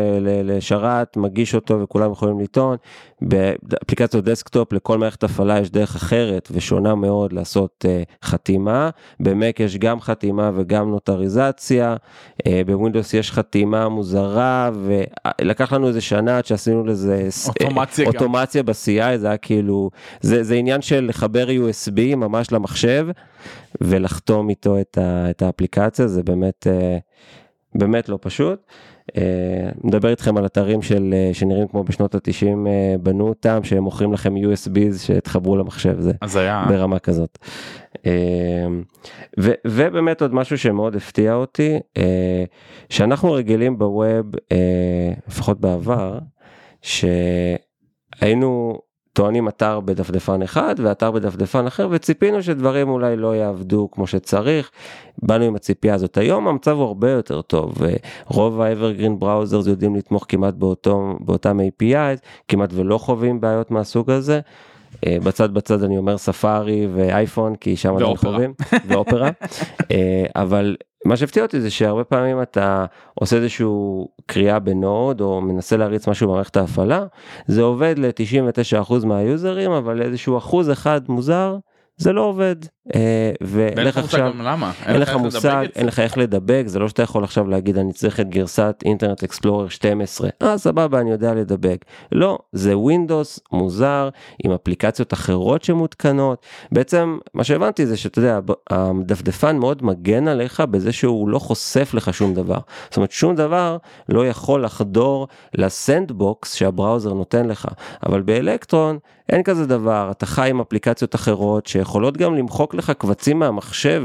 לשרת 0.43 1.17
מגיש 1.17 1.55
אותו 1.55 1.81
וכולם 1.81 2.11
יכולים 2.11 2.39
לטעון. 2.39 2.77
באפליקציות 3.23 4.25
desktop 4.25 4.73
לכל 4.73 4.97
מערכת 4.97 5.23
הפעלה 5.23 5.59
יש 5.59 5.71
דרך 5.71 5.95
אחרת 5.95 6.49
ושונה 6.51 6.95
מאוד 6.95 7.33
לעשות 7.33 7.85
אה, 7.87 8.03
חתימה 8.23 8.89
ב 9.19 9.29
Mac 9.29 9.59
יש 9.59 9.77
גם 9.77 10.01
חתימה 10.01 10.51
וגם 10.55 10.89
נוטריזציה 10.89 11.95
אה, 12.47 12.61
ב 12.65 12.71
Windows 12.71 13.13
יש 13.13 13.31
חתימה 13.31 13.89
מוזרה 13.89 14.71
ולקח 14.83 15.73
לנו 15.73 15.87
איזה 15.87 16.01
שנה 16.01 16.37
עד 16.37 16.45
שעשינו 16.45 16.85
לזה 16.85 17.15
אה, 17.15 17.27
אוטומציה 17.47 18.05
גם. 18.05 18.11
אוטומציה 18.11 18.63
ב-CI 18.63 19.17
זה 19.17 19.27
היה 19.27 19.37
כאילו 19.37 19.89
זה 20.21 20.43
זה 20.43 20.55
עניין 20.55 20.81
של 20.81 21.05
לחבר 21.09 21.47
USB 21.47 22.15
ממש 22.15 22.51
למחשב 22.51 23.07
ולחתום 23.81 24.49
איתו 24.49 24.79
את, 24.81 24.97
ה, 24.97 25.29
את 25.29 25.41
האפליקציה 25.41 26.07
זה 26.07 26.23
באמת 26.23 26.67
אה, 26.67 26.97
באמת 27.75 28.09
לא 28.09 28.17
פשוט. 28.21 28.59
אה, 29.17 29.69
מדבר 29.83 30.09
איתכם 30.09 30.37
על 30.37 30.45
אתרים 30.45 30.81
של 30.81 31.13
אה, 31.13 31.29
שנראים 31.33 31.67
כמו 31.67 31.83
בשנות 31.83 32.15
התשעים 32.15 32.67
אה, 32.67 32.95
בנו 32.99 33.27
אותם 33.27 33.63
שהם 33.63 33.83
מוכרים 33.83 34.13
לכם 34.13 34.35
USBs 34.35 34.97
שהתחברו 34.97 35.57
למחשב 35.57 35.99
זה 35.99 36.11
אז 36.21 36.35
היה 36.35 36.65
ברמה 36.69 36.99
כזאת. 36.99 37.37
אה, 38.05 38.67
ו, 39.39 39.51
ובאמת 39.67 40.21
עוד 40.21 40.33
משהו 40.33 40.57
שמאוד 40.57 40.95
הפתיע 40.95 41.33
אותי 41.33 41.79
אה, 41.97 42.43
שאנחנו 42.89 43.31
רגילים 43.31 43.77
בווב 43.77 44.25
אה, 44.51 45.13
לפחות 45.27 45.59
בעבר 45.59 46.19
שהיינו 46.81 48.79
טוענים 49.13 49.47
אתר 49.47 49.79
בדפדפן 49.79 50.41
אחד 50.41 50.75
ואתר 50.77 51.11
בדפדפן 51.11 51.67
אחר 51.67 51.87
וציפינו 51.91 52.43
שדברים 52.43 52.89
אולי 52.89 53.15
לא 53.15 53.35
יעבדו 53.35 53.89
כמו 53.91 54.07
שצריך. 54.07 54.71
באנו 55.21 55.43
עם 55.43 55.55
הציפייה 55.55 55.95
הזאת 55.95 56.17
היום 56.17 56.47
המצב 56.47 56.71
הוא 56.71 56.83
הרבה 56.83 57.11
יותר 57.11 57.41
טוב 57.41 57.75
רוב 58.25 58.61
ה-evergreen 58.61 59.23
browsers 59.23 59.69
יודעים 59.69 59.95
לתמוך 59.95 60.25
כמעט 60.27 60.53
באותו, 60.53 61.17
באותם 61.19 61.59
APIs 61.59 62.19
כמעט 62.47 62.69
ולא 62.73 62.97
חווים 62.97 63.41
בעיות 63.41 63.71
מהסוג 63.71 64.11
הזה. 64.11 64.39
אה, 65.05 65.17
בצד 65.23 65.53
בצד 65.53 65.83
אני 65.83 65.97
אומר 65.97 66.17
ספארי 66.17 66.87
ואייפון 66.93 67.55
כי 67.55 67.75
שם 67.75 67.97
אנחנו. 67.97 68.15
חווים 68.15 68.53
ואופרה 68.87 69.29
אה, 69.91 70.25
אבל 70.35 70.75
מה 71.05 71.17
שהפתיע 71.17 71.43
אותי 71.43 71.61
זה 71.61 71.69
שהרבה 71.69 72.03
פעמים 72.03 72.41
אתה 72.41 72.85
עושה 73.13 73.35
איזשהו 73.35 74.07
קריאה 74.25 74.59
ב 74.59 74.71
Node 74.71 75.21
או 75.21 75.41
מנסה 75.41 75.77
להריץ 75.77 76.07
משהו 76.07 76.27
במערכת 76.27 76.57
ההפעלה 76.57 77.05
זה 77.47 77.61
עובד 77.61 77.95
ל-99% 77.97 79.05
מהיוזרים 79.05 79.71
אבל 79.71 80.01
איזשהו 80.01 80.37
אחוז 80.37 80.71
אחד 80.71 81.01
מוזר 81.09 81.57
זה 81.97 82.13
לא 82.13 82.21
עובד 82.21 82.55
ואין 83.41 83.73
ולך 83.77 83.97
לך 83.97 84.03
עכשיו 84.03 84.33
למה. 84.39 84.71
אין 84.85 84.99
לך 84.99 85.15
מושג. 85.15 85.65
אין 85.75 85.85
לך 85.85 85.99
איך 85.99 86.17
לדבג 86.17 86.63
זה 86.65 86.79
לא 86.79 86.87
שאתה 86.87 87.03
יכול 87.03 87.23
עכשיו 87.23 87.47
להגיד 87.47 87.77
אני 87.77 87.93
צריך 87.93 88.19
את 88.19 88.29
גרסת 88.29 88.75
Internet 88.85 89.23
Explorer 89.23 89.67
12 89.67 90.29
אה 90.41 90.57
סבבה 90.57 90.99
אני 90.99 91.11
יודע 91.11 91.33
לדבג. 91.33 91.85
לא 92.11 92.39
זה 92.51 92.77
Windows 92.77 93.39
מוזר 93.51 94.09
עם 94.43 94.51
אפליקציות 94.51 95.13
אחרות 95.13 95.63
שמותקנות. 95.63 96.45
בעצם 96.71 97.17
מה 97.33 97.43
שהבנתי 97.43 97.85
זה 97.85 97.97
שאתה 97.97 98.19
יודע 98.19 98.39
הדפדפן 98.69 99.57
מאוד 99.57 99.83
מגן 99.85 100.27
עליך 100.27 100.59
בזה 100.59 100.91
שהוא 100.91 101.29
לא 101.29 101.39
חושף 101.39 101.93
לך 101.93 102.13
שום 102.13 102.33
דבר. 102.33 102.59
זאת 102.89 102.97
אומרת 102.97 103.11
שום 103.11 103.35
דבר 103.35 103.77
לא 104.09 104.27
יכול 104.27 104.63
לחדור 104.63 105.27
ל 105.55 105.68
sandbox 105.68 106.55
שה 106.55 106.72
browser 106.72 107.13
נותן 107.13 107.47
לך. 107.47 107.67
אבל 108.05 108.21
באלקטרון 108.21 108.97
אין 109.29 109.43
כזה 109.43 109.65
דבר 109.65 110.11
אתה 110.11 110.25
חי 110.25 110.49
עם 110.49 110.61
אפליקציות 110.61 111.15
אחרות 111.15 111.67
שיכולות 111.67 112.17
גם 112.17 112.35
למחוק 112.35 112.72
לך 112.73 112.91
קבצים 112.91 113.39
מהמחשב? 113.39 114.03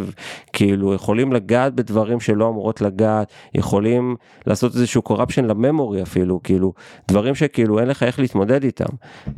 כאילו 0.53 0.95
יכולים 0.95 1.33
לגעת 1.33 1.75
בדברים 1.75 2.21
שלא 2.21 2.49
אמורות 2.49 2.81
לגעת 2.81 3.33
יכולים 3.55 4.17
לעשות 4.47 4.75
איזשהו 4.75 5.03
corruption 5.03 5.45
ל 5.45 5.53
memory 5.53 6.03
אפילו 6.03 6.43
כאילו 6.43 6.73
דברים 7.09 7.35
שכאילו 7.35 7.79
אין 7.79 7.89
לך 7.89 8.03
איך 8.03 8.19
להתמודד 8.19 8.65
איתם. 8.65 8.95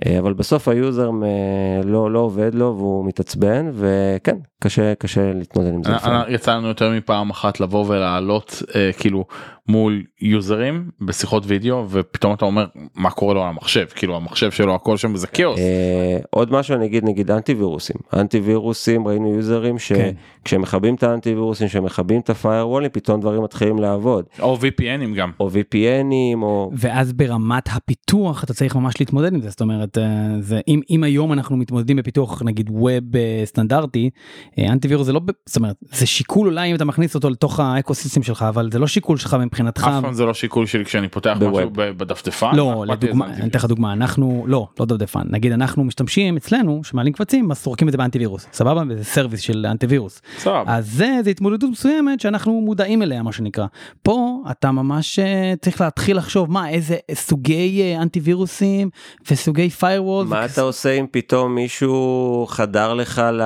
אה, 0.07 0.19
אבל 0.19 0.33
בסוף 0.33 0.69
ה 0.69 0.77
user 0.77 1.11
אה, 1.23 1.83
לא 1.85 2.11
לא 2.11 2.19
עובד 2.19 2.55
לו 2.55 2.75
והוא 2.77 3.07
מתעצבן 3.07 3.71
וכן 3.75 4.37
קשה 4.61 4.95
קשה 4.95 5.33
להתמודד 5.33 5.75
עם 5.75 5.83
זה. 5.83 5.91
לפעמים. 5.93 6.35
יצא 6.35 6.55
לנו 6.55 6.69
יותר 6.69 6.91
מפעם 6.91 7.31
אחת 7.31 7.61
לבוא 7.61 7.85
ולעלות 7.89 8.63
אה, 8.75 8.91
כאילו 8.99 9.25
מול 9.71 10.03
יוזרים 10.21 10.91
בשיחות 11.01 11.43
וידאו 11.47 11.87
ופתאום 11.91 12.35
אתה 12.35 12.45
אומר 12.45 12.67
מה 12.95 13.11
קורה 13.11 13.35
לו 13.35 13.43
על 13.43 13.49
המחשב 13.49 13.87
כאילו 13.95 14.17
המחשב 14.17 14.51
שלו 14.51 14.75
הכל 14.75 14.97
שם 14.97 15.17
זה 15.17 15.27
כאוס. 15.27 15.59
אה, 15.59 16.19
עוד 16.31 16.53
משהו 16.53 16.75
אני 16.75 16.87
אגיד 16.87 17.05
נגיד 17.05 17.31
אנטי 17.31 17.55
וירוסים 17.55 17.97
אנטי 18.15 18.41
וירוסים 18.41 19.09
ראינו 19.09 19.35
יוזרים 19.35 19.77
כן. 19.79 20.11
שכשהם 20.43 20.61
מכבים 20.61 20.95
את 20.95 21.03
האנטי 21.03 21.31
וירוסים 21.31 21.69
שמכבים 21.69 22.21
את 22.21 22.31
הפיירוולים 22.31 22.91
פתאום 22.93 23.21
דברים 23.21 23.43
מתחילים 23.43 23.79
לעבוד 23.79 24.25
או 24.41 24.57
VPNים 24.57 25.17
גם. 25.17 25.31
או 25.41 25.49
VPNים 25.49 26.43
או 26.43 26.71
ואז 26.77 27.13
ברמת 27.13 27.69
הפיתוח 27.73 28.45
אתה 28.45 28.55
צריך 28.55 28.77
ממש 28.77 29.01
להתמודד 29.01 29.35
עם 29.35 29.41
זה 29.41 29.51
זאת 29.51 29.61
אומרת 29.61 29.99
אה, 29.99 30.05
זה 30.41 30.61
אם 30.69 30.81
אם 30.91 31.05
היום 31.05 31.33
אנחנו 31.33 31.57
מתמודדים 31.57 31.97
בפיתוח 31.97 32.43
נגיד 32.43 32.71
ווב 32.71 33.17
אה, 33.17 33.43
סטנדרטי 33.45 34.11
אה, 34.11 34.50
אנטיווירוס 34.59 35.07
זה 35.07 35.13
לא 35.13 35.21
ב- 35.21 35.31
זאת 35.47 35.57
אומרת 35.57 35.77
זה 35.93 36.07
שיקול 36.07 36.49
אולי 36.49 36.71
אם 36.71 36.75
אתה 36.75 36.85
מכניס 36.85 37.15
אותו 37.15 37.31
לתוך 37.31 37.61
האקוסיסטם 37.61 38.23
שלך 38.23 38.43
אבל 38.49 38.69
זה 38.73 38.79
לא 38.79 38.87
שיקול 38.87 39.17
שלך 39.17 39.35
מבחינתך. 39.35 39.87
אף 39.89 40.03
פעם 40.03 40.13
זה 40.15 40.25
לא 40.25 40.35
שיקול 40.35 40.67
שלי 40.67 40.85
כשאני 40.85 41.09
פותח. 41.09 41.37
משהו 41.41 41.71
ב- 41.71 41.91
בדפדפן. 41.91 42.57
לא, 42.57 42.85
לדוגמה, 42.89 43.27
אני 43.27 43.49
אתן 43.49 43.59
לך 43.59 43.65
דוגמה, 43.65 43.93
אנחנו, 43.93 44.45
לא, 44.47 44.69
לא 44.81 44.87
דפדפן, 44.87 45.23
נגיד 45.31 45.53
אנחנו 45.53 45.85
משתמשים 45.85 46.37
אצלנו, 46.37 46.85
שמעלים 46.85 47.13
קבצים, 47.13 47.51
אז 47.51 47.59
סורקים 47.59 47.89
את 47.89 47.93
זה 47.93 47.99
באנטיווירוס, 47.99 48.47
סבבה? 48.53 48.83
וזה 48.89 49.05
service 49.05 49.41
של 49.41 49.67
אנטיווירוס. 49.71 50.23
סבבה. 50.39 50.77
אז 50.77 50.91
זה, 50.93 51.19
זה 51.25 51.31
התמודדות 51.31 51.71
מסוימת 51.71 52.21
שאנחנו 52.21 52.61
מודעים 52.61 53.03
אליה, 53.03 53.23
מה 53.23 53.33
שנקרא. 53.33 53.67
פה 54.03 54.43
אתה 54.51 54.71
ממש 54.73 55.19
אה, 55.19 55.55
צריך 55.63 55.81
להתחיל 55.81 56.17
לחשוב 56.17 56.53
מה, 56.53 56.69
איזה 56.69 56.97
סוגי 57.15 57.83
אה, 57.83 58.03
אנטיווירוסים 58.03 58.91
וסוגי 59.31 59.71
firewall. 59.81 60.25
מה 60.27 60.45
אתה 60.45 60.61
עושה 60.61 60.91
אם 60.93 61.07
פתאום 61.11 61.55
מישהו 61.55 62.47
חדר 62.49 62.95
לך 62.95 63.23
ל... 63.33 63.43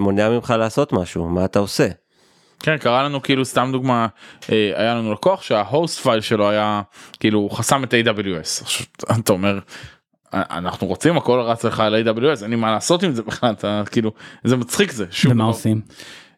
ומונע 0.00 0.28
ממך 0.28 0.54
לעשות 0.58 0.92
משהו 0.92 1.28
מה 1.28 1.44
אתה 1.44 1.58
עושה. 1.58 1.88
כן 2.62 2.76
קרה 2.78 3.02
לנו 3.02 3.22
כאילו 3.22 3.44
סתם 3.44 3.68
דוגמה 3.72 4.06
אה, 4.52 4.72
היה 4.74 4.94
לנו 4.94 5.12
לקוח 5.12 5.42
שה 5.42 5.67
host 5.67 6.00
file 6.00 6.20
שלו 6.20 6.50
היה 6.50 6.82
כאילו 7.20 7.38
הוא 7.38 7.50
חסם 7.50 7.84
את 7.84 7.94
AWS. 7.94 8.62
עכשיו, 8.62 8.86
אתה 9.20 9.32
אומר 9.32 9.58
"אה, 10.34 10.42
אנחנו 10.50 10.86
רוצים 10.86 11.16
הכל 11.16 11.40
רץ 11.40 11.64
לך 11.64 11.80
על 11.80 12.06
AWS 12.06 12.42
אין 12.42 12.50
לי 12.50 12.56
מה 12.56 12.70
לעשות 12.70 13.02
עם 13.02 13.12
זה 13.12 13.22
בכלל 13.22 13.50
אתה 13.50 13.82
כאילו 13.90 14.12
זה 14.44 14.56
מצחיק 14.56 14.92
זה. 14.92 15.06
שום 15.10 15.32
ומה 15.32 15.44
דבר. 15.44 15.52
עושים? 15.52 15.80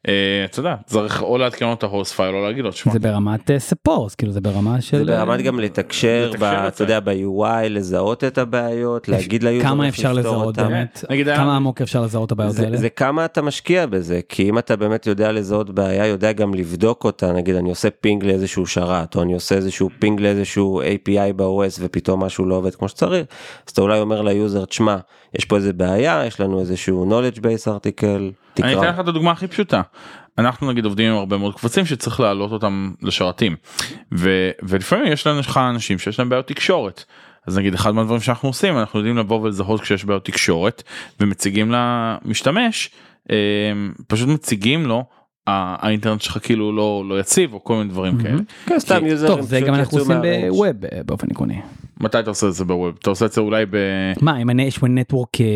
אה, 0.09 0.13
אתה 0.45 0.61
יודע 0.61 0.75
צריך 0.87 1.23
או 1.23 1.39
לעדכן 1.39 1.67
לו 1.67 1.73
את 1.73 1.85
file 2.07 2.35
או 2.35 2.43
להגיד 2.45 2.65
לו 2.65 2.71
תשמע 2.71 2.93
זה 2.93 2.99
ברמת 2.99 3.51
support, 3.59 4.15
כאילו 4.19 4.33
זה 4.33 4.41
ברמה 4.41 4.81
של... 4.81 4.99
זה 4.99 5.05
ברמת 5.05 5.41
גם 5.43 5.61
לתקשר, 5.61 6.31
אתה 6.69 6.83
יודע, 6.85 7.01
ב-UI, 7.01 7.69
לזהות 7.71 8.25
את 8.25 8.39
הבעיות, 8.39 9.09
להגיד 9.09 9.43
ל 9.43 9.48
user 9.48 9.69
כמה 9.69 9.89
אפשר 9.89 10.13
לזהות. 10.13 10.57
באמת? 10.59 11.05
היה- 11.09 11.37
כמה 11.37 11.57
עמוק 11.57 11.81
אפשר 11.81 12.03
לזהות 12.03 12.27
את 12.27 12.33
הבעיות 12.33 12.53
זה, 12.55 12.65
האלה? 12.65 12.77
זה 12.77 12.89
כמה 12.89 13.25
אתה 13.25 13.43
משקיע 13.43 13.87
בזה, 13.87 14.21
כי 14.29 14.49
אם 14.49 14.59
אתה 14.59 14.77
באמת 14.77 15.07
יודע 15.07 15.33
לזהות 15.33 15.71
בעיה, 15.71 16.07
יודע 16.07 16.33
גם 16.33 16.55
לבדוק 16.55 17.05
אותה, 17.05 17.33
נגיד 17.33 17.55
אני 17.55 17.71
עושה 17.71 17.91
ping 17.91 18.25
לאיזשהו 18.25 18.67
שרת, 18.67 19.17
או 19.17 19.23
אני 19.23 19.35
עושה 19.35 19.55
איזשהו 19.55 19.89
ping 19.99 20.21
לאיזשהו 20.21 20.83
API 20.83 21.33
ב-OS 21.37 21.79
ופתאום 21.81 22.25
משהו 22.25 22.45
לא 22.47 22.55
עובד 22.55 22.75
כמו 22.75 22.89
שצריך, 22.89 23.27
אז 23.67 23.73
אתה 23.73 23.81
אולי 23.83 24.01
אומר 24.01 24.23
ל 24.23 24.30
user, 24.30 24.65
תשמע, 24.65 24.97
יש 25.39 25.45
פה 25.45 25.57
איזה 25.57 25.73
בעיה, 25.73 26.23
יש 26.27 26.41
לנו 26.41 26.61
איזשהו 26.61 27.11
knowledge 27.11 27.37
base 27.39 27.67
article, 27.67 28.07
אני 28.07 28.33
אתן 28.55 28.81
תקרא. 28.81 28.91
לך 28.91 29.01
את 29.01 29.09
הדוגמה 29.09 29.31
הכי 29.31 29.47
פשוטה. 29.47 29.83
אנחנו 30.39 30.71
נגיד 30.71 30.85
עובדים 30.85 31.11
עם 31.13 31.17
הרבה 31.19 31.37
מאוד 31.37 31.55
קבצים 31.61 31.87
שצריך 31.87 32.21
להעלות 32.21 32.53
אותם 32.53 32.93
לשרתים 33.03 33.57
ו, 34.15 34.51
ולפעמים 34.63 35.13
יש 35.13 35.27
לנו 35.27 35.41
לך 35.41 35.61
אנשים 35.75 35.99
שיש 35.99 36.19
להם 36.19 36.29
בעיות 36.29 36.47
תקשורת. 36.47 37.05
אז 37.47 37.59
נגיד 37.59 37.75
אחד 37.75 37.91
מהדברים 37.95 38.21
שאנחנו 38.21 38.49
עושים 38.49 38.79
אנחנו 38.79 38.99
יודעים 38.99 39.17
לבוא 39.19 39.41
ולזהות 39.41 39.81
כשיש 39.81 40.05
בעיות 40.05 40.25
תקשורת 40.25 40.83
ומציגים 41.21 41.73
למשתמש 41.75 42.91
אה, 43.31 43.37
פשוט 44.07 44.29
מציגים 44.29 44.87
לו 44.87 45.05
"ה- 45.47 45.87
האינטרנט 45.87 46.21
שלך 46.21 46.39
כאילו 46.43 46.73
לא 46.77 47.05
לא 47.09 47.21
יציב 47.21 47.53
או 47.55 47.65
כל 47.65 47.75
מיני 47.77 47.89
דברים 47.91 48.23
כאלה. 48.23 48.39
כן, 48.67 48.79
סתם 48.79 49.07
יוזרים 49.07 49.37
טוב, 49.37 49.41
זה 49.47 49.61
גם 49.61 49.75
אנחנו 49.75 49.99
עושים. 49.99 50.17
ב 50.49 50.58
web 50.58 50.85
אה, 50.93 51.01
באופן 51.07 51.27
עקרוני. 51.31 51.61
מתי 52.03 52.19
אתה 52.19 52.31
עושה 52.31 52.47
את 52.49 52.55
זה 52.55 52.65
ב 52.65 52.71
web? 52.71 52.95
אתה 52.99 53.11
עושה 53.11 53.27
את 53.27 53.33
זה 53.33 53.41
אולי 53.41 53.67
ב... 53.67 53.77
מה, 54.23 54.39
אם 54.43 54.51
אני- 54.51 54.63
יש 54.63 54.83
network 54.83 55.41
אה, 55.41 55.47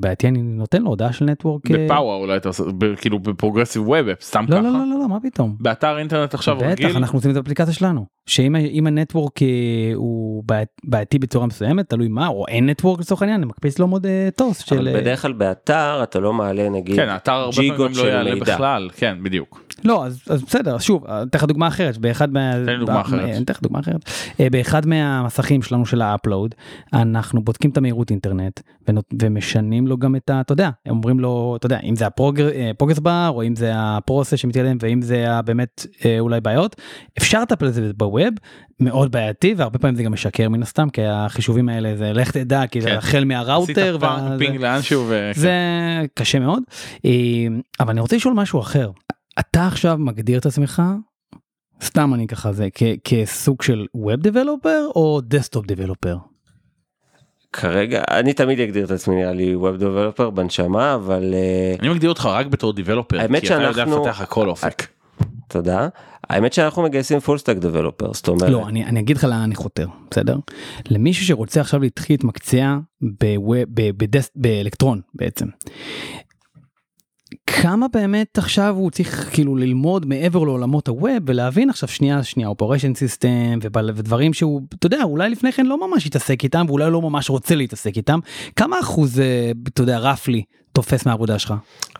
בעייתי, 0.00 0.28
אני 0.28 0.42
נותן 0.42 0.82
לו 0.82 0.88
הודעה 0.88 1.12
של 1.12 1.24
network... 1.24 1.70
אה, 1.70 1.76
בפאוור 1.86 2.14
אולי 2.22 2.36
אתה 2.36 2.48
עושה 2.48 2.64
כאילו 3.00 3.18
ב 3.18 3.24
progressive 3.24 3.88
web 3.88 4.06
סתם 4.20 4.44
לא, 4.48 4.52
ככה. 4.52 4.60
לא, 4.60 4.72
לא, 4.72 4.78
לא, 4.78 4.98
לא, 5.00 5.08
מה 5.08 5.20
פתאום? 5.20 5.56
באתר 5.60 5.98
אינטרנט 5.98 6.34
עכשיו 6.34 6.58
רגיל. 6.60 6.86
בטח, 6.88 6.96
אנחנו 6.96 7.18
עושים 7.18 7.30
את 7.30 7.34
זה 7.34 7.40
באפליקציה 7.40 7.74
שלנו. 7.74 8.06
שאם 8.26 8.86
ה 8.86 8.93
network 8.93 9.42
אה, 9.42 9.48
הוא 9.94 10.44
בעיית- 10.46 10.80
בעייתי 10.84 11.18
בצורה 11.18 11.46
מסוימת, 11.46 11.88
תלוי 11.90 12.08
מה, 12.08 12.28
או 12.28 12.44
אין 12.48 12.68
network 12.70 13.00
לצורך 13.00 13.22
העניין, 13.22 13.40
אני 13.40 13.48
מקפיץ 13.48 13.78
לו 13.78 13.86
מוד 13.86 14.06
טוס 14.36 14.58
של... 14.58 14.88
אבל 14.88 15.00
בדרך 15.00 15.22
כלל 15.22 15.32
באתר 15.32 16.00
אתה 16.02 16.20
לא 16.20 16.32
מעלה 16.32 16.68
נגיד 16.68 16.96
כן 16.96 17.08
האתר 17.08 17.32
הרבה 17.32 17.52
פעמים 17.56 17.70
ג'יגות 17.70 17.90
לא 17.90 18.02
של 18.02 18.08
יעלה 18.08 18.34
מידע. 18.34 18.54
בכלל 18.54 18.88
כן 18.96 19.16
בדיוק. 19.22 19.67
לא, 19.84 20.06
אז 20.06 20.22
אז 20.28 20.42
בסדר, 20.42 20.78
שוב, 20.78 21.04
אתן 21.06 21.38
לך 21.38 21.44
דוגמה 21.44 21.68
אחרת, 21.68 21.98
באחד 21.98 22.32
מה... 22.32 22.52
תן 22.52 22.72
לי 22.72 22.78
דוגמה 22.78 23.00
אחרת. 23.00 23.20
אני 23.20 23.42
אתן 23.42 23.52
לך 23.52 23.62
דוגמה 23.62 23.80
אחרת. 23.80 24.10
אה, 24.40 24.50
באחד 24.50 24.86
מהמסכים 24.86 25.62
שלנו 25.62 25.86
של 25.86 26.02
ה 26.02 26.09
upload, 26.09 26.54
אנחנו 26.92 27.42
בודקים 27.42 27.70
את 27.70 27.76
המהירות 27.76 28.10
אינטרנט 28.10 28.60
ומשנים 29.22 29.86
לו 29.86 29.98
גם 29.98 30.16
את 30.16 30.30
ה... 30.30 30.40
אתה 30.40 30.52
יודע, 30.52 30.70
הם 30.86 30.96
אומרים 30.96 31.20
לו, 31.20 31.54
אתה 31.58 31.66
יודע, 31.66 31.78
אם 31.80 31.96
זה 31.96 32.06
ה 32.06 32.16
progress 32.16 32.98
bar, 32.98 33.28
או 33.28 33.42
אם 33.42 33.56
זה 33.56 33.72
ה 33.74 33.82
process 33.82 34.38
שמתקדם, 34.38 34.76
ואם 34.80 35.02
זה 35.02 35.26
באמת 35.44 35.86
אה, 36.04 36.20
אולי 36.20 36.40
בעיות, 36.40 36.76
אפשר 37.18 37.42
לטפל 37.42 37.66
בזה 37.66 37.90
ב 37.96 38.04
web, 38.04 38.34
מאוד 38.80 39.12
בעייתי, 39.12 39.54
והרבה 39.56 39.78
פעמים 39.78 39.96
זה 39.96 40.02
גם 40.02 40.12
משקר 40.12 40.48
מן 40.48 40.62
הסתם, 40.62 40.90
כי 40.90 41.02
החישובים 41.04 41.68
האלה 41.68 41.96
זה 41.96 42.12
לך 42.12 42.30
תדע, 42.30 42.66
כי 42.66 42.80
זה 42.80 42.88
כן. 42.88 42.96
החל 42.96 43.24
מהראוטר. 43.24 43.96
עשית 44.02 44.38
ping 44.38 44.60
לאנשהו. 44.60 45.10
זה 45.34 45.52
קשה 46.14 46.38
מאוד 46.38 46.62
אה, 47.04 47.10
אבל 47.80 47.90
אני 47.90 48.00
רוצה 48.00 48.16
לשאול 48.16 48.34
משהו 48.34 48.60
אחר 48.60 48.90
אתה 49.40 49.66
עכשיו 49.66 49.98
מגדיר 49.98 50.38
את 50.38 50.46
עצמך 50.46 50.82
סתם 51.84 52.14
אני 52.14 52.26
ככה 52.26 52.52
זה 52.52 52.68
כ- 52.74 52.82
כסוג 53.04 53.62
של 53.62 53.86
web 53.94 54.14
developer 54.20 54.86
או 54.96 55.20
desktop 55.24 55.66
developer. 55.66 56.16
כרגע 57.52 58.02
אני 58.10 58.32
תמיד 58.32 58.60
אגדיר 58.60 58.84
את 58.84 58.90
עצמי 58.90 59.14
נראה 59.16 59.32
לי 59.32 59.56
web 59.56 59.76
developer 59.76 60.30
בנשמה 60.30 60.94
אבל 60.94 61.34
אה, 61.34 61.74
אני 61.80 61.88
מגדיר 61.88 62.08
אותך 62.10 62.26
רק 62.26 62.46
בתור 62.46 62.72
developer 62.72 63.20
האמת 63.20 63.40
כי 63.40 63.46
אתה 63.46 63.54
יודע 63.54 63.72
שאנחנו- 63.74 64.06
לפתח 64.06 64.20
הכל 64.20 64.48
אופק. 64.48 64.86
תודה 65.48 65.88
האמת 66.30 66.52
שאנחנו 66.52 66.82
מגייסים 66.82 67.20
full 67.20 67.38
stack 67.38 67.56
developer 67.56 68.12
זאת 68.12 68.28
אומרת 68.28 68.50
לא 68.50 68.68
אני 68.68 68.84
אני 68.84 69.00
אגיד 69.00 69.16
לך 69.16 69.24
לאן 69.24 69.40
אני 69.40 69.54
חותר 69.54 69.86
בסדר 70.10 70.36
למישהו 70.90 71.26
שרוצה 71.26 71.60
עכשיו 71.60 71.80
להתחיל 71.80 72.14
להתמקצע 72.14 72.76
ב 73.00 73.13
web- 73.13 73.64
ב- 73.74 73.90
ב 74.04 74.08
desktop 74.08 74.32
ב 74.36 74.43
Electron 74.43 75.00
בעצם. 75.14 75.46
כמה 77.48 77.86
באמת 77.92 78.38
עכשיו 78.38 78.74
הוא 78.76 78.90
צריך 78.90 79.28
כאילו 79.32 79.56
ללמוד 79.56 80.06
מעבר 80.06 80.44
לעולמות 80.44 80.88
הווב 80.88 81.22
ולהבין 81.26 81.70
עכשיו 81.70 81.88
שנייה 81.88 82.22
שנייה 82.22 82.48
operation 82.48 82.94
system 82.94 83.58
ודברים 83.62 84.34
שהוא 84.34 84.62
אתה 84.78 84.86
יודע 84.86 85.02
אולי 85.02 85.30
לפני 85.30 85.52
כן 85.52 85.66
לא 85.66 85.88
ממש 85.88 86.06
התעסק 86.06 86.44
איתם 86.44 86.64
ואולי 86.68 86.90
לא 86.90 87.02
ממש 87.02 87.30
רוצה 87.30 87.54
להתעסק 87.54 87.96
איתם. 87.96 88.18
כמה 88.56 88.80
אחוז 88.80 89.20
אה, 89.20 89.50
אתה 89.68 89.82
יודע 89.82 89.98
roughly 89.98 90.42
תופס 90.78 91.06
מהעבודה 91.06 91.38
שלך. 91.38 91.54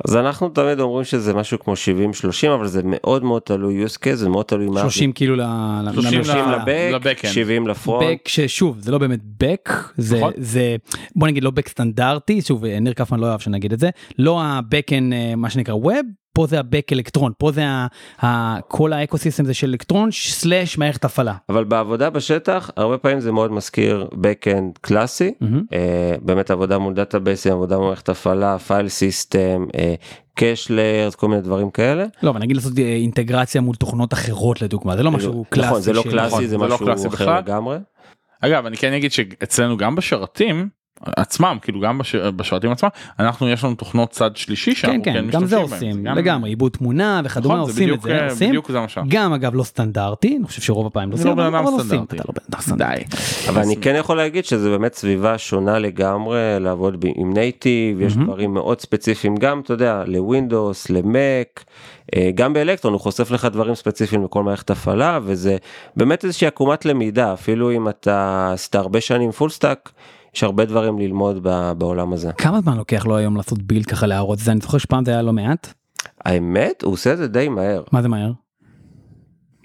אז 0.08 0.16
אנחנו 0.16 0.48
תמיד 0.48 0.80
אומרים 0.80 1.04
שזה 1.04 1.34
משהו 1.34 1.58
כמו 1.58 1.76
70 1.76 2.12
30 2.14 2.50
אבל 2.50 2.66
זה 2.66 2.80
מאוד 2.84 3.24
מאוד 3.24 3.42
תלוי 3.42 3.84
use 3.84 3.96
case 3.98 4.14
זה 4.14 4.28
מאוד 4.28 4.44
תלוי 4.44 4.66
מה 4.66 4.80
30 4.80 5.12
כאילו 5.12 5.36
ל... 5.36 5.40
ל- 5.40 5.92
30 5.92 6.12
לממשלה. 6.14 6.46
ל- 6.46 6.54
ל 6.60 6.66
back 6.66 6.90
ל 6.94 6.99
backend. 6.99 7.32
70 7.34 7.66
ל 7.68 7.74
front. 7.74 8.06
back 8.10 8.28
ששוב 8.28 8.76
זה 8.80 8.92
לא 8.92 8.98
באמת 8.98 9.20
back 9.40 9.70
זה 9.96 10.16
נכון. 10.16 10.32
זה 10.36 10.76
בוא 11.16 11.28
נגיד 11.28 11.44
לא 11.44 11.50
back 11.50 11.68
סטנדרטי 11.68 12.42
שוב 12.42 12.64
ניר 12.64 12.92
קפמן 12.92 13.20
לא 13.20 13.26
אוהב 13.26 13.40
שנגיד 13.40 13.72
את 13.72 13.78
זה 13.80 13.90
לא 14.18 14.42
ה 14.42 14.51
backend 14.51 15.10
מה 15.36 15.50
שנקרא 15.50 15.74
web 15.74 15.96
פה 16.32 16.46
זה 16.46 16.58
ה 16.58 16.65
back 16.65 16.92
אלקטרון 16.92 17.32
פה 17.38 17.52
זה 17.52 17.64
ה, 17.66 17.86
ה, 18.24 18.56
כל 18.68 18.92
ה 18.92 18.98
ecosystem 18.98 19.44
זה 19.44 19.54
של 19.54 19.68
אלקטרון 19.68 20.10
slash 20.12 20.78
מערכת 20.78 21.04
הפעלה. 21.04 21.34
אבל 21.48 21.64
בעבודה 21.64 22.10
בשטח 22.10 22.70
הרבה 22.76 22.98
פעמים 22.98 23.20
זה 23.20 23.32
מאוד 23.32 23.52
מזכיר 23.52 24.08
backend 24.12 24.78
קלאסי 24.80 25.34
מהמם. 25.40 25.62
אה, 25.72 26.14
באמת 26.22 26.50
עבודה 26.50 26.78
מול 26.78 26.94
database 26.94 27.41
ים 27.41 27.52
עבודה 27.52 27.76
מול 27.76 27.86
מערכת 27.86 28.08
הפעלה 28.08 28.58
file 28.58 28.88
system 28.88 29.66
cache 30.34 30.70
layers 30.70 31.14
כל 31.14 31.28
מיני 31.28 31.40
דברים 31.42 31.70
כאלה. 31.70 32.06
לא 32.22 32.30
אבל 32.30 32.40
נגיד 32.40 32.56
לעשות 32.56 32.78
אה, 32.78 32.84
אינטגרציה 32.84 33.60
מול 33.60 33.76
תוכנות 33.76 34.12
אחרות 34.12 34.62
לדוגמה 34.62 34.96
זה 34.96 35.02
לא 35.02 35.10
משהו 35.10 35.44
קלאסי. 35.50 35.68
נכון 35.68 35.80
זה 35.80 35.92
לא 35.92 36.02
קלאסי 36.02 36.26
נכון, 36.26 36.42
זה 36.42 36.48
זה 36.48 36.56
לא 36.56 36.66
משהו 36.66 36.86
קלאסי 36.86 37.08
אחר 37.08 37.14
בכלל. 37.14 37.38
לגמרי. 37.38 37.78
אגב 38.40 38.66
אני 38.66 38.76
כן 38.76 38.92
אגיד 38.92 39.12
שאצלנו 39.12 39.76
גם 39.76 39.94
בשרתים 39.94 40.68
עצמם 41.06 41.58
כאילו 41.62 41.80
גם 41.80 41.98
בש... 41.98 42.14
בשרתים 42.14 42.70
עצמם 42.70 42.88
אנחנו 43.18 43.48
יש 43.48 43.64
לנו 43.64 43.74
תוכנות 43.74 44.10
צד 44.10 44.36
שלישי 44.36 44.74
כן 44.74 44.76
שאנחנו 44.76 45.04
כן 45.04 45.30
גם 45.30 45.44
זה 45.46 45.56
עושים 45.56 46.04
בהם. 46.04 46.18
לגמרי 46.18 46.50
עיבוד 46.50 46.72
תמונה 46.72 47.20
וכדומה 47.24 47.54
נכון, 47.54 47.68
עושים 47.70 47.82
את 47.88 47.98
בדיוק, 47.98 48.02
זה 48.04 48.18
אה, 48.20 48.30
עושים. 48.30 48.48
בדיוק 48.48 48.70
זה 48.72 48.80
מה 48.80 48.88
שאנחנו. 48.88 49.10
גם 49.14 49.32
אגב 49.32 49.54
לא 49.54 49.62
סטנדרטי 49.62 50.36
אני 50.36 50.46
חושב 50.46 50.62
שרוב 50.62 50.86
הפעמים 50.86 51.10
לא 51.10 51.14
עושים 51.14 51.26
לא 51.26 51.32
אבל 51.32 51.42
אבל 51.56 51.64
עושים. 51.64 51.86
סטנדרטי. 51.86 52.16
אתה 52.16 52.24
לא 52.28 52.34
בן 52.34 52.44
אדם 52.50 52.60
סטנדרטי. 52.60 53.04
אבל 53.48 53.62
אני 53.62 53.76
כן 53.76 53.94
יכול 53.98 54.16
להגיד 54.16 54.44
שזה 54.44 54.70
באמת 54.70 54.94
סביבה 54.94 55.38
שונה 55.38 55.78
לגמרי 55.78 56.36
לעבוד 56.60 57.00
ב- 57.00 57.08
עם 57.16 57.32
native 57.32 58.00
יש. 58.00 58.16
דברים 58.16 58.54
מאוד 58.54 58.80
ספציפיים 58.80 59.36
גם 59.36 59.60
אתה 59.60 59.72
יודע 59.72 60.02
לווינדוס 60.06 60.90
למק 60.90 61.64
אה, 62.16 62.30
גם 62.34 62.52
באלקטרון 62.52 62.94
הוא 62.94 63.00
חושף 63.00 63.30
לך 63.30 63.44
דברים 63.44 63.74
ספציפיים 63.74 64.24
לכל 64.24 64.42
מערכת 64.42 64.70
הפעלה 64.70 65.18
וזה 65.22 65.56
באמת 65.96 66.24
איזושהי 66.24 66.46
עקומת 66.46 66.84
למידה 66.84 67.32
אפילו 67.32 67.72
אם 67.72 67.88
אתה 67.88 68.50
עשית 68.54 68.74
הרבה 68.74 69.00
שנים 69.00 69.30
full 69.32 69.50
stack. 69.50 69.90
יש 70.38 70.42
הרבה 70.42 70.64
דברים 70.64 70.98
ללמוד 70.98 71.46
בעולם 71.78 72.12
הזה. 72.12 72.32
כמה 72.32 72.60
זמן 72.60 72.76
לוקח 72.76 73.06
לו 73.06 73.16
היום 73.16 73.36
לעשות 73.36 73.62
build 73.62 73.86
ככה 73.86 74.06
להראות 74.06 74.38
את 74.38 74.44
זה? 74.44 74.52
אני 74.52 74.60
זוכר 74.60 74.78
שפעם 74.78 75.04
זה 75.04 75.10
היה 75.10 75.22
לא 75.22 75.32
מעט. 75.32 75.72
האמת 76.24 76.82
הוא 76.82 76.92
עושה 76.92 77.12
את 77.12 77.18
זה 77.18 77.28
די 77.28 77.48
מהר. 77.48 77.82
מה 77.92 78.02
זה 78.02 78.08
מהר? 78.08 78.30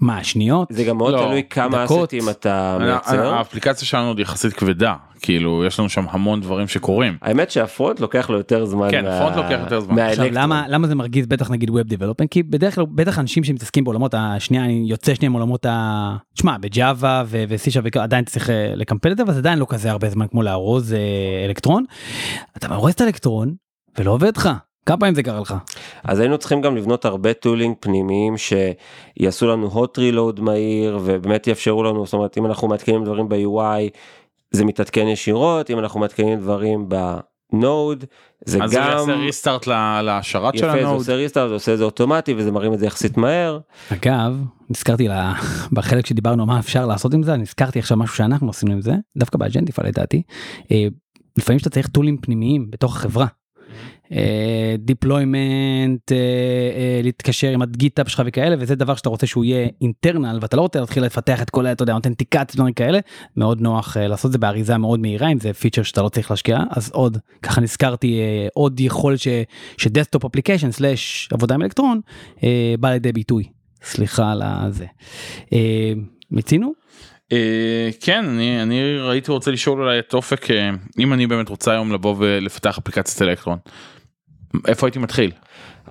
מה, 0.04 0.24
שניות? 0.24 0.68
זה 0.72 0.84
גם 0.84 0.97
מאוד 0.97 1.14
לא, 1.14 1.18
תלוי 1.20 1.43
כמה 1.49 1.84
דקות. 1.84 2.04
estimate 2.04 2.30
אתה 2.30 2.78
מייצר. 2.80 3.34
האפליקציה 3.34 3.88
שלנו 3.88 4.08
עוד 4.08 4.20
יחסית 4.20 4.54
כבדה 4.54 4.95
כאילו 5.22 5.66
יש 5.66 5.80
לנו 5.80 5.89
שם 5.89 6.06
המון 6.10 6.41
דברים 6.41 6.68
שקורים. 6.68 7.18
האמת 7.22 7.51
שה 7.52 7.70
front 7.70 8.00
לוקח 7.99 8.30
לו 8.30 8.38
יותר 8.38 8.66
זמן. 8.66 8.88
כן, 8.91 9.06
מה- 9.06 9.18
ה 9.18 9.21
front 9.21 9.36
לוקח 9.36 9.58
יותר 9.64 9.80
זמן. 9.80 9.99
עכשיו. 9.99 10.26
למה 10.32 10.66
למה 10.68 10.88
זה 10.88 10.95
מרגיז 10.95 11.26
בטח 11.26 11.51
נגיד 11.51 11.70
web 11.70 11.82
development 11.82 12.32
כי 12.32 12.43
בדרך 12.43 12.76
כלל 12.76 12.86
בטח 12.95 13.20
אנשים 13.20 13.43
שמתעסקים 13.43 13.84
בעולמות 13.84 14.14
השנייה 14.18 14.66
אני 14.66 14.84
יוצא 14.88 15.16
שנייה 15.16 15.30
מעולמות 15.30 15.66
ה... 15.66 16.16
שמע 16.36 16.58
בג'אווה 16.58 17.24
ו-C 17.28 17.72
sharp 17.72 17.89
עדיין 18.04 18.26
צריך 18.26 18.49
אה, 18.49 18.74
לקמפל 18.76 19.12
את 19.12 19.18
זה 19.18 19.24
אבל 19.24 19.34
זה 19.34 19.39
עדיין 19.39 19.60
לא 19.60 19.66
כזה 19.70 19.91
הרבה 19.91 20.10
זמן 20.10 20.28
כמו 20.32 20.43
לארוז 20.43 20.93
אה, 20.93 20.99
אלקטרון. 21.45 21.84
אתה 22.58 22.68
מארוז 22.68 22.93
את 22.93 23.01
האלקטרון 23.01 23.54
ולא 23.99 24.12
עובד 24.12 24.38
לך 24.38 24.49
כמה 24.86 24.98
פעמים 24.98 25.16
זה 25.16 25.24
קרה 25.24 25.40
לך. 25.40 25.56
אז 26.04 26.20
היינו 26.20 26.38
צריכים 26.38 26.62
גם 26.62 26.78
לבנות 26.78 27.06
הרבה 27.06 27.34
tooling 27.34 27.76
פנימיים 27.80 28.36
שיעשו 28.38 29.48
לנו 29.48 29.68
hot 29.68 29.98
reload 29.98 30.42
מהיר 30.42 31.00
ובאמת 31.04 31.48
יאפשרו 31.48 31.84
לנו 31.84 32.06
זאת 32.06 32.14
אומרת 32.14 32.38
אם 32.38 32.46
אנחנו 32.46 32.68
מעדכנים 32.68 33.04
דברים 33.04 33.30
ב-UI 33.30 33.90
זה 34.52 34.66
מתעדכן 34.66 35.08
ישירות 35.08 35.70
אם 35.70 35.80
אנחנו 35.80 36.00
מעדכנים 36.00 36.40
דברים 36.40 36.90
בנוד 36.90 38.06
זה 38.46 38.64
אז 38.64 38.70
זה 38.70 38.78
גם 38.78 38.90
יעשה 38.92 39.14
restart 39.14 39.68
לשרת 40.04 40.58
של 40.58 40.66
יפה 40.66 40.72
זה 40.74 40.80
הנוד. 40.80 40.96
עושה 40.96 41.16
restart 41.16 41.48
זה 41.48 41.54
עושה 41.54 41.74
את 41.74 41.78
זה 41.78 41.84
אוטומטי 41.84 42.34
וזה 42.38 42.52
מרים 42.52 42.74
את 42.74 42.80
זה 42.80 42.86
יחסית 42.86 43.18
מהר. 43.18 43.60
אגב 43.94 44.38
נזכרתי 44.70 45.08
לה... 45.08 45.34
בחלק 45.76 46.06
שדיברנו 46.06 46.46
מה 46.46 46.60
אפשר 46.60 46.86
לעשות 46.86 47.14
עם 47.14 47.24
זה 47.24 47.36
נזכרתי 47.36 47.80
עכשיו 47.80 47.98
משהו 47.98 48.16
שאנחנו 48.16 48.50
עשינו 48.50 48.72
עם 48.72 48.82
זה 48.82 48.94
דווקא 49.18 49.38
באג'נטיפה 49.38 49.84
לדעתי. 49.84 50.22
אה, 50.72 50.88
לפעמים 51.38 51.60
שאתה 51.60 51.70
צריך 51.70 51.88
tool 51.88 52.08
ים 52.08 52.18
פנימיים 52.18 52.72
בתוך 52.72 52.96
החברה. 52.96 53.26
deployment 54.80 56.12
להתקשר 57.04 57.50
עם 57.50 57.62
ה 57.62 57.68
GitHub 57.68 58.10
שלך 58.10 58.22
וכאלה 58.26 58.56
וזה 58.60 58.76
דבר 58.76 58.96
שאתה 58.96 59.10
רוצה 59.10 59.28
שהוא 59.28 59.46
יהיה 59.46 59.68
internal 59.82 60.39
ואתה 60.42 60.58
לא 60.58 60.62
רוצה 60.62 60.80
להתחיל 60.80 61.04
לפתח 61.04 61.42
את 61.42 61.50
כל 61.50 61.68
אתה 61.68 61.84
יודע 61.84 61.94
authentication 61.94 62.58
דברים 62.58 62.74
כאלה 62.74 63.00
מאוד 63.38 63.62
נוח 63.62 63.98
אה, 63.98 64.08
לעשות 64.08 64.26
את 64.26 64.32
זה 64.32 64.38
באריזה 64.38 64.78
מאוד 64.78 65.00
מהירה 65.00 65.32
אם 65.32 65.40
זה 65.40 65.54
feature 65.54 65.84
שאתה 65.84 66.02
לא 66.02 66.10
צריך 66.10 66.32
להשקיע 66.32 66.60
אז 66.70 66.92
עוד 66.94 67.18
ככה 67.42 67.62
נזכרתי 67.62 68.20
אה, 68.20 68.48
עוד 68.54 68.80
יכולת 68.80 69.20
ש- 69.20 69.28
ש 69.78 69.88
desktop 69.88 70.26
application 70.26 70.72
slash 70.72 71.30
עבודה 71.34 71.56
עם 71.56 71.62
אלקטרון 71.62 72.02
אה, 72.44 72.76
בא 72.80 72.90
לידי 72.90 73.12
ביטוי 73.12 73.44
סליחה 73.84 74.32
על 74.32 74.42
הזה. 74.46 74.86
אה, 75.54 75.94
מיצינו? 76.32 76.83
אה, 77.32 77.90
כן 78.02 78.26
אני 78.26 78.62
אני 78.62 78.80
הייתי 79.12 79.32
רוצה 79.32 79.52
לשאול 79.52 79.82
אולי 79.82 80.00
את 80.00 80.14
אופק 80.14 80.52
אה, 80.52 80.70
אם 81.00 81.14
אני 81.14 81.28
באמת 81.28 81.50
רוצה 81.50 81.72
היום 81.72 81.94
לבוא 81.94 82.16
ולפתח 82.18 82.78
אפליקציית 82.78 83.22
אלקטרון. 83.22 83.58
איפה 84.68 84.88
הייתי 84.88 85.00
מתחיל? 85.00 85.32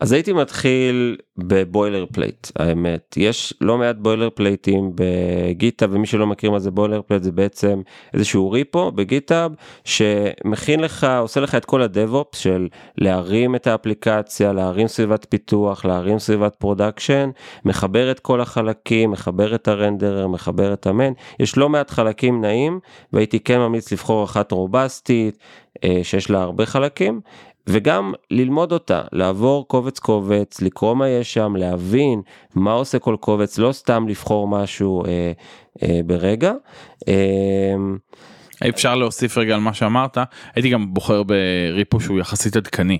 אז 0.00 0.12
הייתי 0.12 0.32
מתחיל 0.32 1.16
ב 1.38 2.06
boilerplate 2.12 2.46
האמת. 2.58 3.14
יש 3.16 3.54
לא 3.60 3.78
מעט 3.78 3.96
boilerplate 3.98 4.92
ים 4.94 5.15
ב 5.15 5.25
GitHub 5.25 5.86
ומי 5.90 6.06
שלא 6.06 6.26
מכיר 6.26 6.50
מה 6.50 6.58
זה 6.58 6.70
boilerplate 6.70 7.22
זה 7.22 7.32
בעצם 7.32 7.82
איזשהו 8.14 8.50
repo 8.50 8.92
ב 8.92 9.01
GitHub 9.01 9.52
שמכין 9.84 10.80
לך 10.80 11.06
עושה 11.18 11.40
לך 11.40 11.54
את 11.54 11.64
כל 11.64 11.82
ה 11.82 11.90
DevOps 11.90 12.38
של 12.38 12.68
להרים 12.98 13.54
את 13.54 13.66
האפליקציה 13.66 14.52
להרים 14.52 14.88
סביבת 14.88 15.26
פיתוח 15.28 15.84
להרים 15.84 16.18
סביבת 16.18 16.56
production 16.56 17.30
מחבר 17.64 18.10
את 18.10 18.20
כל 18.20 18.40
החלקים 18.40 19.10
מחבר 19.10 19.54
את 19.54 19.68
ה 19.68 19.75
renderer 19.75 20.26
מחבר 20.26 20.72
את 20.72 20.86
ה 20.86 20.92
main 20.92 21.12
יש 21.40 21.56
לא 21.56 21.68
מעט 21.68 21.90
חלקים 21.90 22.40
נעים 22.40 22.80
והייתי 23.12 23.40
כן 23.40 23.58
ממליץ 23.58 23.92
לבחור 23.92 24.24
אחת 24.24 24.52
robust 24.52 25.17
ית 25.17 25.38
אה, 25.84 26.00
שיש 26.02 26.30
לה 26.30 26.42
הרבה 26.42 26.66
חלקים 26.66 27.20
וגם 27.66 28.12
ללמוד 28.30 28.72
אותה, 28.72 29.02
לעבור 29.12 29.68
קובץ 29.68 29.98
קובץ, 29.98 30.60
לקרוא 30.60 30.94
מה 30.94 31.08
יש 31.08 31.34
שם, 31.34 31.56
להבין 31.56 32.22
מה 32.54 32.72
עושה 32.72 32.98
כל 32.98 33.16
קובץ, 33.20 33.58
לא 33.58 33.72
סתם 33.72 34.08
לבחור 34.08 34.48
משהו 34.48 35.04
אה, 35.04 35.32
אה, 35.82 36.00
ברגע. 36.06 36.52
אה, 37.08 37.74
אפשר 38.68 38.94
להוסיף 38.94 39.38
רגע 39.38 39.54
על 39.54 39.60
מה 39.60 39.74
שאמרת 39.74 40.18
הייתי 40.54 40.70
גם 40.70 40.94
בוחר 40.94 41.22
בריפו 41.22 42.00
שהוא 42.00 42.20
יחסית 42.20 42.56
עדכני 42.56 42.98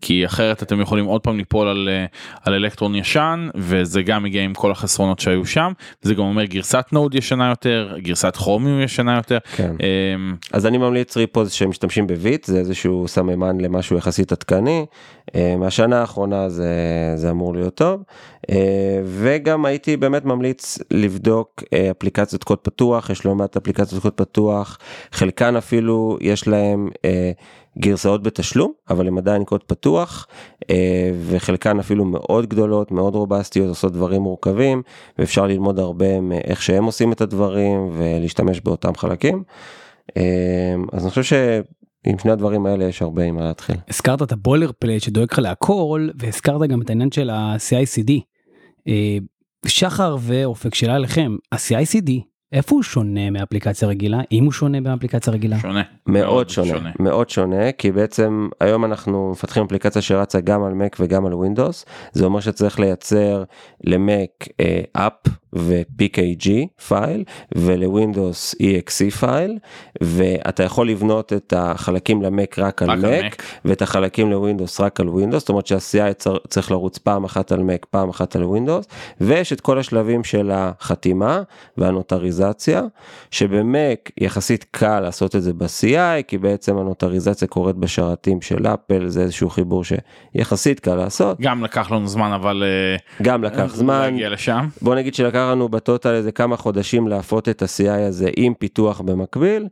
כי 0.00 0.26
אחרת 0.26 0.62
אתם 0.62 0.80
יכולים 0.80 1.04
עוד 1.04 1.20
פעם 1.20 1.36
ליפול 1.36 1.68
על, 1.68 1.88
אה, 1.92 2.04
על 2.44 2.54
אלקטרון 2.54 2.94
ישן 2.94 3.48
וזה 3.54 4.02
גם 4.02 4.22
מגיע 4.22 4.42
עם 4.42 4.54
כל 4.54 4.70
החסרונות 4.70 5.18
שהיו 5.18 5.46
שם 5.46 5.72
זה 6.02 6.14
גם 6.14 6.22
אומר 6.22 6.44
גרסת 6.44 6.84
נוד 6.92 7.14
ישנה 7.14 7.48
יותר 7.48 7.94
גרסת 7.98 8.36
כרומיום 8.36 8.80
ישנה 8.80 9.16
יותר. 9.16 9.38
כן. 9.56 9.72
אמ, 9.80 10.36
אז 10.52 10.66
אני 10.66 10.78
ממליץ 10.78 11.16
ריפוז 11.16 11.52
שמשתמשים 11.52 12.06
בביט, 12.06 12.44
זה 12.44 12.58
איזשהו 12.58 13.08
סממן 13.08 13.60
למשהו 13.60 13.96
יחסית 13.96 14.32
עדכני. 14.32 14.86
אה, 15.34 15.56
מהשנה 15.56 16.00
האחרונה 16.00 16.48
זה, 16.48 16.72
זה 17.16 17.30
אמור 17.30 17.54
להיות 17.54 17.74
טוב. 17.74 18.02
אה, 18.50 19.00
וגם 19.04 19.64
הייתי 19.64 19.96
באמת 19.96 20.24
ממליץ 20.24 20.78
לבדוק 20.90 21.62
אה, 21.72 21.90
אפליקציות 21.90 22.44
קוד 22.44 22.58
פתוח, 22.58 23.10
יש 23.10 23.24
לא 23.24 23.34
מעט 23.34 23.56
אפליקציות 23.56 24.02
קוד 24.02 24.12
פתוח, 24.12 24.78
חלקן 25.12 25.56
אפילו 25.56 26.18
יש 26.20 26.48
להם 26.48 26.88
גרסאות 27.78 28.22
בתשלום, 28.22 28.72
אבל 28.90 29.08
הם 29.08 29.18
עדיין 29.18 29.44
קוד 29.44 29.62
פתוח, 29.62 30.26
וחלקן 31.26 31.78
אפילו 31.78 32.04
מאוד 32.04 32.46
גדולות, 32.46 32.90
מאוד 32.90 33.14
רובסטיות, 33.14 33.68
עושות 33.68 33.92
דברים 33.92 34.22
מורכבים, 34.22 34.82
ואפשר 35.18 35.46
ללמוד 35.46 35.78
הרבה 35.78 36.20
מאיך 36.20 36.62
שהם 36.62 36.84
עושים 36.84 37.12
את 37.12 37.20
הדברים 37.20 37.90
ולהשתמש 37.92 38.60
באותם 38.60 38.94
חלקים. 38.94 39.42
אז 40.92 41.02
אני 41.02 41.10
חושב 41.10 41.22
שעם 42.06 42.18
שני 42.18 42.32
הדברים 42.32 42.66
האלה 42.66 42.84
יש 42.84 43.02
הרבה 43.02 43.24
עם 43.24 43.34
מה 43.34 43.44
להתחיל. 43.44 43.76
הזכרת 43.88 44.22
את 44.22 44.32
ה 44.32 44.70
boilerplate 44.78 45.02
שדואג 45.02 45.28
לך 45.32 45.38
להכל 45.38 46.08
והזכרת 46.18 46.68
גם 46.68 46.82
את 46.82 46.90
העניין 46.90 47.12
של 47.12 47.30
ה-CICD. 47.30 48.12
אה, 48.88 49.18
שחר 49.66 50.16
ואופק 50.20 50.74
שאלה 50.74 50.98
לכם 50.98 51.36
ה-CICD 51.52 52.10
איפה 52.52 52.74
הוא 52.74 52.82
שונה 52.82 53.30
מאפליקציה 53.30 53.88
רגילה 53.88 54.20
אם 54.32 54.44
הוא 54.44 54.52
שונה 54.52 54.80
מאפליקציה 54.80 55.32
רגילה. 55.32 55.58
שונה. 55.58 55.82
מאוד 56.06 56.48
שונה, 56.48 56.90
מאוד 56.98 57.30
שונה, 57.30 57.72
כי 57.72 57.92
בעצם 57.92 58.48
היום 58.60 58.84
אנחנו 58.84 59.30
מפתחים 59.30 59.64
אפליקציה 59.64 60.02
שרצה 60.02 60.40
גם 60.40 60.64
על 60.64 60.72
Mac 60.72 60.96
וגם 61.00 61.26
על 61.26 61.32
Windows, 61.32 61.84
זה 62.12 62.24
אומר 62.24 62.40
שצריך 62.40 62.80
לייצר 62.80 63.44
למק 63.84 64.48
app 64.92 65.12
ו-PKG 65.52 66.48
file 66.88 67.24
ולווינדוס 67.54 68.54
exe 68.54 69.10
file, 69.20 69.58
ואתה 70.00 70.62
יכול 70.62 70.88
לבנות 70.88 71.32
את 71.32 71.52
החלקים 71.56 72.22
למק 72.22 72.58
רק 72.58 72.82
על 72.82 72.88
Mac. 72.90 73.42
ואת 73.64 73.82
החלקים 73.82 74.30
לווינדוס 74.30 74.80
רק 74.80 75.00
על 75.00 75.08
ווינדוס, 75.08 75.40
זאת 75.42 75.48
אומרת 75.48 75.66
שה-CI 75.66 76.12
צר- 76.12 76.36
צריך 76.48 76.70
לרוץ 76.70 76.98
פעם 76.98 77.24
אחת 77.24 77.52
על 77.52 77.58
Mac, 77.60 77.86
פעם 77.90 78.08
אחת 78.08 78.36
על 78.36 78.44
ווינדוס, 78.44 78.86
ויש 79.20 79.52
את 79.52 79.60
כל 79.60 79.78
השלבים 79.78 80.24
של 80.24 80.50
החתימה 80.54 81.42
וה 81.76 81.90
notarization, 81.90 82.82
שבמק 83.30 84.10
יחסית 84.18 84.64
קל 84.70 85.00
לעשות 85.00 85.36
את 85.36 85.42
זה 85.42 85.52
ב-CI, 85.52 86.22
כי 86.28 86.38
בעצם 86.38 86.78
ה 86.78 86.83
notarization 86.83 87.48
קורית 87.48 87.76
בשרתים 87.76 88.40
של 88.40 88.66
אפל, 88.66 89.08
זה 89.08 89.22
איזשהו 89.22 89.50
חיבור 89.50 89.82
שיחסית 89.84 90.80
קל 90.80 90.94
לעשות, 90.94 91.40
גם 91.40 91.64
לקח 91.64 91.90
לנו 91.90 92.06
זמן 92.06 92.32
אבל 92.32 92.62
אה, 92.66 92.96
גם 93.22 93.44
לקח 93.44 93.74
זמן, 93.74 94.00
להגיע 94.00 94.28
לשם. 94.28 94.68
בוא 94.82 94.94
נגיד 94.94 95.14
שלקח 95.14 95.39
לנו 95.40 95.68
ב 95.68 95.76
total 95.76 96.14
איזה 96.14 96.32
כמה 96.32 96.56
חודשים 96.56 97.08
לאפות 97.08 97.48
את 97.48 97.62
ה-CI 97.62 98.08
הזה 98.08 98.30
עם 98.36 98.54
פיתוח 98.54 99.00
במקביל, 99.00 99.68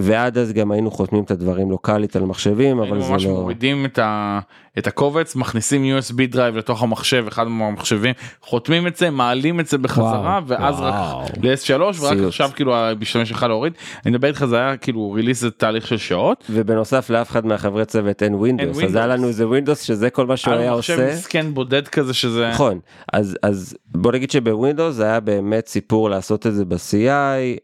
ועד 0.00 0.38
אז 0.38 0.52
גם 0.52 0.72
היינו 0.72 0.90
חותמים 0.90 1.24
את 1.24 1.30
הדברים 1.30 1.70
לוקאלית 1.70 2.16
על 2.16 2.24
מחשבים, 2.24 2.78
אבל 2.78 2.86
היינו 2.86 3.04
זה 3.04 3.12
ממש 3.12 3.24
לא... 3.24 3.30
מורידים 3.30 3.84
את, 3.84 3.98
ה, 3.98 4.40
את 4.78 4.86
הקובץ 4.86 5.36
מכניסים 5.36 5.98
USB 5.98 6.26
drive 6.28 6.56
לתוך 6.56 6.82
המחשב 6.82 7.24
אחד 7.28 7.48
מהמחשבים 7.48 8.14
חותמים 8.40 8.86
את 8.86 8.96
זה 8.96 9.10
מעלים 9.10 9.60
את 9.60 9.66
זה 9.66 9.78
בחזרה 9.78 10.20
וואו, 10.20 10.46
ואז 10.46 10.80
וואו. 10.80 11.20
רק 11.20 11.30
ל-S3 11.42 11.82
ורק 11.82 11.94
סיוט. 11.94 12.26
עכשיו 12.26 12.50
כאילו 12.54 12.76
המשתמש 12.76 13.28
שלך 13.28 13.42
להוריד 13.42 13.72
אני 14.06 14.10
מדבר 14.10 14.28
איתך 14.28 14.44
זה 14.44 14.56
היה 14.56 14.76
כאילו 14.76 15.12
release 15.12 15.40
זה 15.40 15.50
תהליך 15.50 15.86
של 15.86 15.96
שעות. 15.96 16.44
ובנוסף 16.50 17.10
לאף 17.10 17.30
אחד 17.30 17.46
מהחברי 17.46 17.84
צוות 17.84 18.22
אין 18.22 18.34
ווינדוס, 18.34 18.82
אז 18.84 18.96
היה. 18.96 19.06
לנו 19.06 19.28
איזה 19.28 19.48
ווינדוס 19.48 19.82
שזה 19.82 20.10
כל 20.10 20.26
מה 20.26 20.36
שהוא 20.36 20.54
היה 20.54 20.70
עושה. 20.70 21.14
מסכן 21.14 21.54
בודד 21.54 21.88
כזה 21.88 22.14
שזה 22.14 22.50
נכון 22.50 22.80
אז 23.12 23.36
אז 23.42 23.76
בוא 23.94 24.12
נגיד 24.12 24.30
שבווינדוס 24.30 24.94
זה 24.94 25.04
היה 25.04 25.20
באמת 25.20 25.66
סיפור 25.66 26.10
לעשות 26.10 26.46
את 26.46 26.54
זה 26.54 26.64
ב-CI 26.64 27.06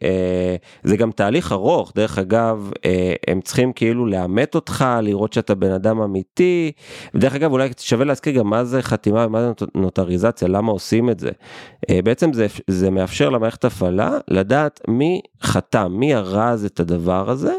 אה, 0.02 0.56
זה 0.82 0.96
גם 0.96 1.10
תהליך 1.10 1.39
ארוך 1.52 1.92
דרך 1.96 2.18
אגב 2.18 2.70
אה, 2.84 3.14
הם 3.28 3.40
צריכים 3.40 3.72
כאילו 3.72 4.06
לאמת 4.06 4.54
אותך 4.54 4.84
לראות 5.02 5.32
שאתה 5.32 5.54
בן 5.54 5.72
אדם 5.72 6.00
אמיתי 6.00 6.72
ודרך 7.14 7.34
אגב 7.34 7.52
אולי 7.52 7.68
שווה 7.80 8.04
להזכיר 8.04 8.32
גם 8.38 8.50
מה 8.50 8.64
זה 8.64 8.82
חתימה 8.82 9.26
ומה 9.26 9.40
זה 9.40 9.46
נוט- 9.48 9.76
נוטריזציה 9.76 10.48
למה 10.48 10.72
עושים 10.72 11.10
את 11.10 11.20
זה 11.20 11.30
אה, 11.90 12.02
בעצם 12.04 12.32
זה 12.32 12.46
זה 12.66 12.90
מאפשר 12.90 13.28
למערכת 13.30 13.64
הפעלה 13.64 14.18
לדעת 14.28 14.80
מי 14.88 15.20
חתם 15.42 15.92
מי 15.92 16.14
ארז 16.14 16.64
את 16.64 16.80
הדבר 16.80 17.30
הזה. 17.30 17.54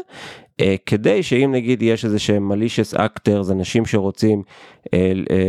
אה, 0.60 0.74
כדי 0.86 1.22
שאם 1.22 1.50
נגיד 1.54 1.82
יש 1.82 2.04
איזה 2.04 2.18
שהם 2.18 2.52
malicious 2.52 2.96
actors, 2.98 3.52
אנשים 3.52 3.86
שרוצים 3.86 4.42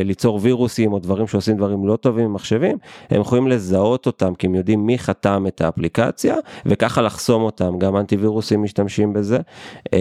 ליצור 0.03 0.39
וירוסים 0.41 0.93
או 0.93 0.99
דברים 0.99 1.27
שעושים 1.27 1.57
דברים 1.57 1.87
לא 1.87 1.95
טובים 1.95 2.25
עם 2.25 2.33
מחשבים, 2.33 2.77
הם 3.09 3.21
יכולים 3.21 3.47
לזהות 3.47 4.05
אותם 4.05 4.35
כי 4.35 4.47
הם 4.47 4.55
יודעים 4.55 4.85
מי 4.85 4.99
חתם 4.99 5.45
את 5.47 5.61
האפליקציה 5.61 6.35
וככה 6.65 7.01
לחסום 7.01 7.43
אותם, 7.43 7.79
גם 7.79 7.97
אנטיווירוסים 7.97 8.63
משתמשים 8.63 9.13
בזה, 9.13 9.39
אה, 9.93 9.99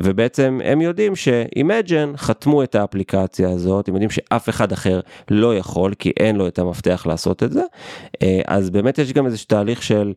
ובעצם 0.00 0.60
הם 0.64 0.80
יודעים 0.80 1.16
ש-Imagine 1.16 2.16
חתמו 2.16 2.62
את 2.62 2.74
האפליקציה 2.74 3.50
הזאת, 3.50 3.88
הם 3.88 3.94
יודעים 3.94 4.10
שאף 4.10 4.48
אחד 4.48 4.72
אחר 4.72 5.00
לא 5.30 5.56
יכול 5.56 5.94
כי 5.94 6.12
אין 6.20 6.36
לו 6.36 6.46
את 6.46 6.58
המפתח 6.58 7.06
לעשות 7.06 7.42
את 7.42 7.52
זה, 7.52 7.62
אה, 8.22 8.40
אז 8.46 8.70
באמת 8.70 8.98
יש 8.98 9.12
גם 9.12 9.26
איזה 9.26 9.38
תהליך 9.46 9.82
של 9.82 10.12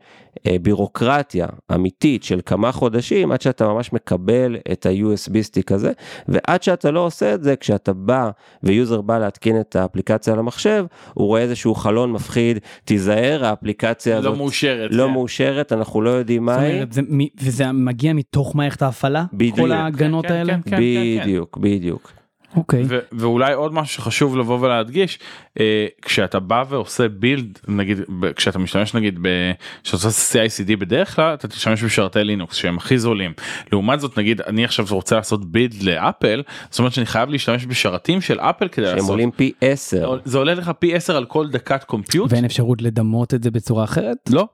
אה, 0.48 0.56
בירוקרטיה 0.62 1.48
אמיתית 1.76 2.24
של 2.24 2.40
כמה 2.46 2.72
חודשים 2.72 3.32
עד 3.32 3.42
שאתה 3.42 3.68
ממש 3.68 3.94
מקבל 3.94 4.58
את 4.72 4.86
ה-USB 4.86 5.42
סטיק 5.42 5.72
הזה, 5.72 5.92
ועד 6.28 6.64
שאתה 6.64 6.92
לא 6.92 7.00
עושה 7.00 7.34
את 7.34 7.44
זה, 7.44 7.56
כשאתה 7.56 7.94
בא 7.94 8.29
ו 8.64 8.72
user 8.72 9.02
בא 9.02 9.18
להתקין 9.20 9.60
את 9.60 9.76
האפליקציה 9.76 10.34
על 10.34 10.40
המחשב, 10.40 10.86
הוא 11.14 11.28
רואה 11.28 11.42
איזשהו 11.42 11.76
חלון 11.76 12.12
מפחיד, 12.12 12.60
תיזהר 12.84 13.46
האפליקציה 13.46 14.18
הזאת 14.18 14.32
לא 14.32 14.38
מאושרת. 14.38 14.90
לא 14.94 15.06
כן. 15.08 15.14
מאושרת, 15.14 15.74
אנחנו 15.74 16.02
לא 16.02 16.10
יודעים 16.10 16.42
זאת 16.50 16.56
מה 16.56 16.62
היא. 16.62 16.74
אומרת, 16.74 16.94
זה 16.94 17.02
וזה 17.42 17.72
מגיע 17.72 18.14
מתוך 18.14 18.56
מערכת 18.56 18.82
ההפעלה? 18.82 19.26
בדיוק. 19.34 19.58
כל 19.58 19.72
ההגנות 19.72 20.26
כן, 20.26 20.34
האלה? 20.34 20.54
כן, 20.54 20.62
כן, 20.62 20.70
כן. 20.70 21.62
בדיוק, 21.62 22.12
אוקיי. 22.56 22.84
ו- 22.88 23.00
ואולי 23.12 23.54
עוד 23.54 23.74
משהו 23.74 23.96
שחשוב 23.96 24.38
לבוא 24.38 24.60
ולהדגיש 24.62 25.20
אה, 25.60 25.86
כשאתה 26.02 26.40
בא 26.40 26.64
ועושה 26.70 27.08
build 27.08 27.60
נגיד 27.68 27.98
ב- 28.20 28.32
כשאתה 28.32 28.60
משתמש 28.60 28.94
נגיד 28.94 29.20
ב- 29.22 29.52
כשאתה 29.84 30.08
עושה 30.08 30.40
CICD 30.46 30.76
בדרך 30.76 31.16
כלל 31.16 31.34
אתה 31.34 31.48
תשתמש 31.48 31.84
בשרתי 31.84 32.24
לינוקס 32.24 32.56
שהם 32.56 32.78
הכי 32.78 32.98
זולים 32.98 33.34
לעומת 33.72 34.00
זאת 34.00 34.18
נגיד 34.20 34.42
אני 34.42 34.66
עכשיו 34.66 34.86
רוצה 34.92 35.16
לעשות 35.16 35.52
build 35.52 35.84
ל 35.84 35.94
Apple 35.94 36.44
זאת 36.70 36.80
אומרת 36.80 36.94
שאני 36.94 37.06
חייב 37.06 37.30
להשתמש 37.30 37.66
בשרתים 37.66 38.22
של 38.22 38.40
Apple 38.40 38.68
כדי 38.68 38.86
שהם 38.86 38.96
לעשות 38.96 39.10
עולים 39.10 39.32
פי 39.32 39.52
10. 39.62 40.18
זה 40.26 40.38
עולה 40.38 40.54
לך 40.54 40.72
פי 40.80 40.96
10 40.96 41.18
על 41.18 41.26
כל 41.26 41.48
דקת 41.50 41.84
compute 41.84 42.32
ואין 42.34 42.46
אפשרות 42.46 42.82
לדמות 42.82 43.34
את 43.34 43.44
זה 43.44 43.52
בצורה 43.52 43.84
אחרת? 43.84 44.18
לא. 44.30 44.48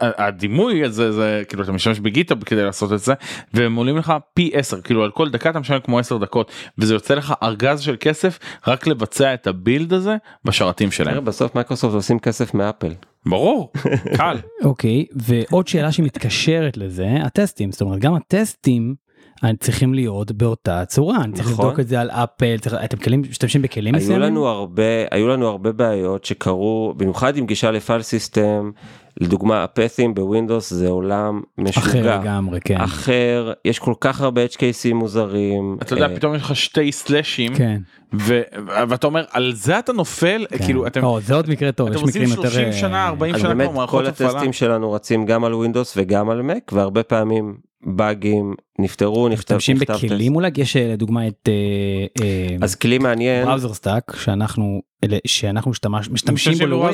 הדימוי 0.00 0.84
הזה 0.84 1.12
זה 1.12 1.42
כאילו 1.48 1.62
אתה 1.62 1.72
משתמש 1.72 2.00
ב 2.00 2.06
GitHub 2.06 2.44
כדי 2.44 2.62
לעשות 2.62 2.92
את 2.92 2.98
זה 2.98 3.14
והם 3.54 3.74
עולים 3.74 3.96
לך 3.96 4.12
פי 4.34 4.50
10 4.54 4.80
כאילו 4.80 5.04
על 5.04 5.10
כל 5.10 5.30
דקה 5.30 5.50
אתה 5.50 5.60
משלם 5.60 5.80
כמו 5.80 5.98
10 5.98 6.18
דקות 6.18 6.52
וזה 6.78 6.94
יוצא 6.94 7.14
לך 7.14 7.34
ארגז 7.42 7.80
של 7.80 7.96
כסף 8.00 8.38
רק 8.66 8.86
לבצע 8.86 9.34
את 9.34 9.46
ה 9.46 9.54
build 9.54 9.92
הזה 9.92 10.16
בשרתים 10.44 10.90
שלהם 10.90 11.24
בסוף 11.24 11.54
מייקרוסופט 11.54 11.94
עושים 11.94 12.18
כסף 12.18 12.54
מ 12.54 12.59
Apple. 12.59 12.92
ברור 13.26 13.72
קל 14.16 14.36
אוקיי, 14.64 15.06
ועוד 15.12 15.68
שאלה 15.68 15.92
שמתקשרת 15.92 16.76
לזה, 16.76 17.08
הטסטים, 17.22 17.72
זאת 17.72 17.80
אומרת 17.80 17.98
גם 17.98 18.14
הטסטים 18.14 18.94
צריכים 19.60 19.94
להיות 19.94 20.32
באותה 20.32 20.84
צורה, 20.84 21.16
אני 21.24 21.32
צריך 21.32 21.48
נכון. 21.50 21.64
לבדוק 21.64 21.80
את 21.80 21.88
זה 21.88 22.00
על 22.00 22.10
Apple, 22.10 22.56
צריך- 22.60 22.74
אתם 22.84 22.96
כלים, 22.96 23.22
משתמשים 23.30 23.62
בכלים 23.62 23.94
היו 23.94 24.02
מסוימים? 24.02 24.22
לנו 24.22 24.46
הרבה, 24.46 24.82
היו 25.10 25.28
לנו 25.28 25.46
הרבה 25.46 25.72
בעיות 25.72 26.24
שקרו, 26.24 26.94
במיוחד 26.96 27.36
עם 27.36 27.46
גישה 27.46 27.70
ל 27.70 27.76
file 27.76 28.02
system, 28.02 28.70
לדוגמה 29.20 29.64
הפת'ים 29.64 30.14
ב 30.14 30.21
Windows 30.21 30.72
זה 30.72 30.88
עולם 30.88 31.40
אחר 31.68 31.80
משוגע. 31.80 32.20
לגמרי, 32.20 32.60
כן. 32.60 32.76
אחר, 32.80 33.52
יש 33.64 33.78
כל 33.78 33.94
כך 34.00 34.20
הרבה 34.20 34.44
HKC 34.44 34.94
מוזרים. 34.94 35.76
אתה 35.82 35.92
יודע 35.94 36.08
אה, 36.10 36.16
פתאום 36.16 36.34
יש 36.34 36.42
לך 36.42 36.56
שתי 36.56 36.92
סלאשים 36.92 37.54
כן. 37.54 37.80
ו- 38.14 38.40
ואתה 38.88 39.06
אומר 39.06 39.24
על 39.30 39.52
זה 39.54 39.78
אתה 39.78 39.92
נופל 39.92 40.46
כן. 40.50 40.58
כאילו 40.64 40.86
אתם 40.86 41.04
או, 41.04 41.20
זה 41.20 41.34
עוד 41.34 41.50
מקרה 41.50 41.72
טוב, 41.72 41.88
אתם 41.88 41.96
יש 41.96 42.02
עושים 42.02 42.22
מקרים 42.22 42.36
יותר... 42.36 42.50
30 42.50 42.66
אה, 42.66 42.72
שנה, 42.72 43.06
40 43.08 43.34
אז 43.34 43.40
שנה 43.40 43.48
באמת 43.48 43.68
כמו 43.68 43.76
מערכות 43.78 44.00
כל 44.00 44.06
הפעלה. 44.06 44.30
הטסטים 44.30 44.52
שלנו 44.52 44.92
רצים 44.92 45.26
גם 45.26 45.44
על 45.44 45.54
ווינדוס 45.54 45.94
וגם 45.96 46.30
על 46.30 46.42
מק 46.42 46.70
והרבה 46.74 47.02
פעמים 47.02 47.67
באגים 47.86 48.54
נפתרו, 48.78 49.28
נכתב, 49.28 49.56
משתמשים 49.56 49.76
בכלים 49.78 50.34
אולי? 50.34 50.50
יש 50.56 50.76
אה, 50.76 50.92
לדוגמה 50.92 51.28
את 51.28 51.48
טסט. 52.12 52.62
אז 52.62 52.74
כלי 52.74 52.98
מעניין, 52.98 53.46
בראוזר 53.46 53.74
סטאק 53.74 54.16
שאנחנו 54.16 54.82
אלה- 55.04 55.18
שאנחנו 55.26 55.70
משתמש- 55.70 56.08
משתמשים 56.10 56.52
בו. 56.58 56.88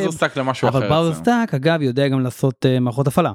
אבל 0.69 0.89
בראוזר. 0.89 1.15
סטאק 1.15 1.55
אגב 1.55 1.83
יודע 1.83 2.09
גם 2.09 2.21
לעשות 2.21 2.67
אה, 2.67 2.81
מערכות 2.81 3.07
הפעלה. 3.07 3.33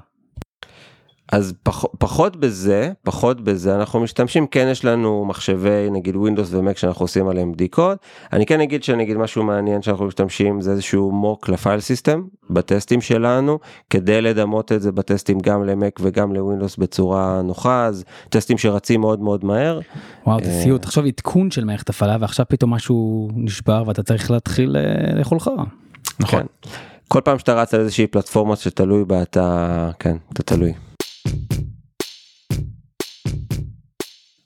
אז 1.32 1.54
פח, 1.64 1.86
פחות 2.00 2.36
בזה, 2.36 2.92
פחות 3.04 3.42
בזה, 3.42 3.76
אנחנו 3.76 4.00
משתמשים, 4.00 4.48
כן 4.48 4.68
יש 4.72 4.86
לנו 4.86 5.26
מחשבי 5.26 5.90
נגיד 5.92 6.16
ווינדוס 6.16 6.54
ומק 6.54 6.78
שאנחנו 6.78 7.04
עושים 7.04 7.28
עליהם 7.28 7.52
בדיקות, 7.52 7.98
אני 8.34 8.46
כן 8.46 8.62
אגיד 8.62 8.84
שנגיד 8.84 9.18
משהו 9.18 9.44
מעניין 9.44 9.82
שאנחנו 9.82 10.06
משתמשים 10.06 10.62
זה 10.62 10.72
איזשהו 10.72 11.12
mock 11.12 11.50
ל 11.50 11.56
file 11.56 11.80
system 11.80 12.24
בטסטים 12.50 13.02
שלנו, 13.02 13.60
כדי 13.90 14.22
לדמות 14.22 14.72
את 14.72 14.82
זה 14.82 14.92
בטסטים 14.92 15.40
גם 15.40 15.66
ל 15.66 15.74
Mac 15.74 16.00
וגם 16.04 16.34
ל 16.34 16.39
Windows 16.39 16.78
בצורה 16.78 17.42
נוחה, 17.42 17.86
אז 17.86 18.04
טסטים 18.30 18.58
שרצים 18.58 19.02
מאוד 19.02 19.20
מאוד 19.20 19.46
מהר, 19.46 19.80
וואו 20.28 20.40
זה 20.44 20.50
אה. 20.50 20.62
סיוט 20.64 20.82
תחשוב 20.82 21.06
עדכון 21.06 21.52
של 21.52 21.66
מערכת 21.66 21.90
הפעלה 21.90 22.18
ועכשיו 22.20 22.46
פתאום 22.50 22.74
משהו 22.74 23.30
נשבר 23.36 23.84
ואתה 23.88 24.04
צריך 24.04 24.32
להתחיל 24.32 24.78
אה, 24.78 25.16
לאכול 25.16 25.40
חרא. 25.40 25.64
נכון. 26.20 26.40
כן. 26.62 26.70
כל 27.08 27.22
פעם 27.22 27.40
שאתה 27.40 27.54
רץ 27.54 27.74
על 27.74 27.80
איזושהי 27.80 28.08
פלטפורמה 28.08 28.56
שתלוי 28.56 29.06
בה 29.06 29.22
אתה, 29.22 29.92
כן, 30.00 30.18
אתה 30.34 30.44
תלוי. 30.44 30.74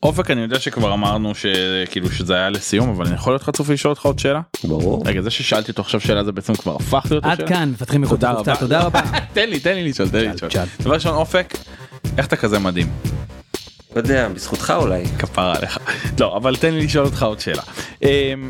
אופק 0.03 0.31
אני 0.31 0.41
יודע 0.41 0.59
שכבר 0.59 0.93
אמרנו 0.93 1.31
שכאילו 1.35 2.11
שזה 2.11 2.35
היה 2.35 2.49
לסיום 2.49 2.89
אבל 2.89 3.05
אני 3.05 3.15
יכול 3.15 3.33
להיות 3.33 3.43
חצוף 3.43 3.69
לשאול 3.69 3.89
אותך 3.89 4.05
עוד 4.05 4.19
שאלה? 4.19 4.41
ברור. 4.63 5.03
רגע 5.05 5.21
זה 5.21 5.29
ששאלתי 5.29 5.71
אותו 5.71 5.81
עכשיו 5.81 5.99
שאלה 6.01 6.23
זה 6.23 6.31
בעצם 6.31 6.55
כבר 6.55 6.75
הפך 6.75 7.05
להיות 7.11 7.23
עד 7.23 7.31
השאלה? 7.31 7.47
כאן 7.47 7.69
מפתחים 7.69 8.01
מחוץ 8.01 8.23
לקופסה 8.23 8.51
רבה. 8.51 8.59
תודה 8.59 8.81
רבה. 8.81 9.01
תן 9.33 9.49
לי 9.49 9.59
תן 9.59 9.73
לי 9.73 9.89
לשאול 9.89 10.09
תן 10.09 10.17
לי 10.17 10.27
לשאול. 10.27 10.51
דבר 10.79 10.93
ראשון 10.93 11.15
אופק 11.15 11.53
איך 12.17 12.27
אתה 12.27 12.35
כזה 12.35 12.59
מדהים 12.59 12.87
לא 13.95 14.01
יודע, 14.01 14.27
בזכותך 14.27 14.73
אולי. 14.77 15.05
כפרה 15.19 15.55
עליך 15.57 15.79
לא 16.19 16.37
אבל 16.37 16.55
תן 16.55 16.73
לי 16.73 16.85
לשאול 16.85 17.05
אותך 17.05 17.23
עוד 17.23 17.39
שאלה. 17.39 17.61
אמ, 18.03 18.49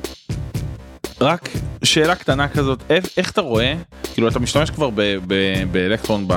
רק 1.22 1.50
שאלה 1.84 2.16
קטנה 2.16 2.48
כזאת 2.48 2.84
איך, 2.90 3.06
איך 3.18 3.32
אתה 3.32 3.42
רואה 3.42 3.74
כאילו 4.14 4.28
אתה 4.28 4.40
משתמש 4.40 4.70
כבר 4.70 4.90
באלקטרון 5.72 6.28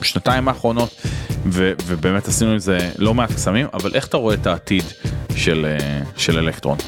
בשנתיים 0.00 0.48
האחרונות 0.48 1.02
ו, 1.46 1.72
ובאמת 1.86 2.28
עשינו 2.28 2.50
עם 2.50 2.58
זה 2.58 2.90
לא 2.98 3.14
מעט 3.14 3.32
קסמים 3.32 3.66
אבל 3.74 3.94
איך 3.94 4.06
אתה 4.06 4.16
רואה 4.16 4.34
את 4.34 4.46
העתיד 4.46 4.84
של, 5.36 5.66
אה, 5.68 6.00
של 6.16 6.38
אלקטרון. 6.38 6.78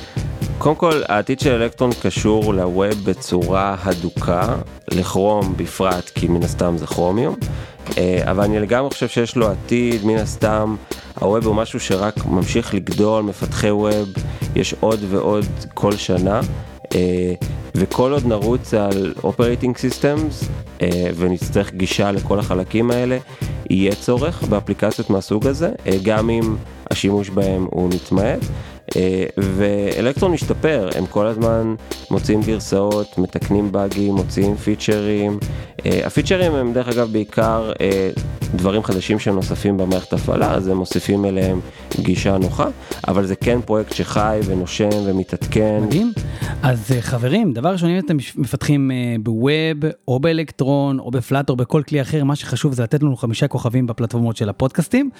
קודם 0.58 0.76
כל 0.76 1.02
העתיד 1.08 1.40
של 1.40 1.62
אלקטרון 1.62 1.90
קשור 2.02 2.54
ל 2.54 2.67
web 2.67 3.04
בצורה 3.04 3.76
הדוקה, 3.82 4.56
ל 4.90 4.99
Chrome 4.99 5.54
בפרט 5.56 6.10
כי 6.14 6.28
מן 6.28 6.42
הסתם 6.42 6.76
זה 6.78 6.86
כרומיום, 6.86 7.36
אה, 7.98 8.22
אבל 8.30 8.44
אני 8.44 8.58
לגמרי 8.58 8.90
חושב 8.90 9.08
שיש 9.08 9.36
לו 9.36 9.48
עתיד, 9.50 10.04
מן 10.04 10.16
הסתם 10.16 10.76
ה 11.20 11.27
web 11.27 11.46
הוא 11.46 11.54
משהו 11.54 11.80
שרק 11.80 12.26
ממשיך 12.26 12.74
לגדול, 12.74 13.22
מפתחי 13.22 13.70
web, 13.70 14.08
יש 14.54 14.74
עוד 14.80 15.00
ועוד 15.08 15.46
כל 15.74 15.96
שנה. 15.96 16.40
אה, 16.94 17.34
וכל 17.74 18.12
עוד 18.12 18.26
נרוץ 18.26 18.74
על 18.74 19.14
operating 19.24 19.76
systems 19.76 20.48
ונצטרך 21.16 21.74
גישה 21.74 22.12
לכל 22.12 22.38
החלקים 22.38 22.90
האלה, 22.90 23.18
יהיה 23.70 23.94
צורך 23.94 24.42
באפליקציות 24.42 25.10
מהסוג 25.10 25.46
הזה, 25.46 25.70
אה, 25.86 25.96
גם 26.02 26.30
אם 26.30 26.56
השימוש 26.90 27.30
בהם 27.30 27.66
הוא 27.70 27.88
מתמעט. 27.88 28.40
אה, 28.96 29.24
ואלקטרון 29.38 30.32
משתפר, 30.32 30.88
הם 30.94 31.06
כל 31.06 31.26
הזמן 31.26 31.74
מוציאים 32.10 32.42
גרסאות, 32.42 33.18
מתקנים 33.18 33.72
באגים, 33.72 34.14
מוציאים 34.14 34.56
פיצ'רים. 34.56 35.38
אה, 35.86 36.06
הפיצ'רים 36.06 36.54
הם 36.54 36.72
דרך 36.72 36.88
אגב 36.88 37.12
בעיקר 37.12 37.72
אה, 37.80 38.10
דברים 38.54 38.84
חדשים 38.84 39.18
שנוספים 39.18 39.76
במערכת 39.76 40.12
הפעלה, 40.12 40.54
אז 40.54 40.68
הם 40.68 40.76
מוסיפים 40.76 41.24
אליהם 41.24 41.60
גישה 42.00 42.38
נוחה, 42.38 42.66
אבל 43.08 43.26
זה 43.26 43.36
כן 43.36 43.60
פרויקט 43.64 43.92
שחי 43.92 44.40
ונושם 44.44 44.88
ומתעדכן. 45.06 45.80
מדהים. 45.82 46.12
אז 46.62 46.92
אה, 46.92 47.02
חברים, 47.02 47.52
דבר 47.52 47.72
ראשון, 47.72 47.90
אם 47.90 47.98
אתם 47.98 48.16
מפתחים 48.36 48.90
אה, 48.90 49.16
בווב 49.20 49.90
או 50.08 50.20
באלקטרון 50.20 50.98
או 50.98 51.10
בפלאט 51.10 51.50
או 51.50 51.56
בכל 51.56 51.82
כלי 51.88 52.00
אחר, 52.00 52.24
מה 52.24 52.36
שחשוב 52.36 52.72
זה 52.72 52.82
לתת 52.82 53.02
לנו 53.02 53.16
חמישה 53.16 53.48
כוכבים 53.48 53.86
בפלטפורמות 53.86 54.36
של 54.36 54.48
הפודקאסטים. 54.48 55.10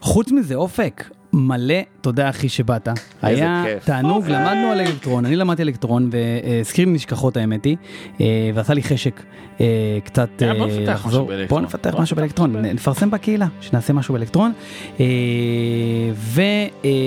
חוץ 0.00 0.32
מזה, 0.32 0.54
אופק, 0.54 1.10
מלא 1.32 1.74
תודה 2.00 2.28
אחי 2.28 2.48
שבאת. 2.48 2.88
היה 3.22 3.64
כיף. 3.66 3.84
תענוג, 3.84 4.24
למדנו 4.28 4.70
על 4.72 4.80
אלקטרון, 4.80 5.26
אני 5.26 5.36
למדתי 5.36 5.62
אלקטרון 5.62 6.10
והזכיר 6.44 6.88
נשכחות 6.88 7.36
האמת 7.36 7.64
היא, 7.64 7.76
אה, 8.20 8.50
ועשה 8.54 8.74
לי 8.74 8.82
חשק 8.82 9.22
אה, 9.60 9.98
קצת 10.04 10.42
אה, 10.42 10.52
לחזור. 10.86 11.30
בוא 11.48 11.60
נפתח 11.60 11.94
משהו 11.98 12.16
באלקטרון. 12.16 12.56
נפרסם 12.56 13.10
בקהילה, 13.10 13.46
שנעשה 13.60 13.92
משהו 13.92 14.14
באלקטרון. 14.14 14.52
אה, 15.00 15.04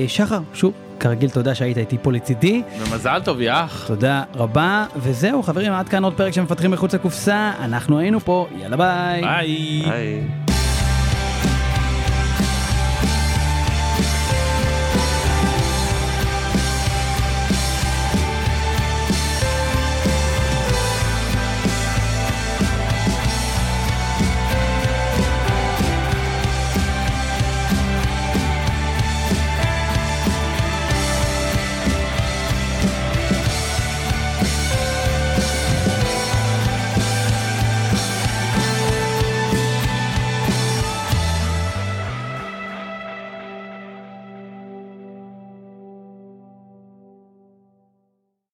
ושחר, 0.08 0.40
שוב, 0.54 0.74
כרגיל 1.00 1.30
תודה 1.30 1.56
שהיית 1.56 1.78
איתי 1.78 1.98
פה 2.02 2.12
לצידי. 2.12 2.62
ומזל 2.80 3.22
טוב 3.24 3.42
יא 3.42 3.52
אח. 3.54 3.88
תודה 3.88 4.24
רבה, 4.36 4.86
וזהו 4.98 5.44
חברים, 5.44 5.74
עד 5.74 5.90
כאן 5.90 6.04
עוד 6.04 6.14
פרק 6.14 6.34
של 6.34 6.42
מפתחים 6.42 6.72
מחוץ 6.72 6.94
לקופסה, 6.94 7.52
אנחנו 7.60 8.00
היינו 8.00 8.20
פה, 8.20 8.48
יאללה 8.62 8.78
ביי. 8.78 9.22
ביי. 9.22 9.82
היי. 9.86 10.22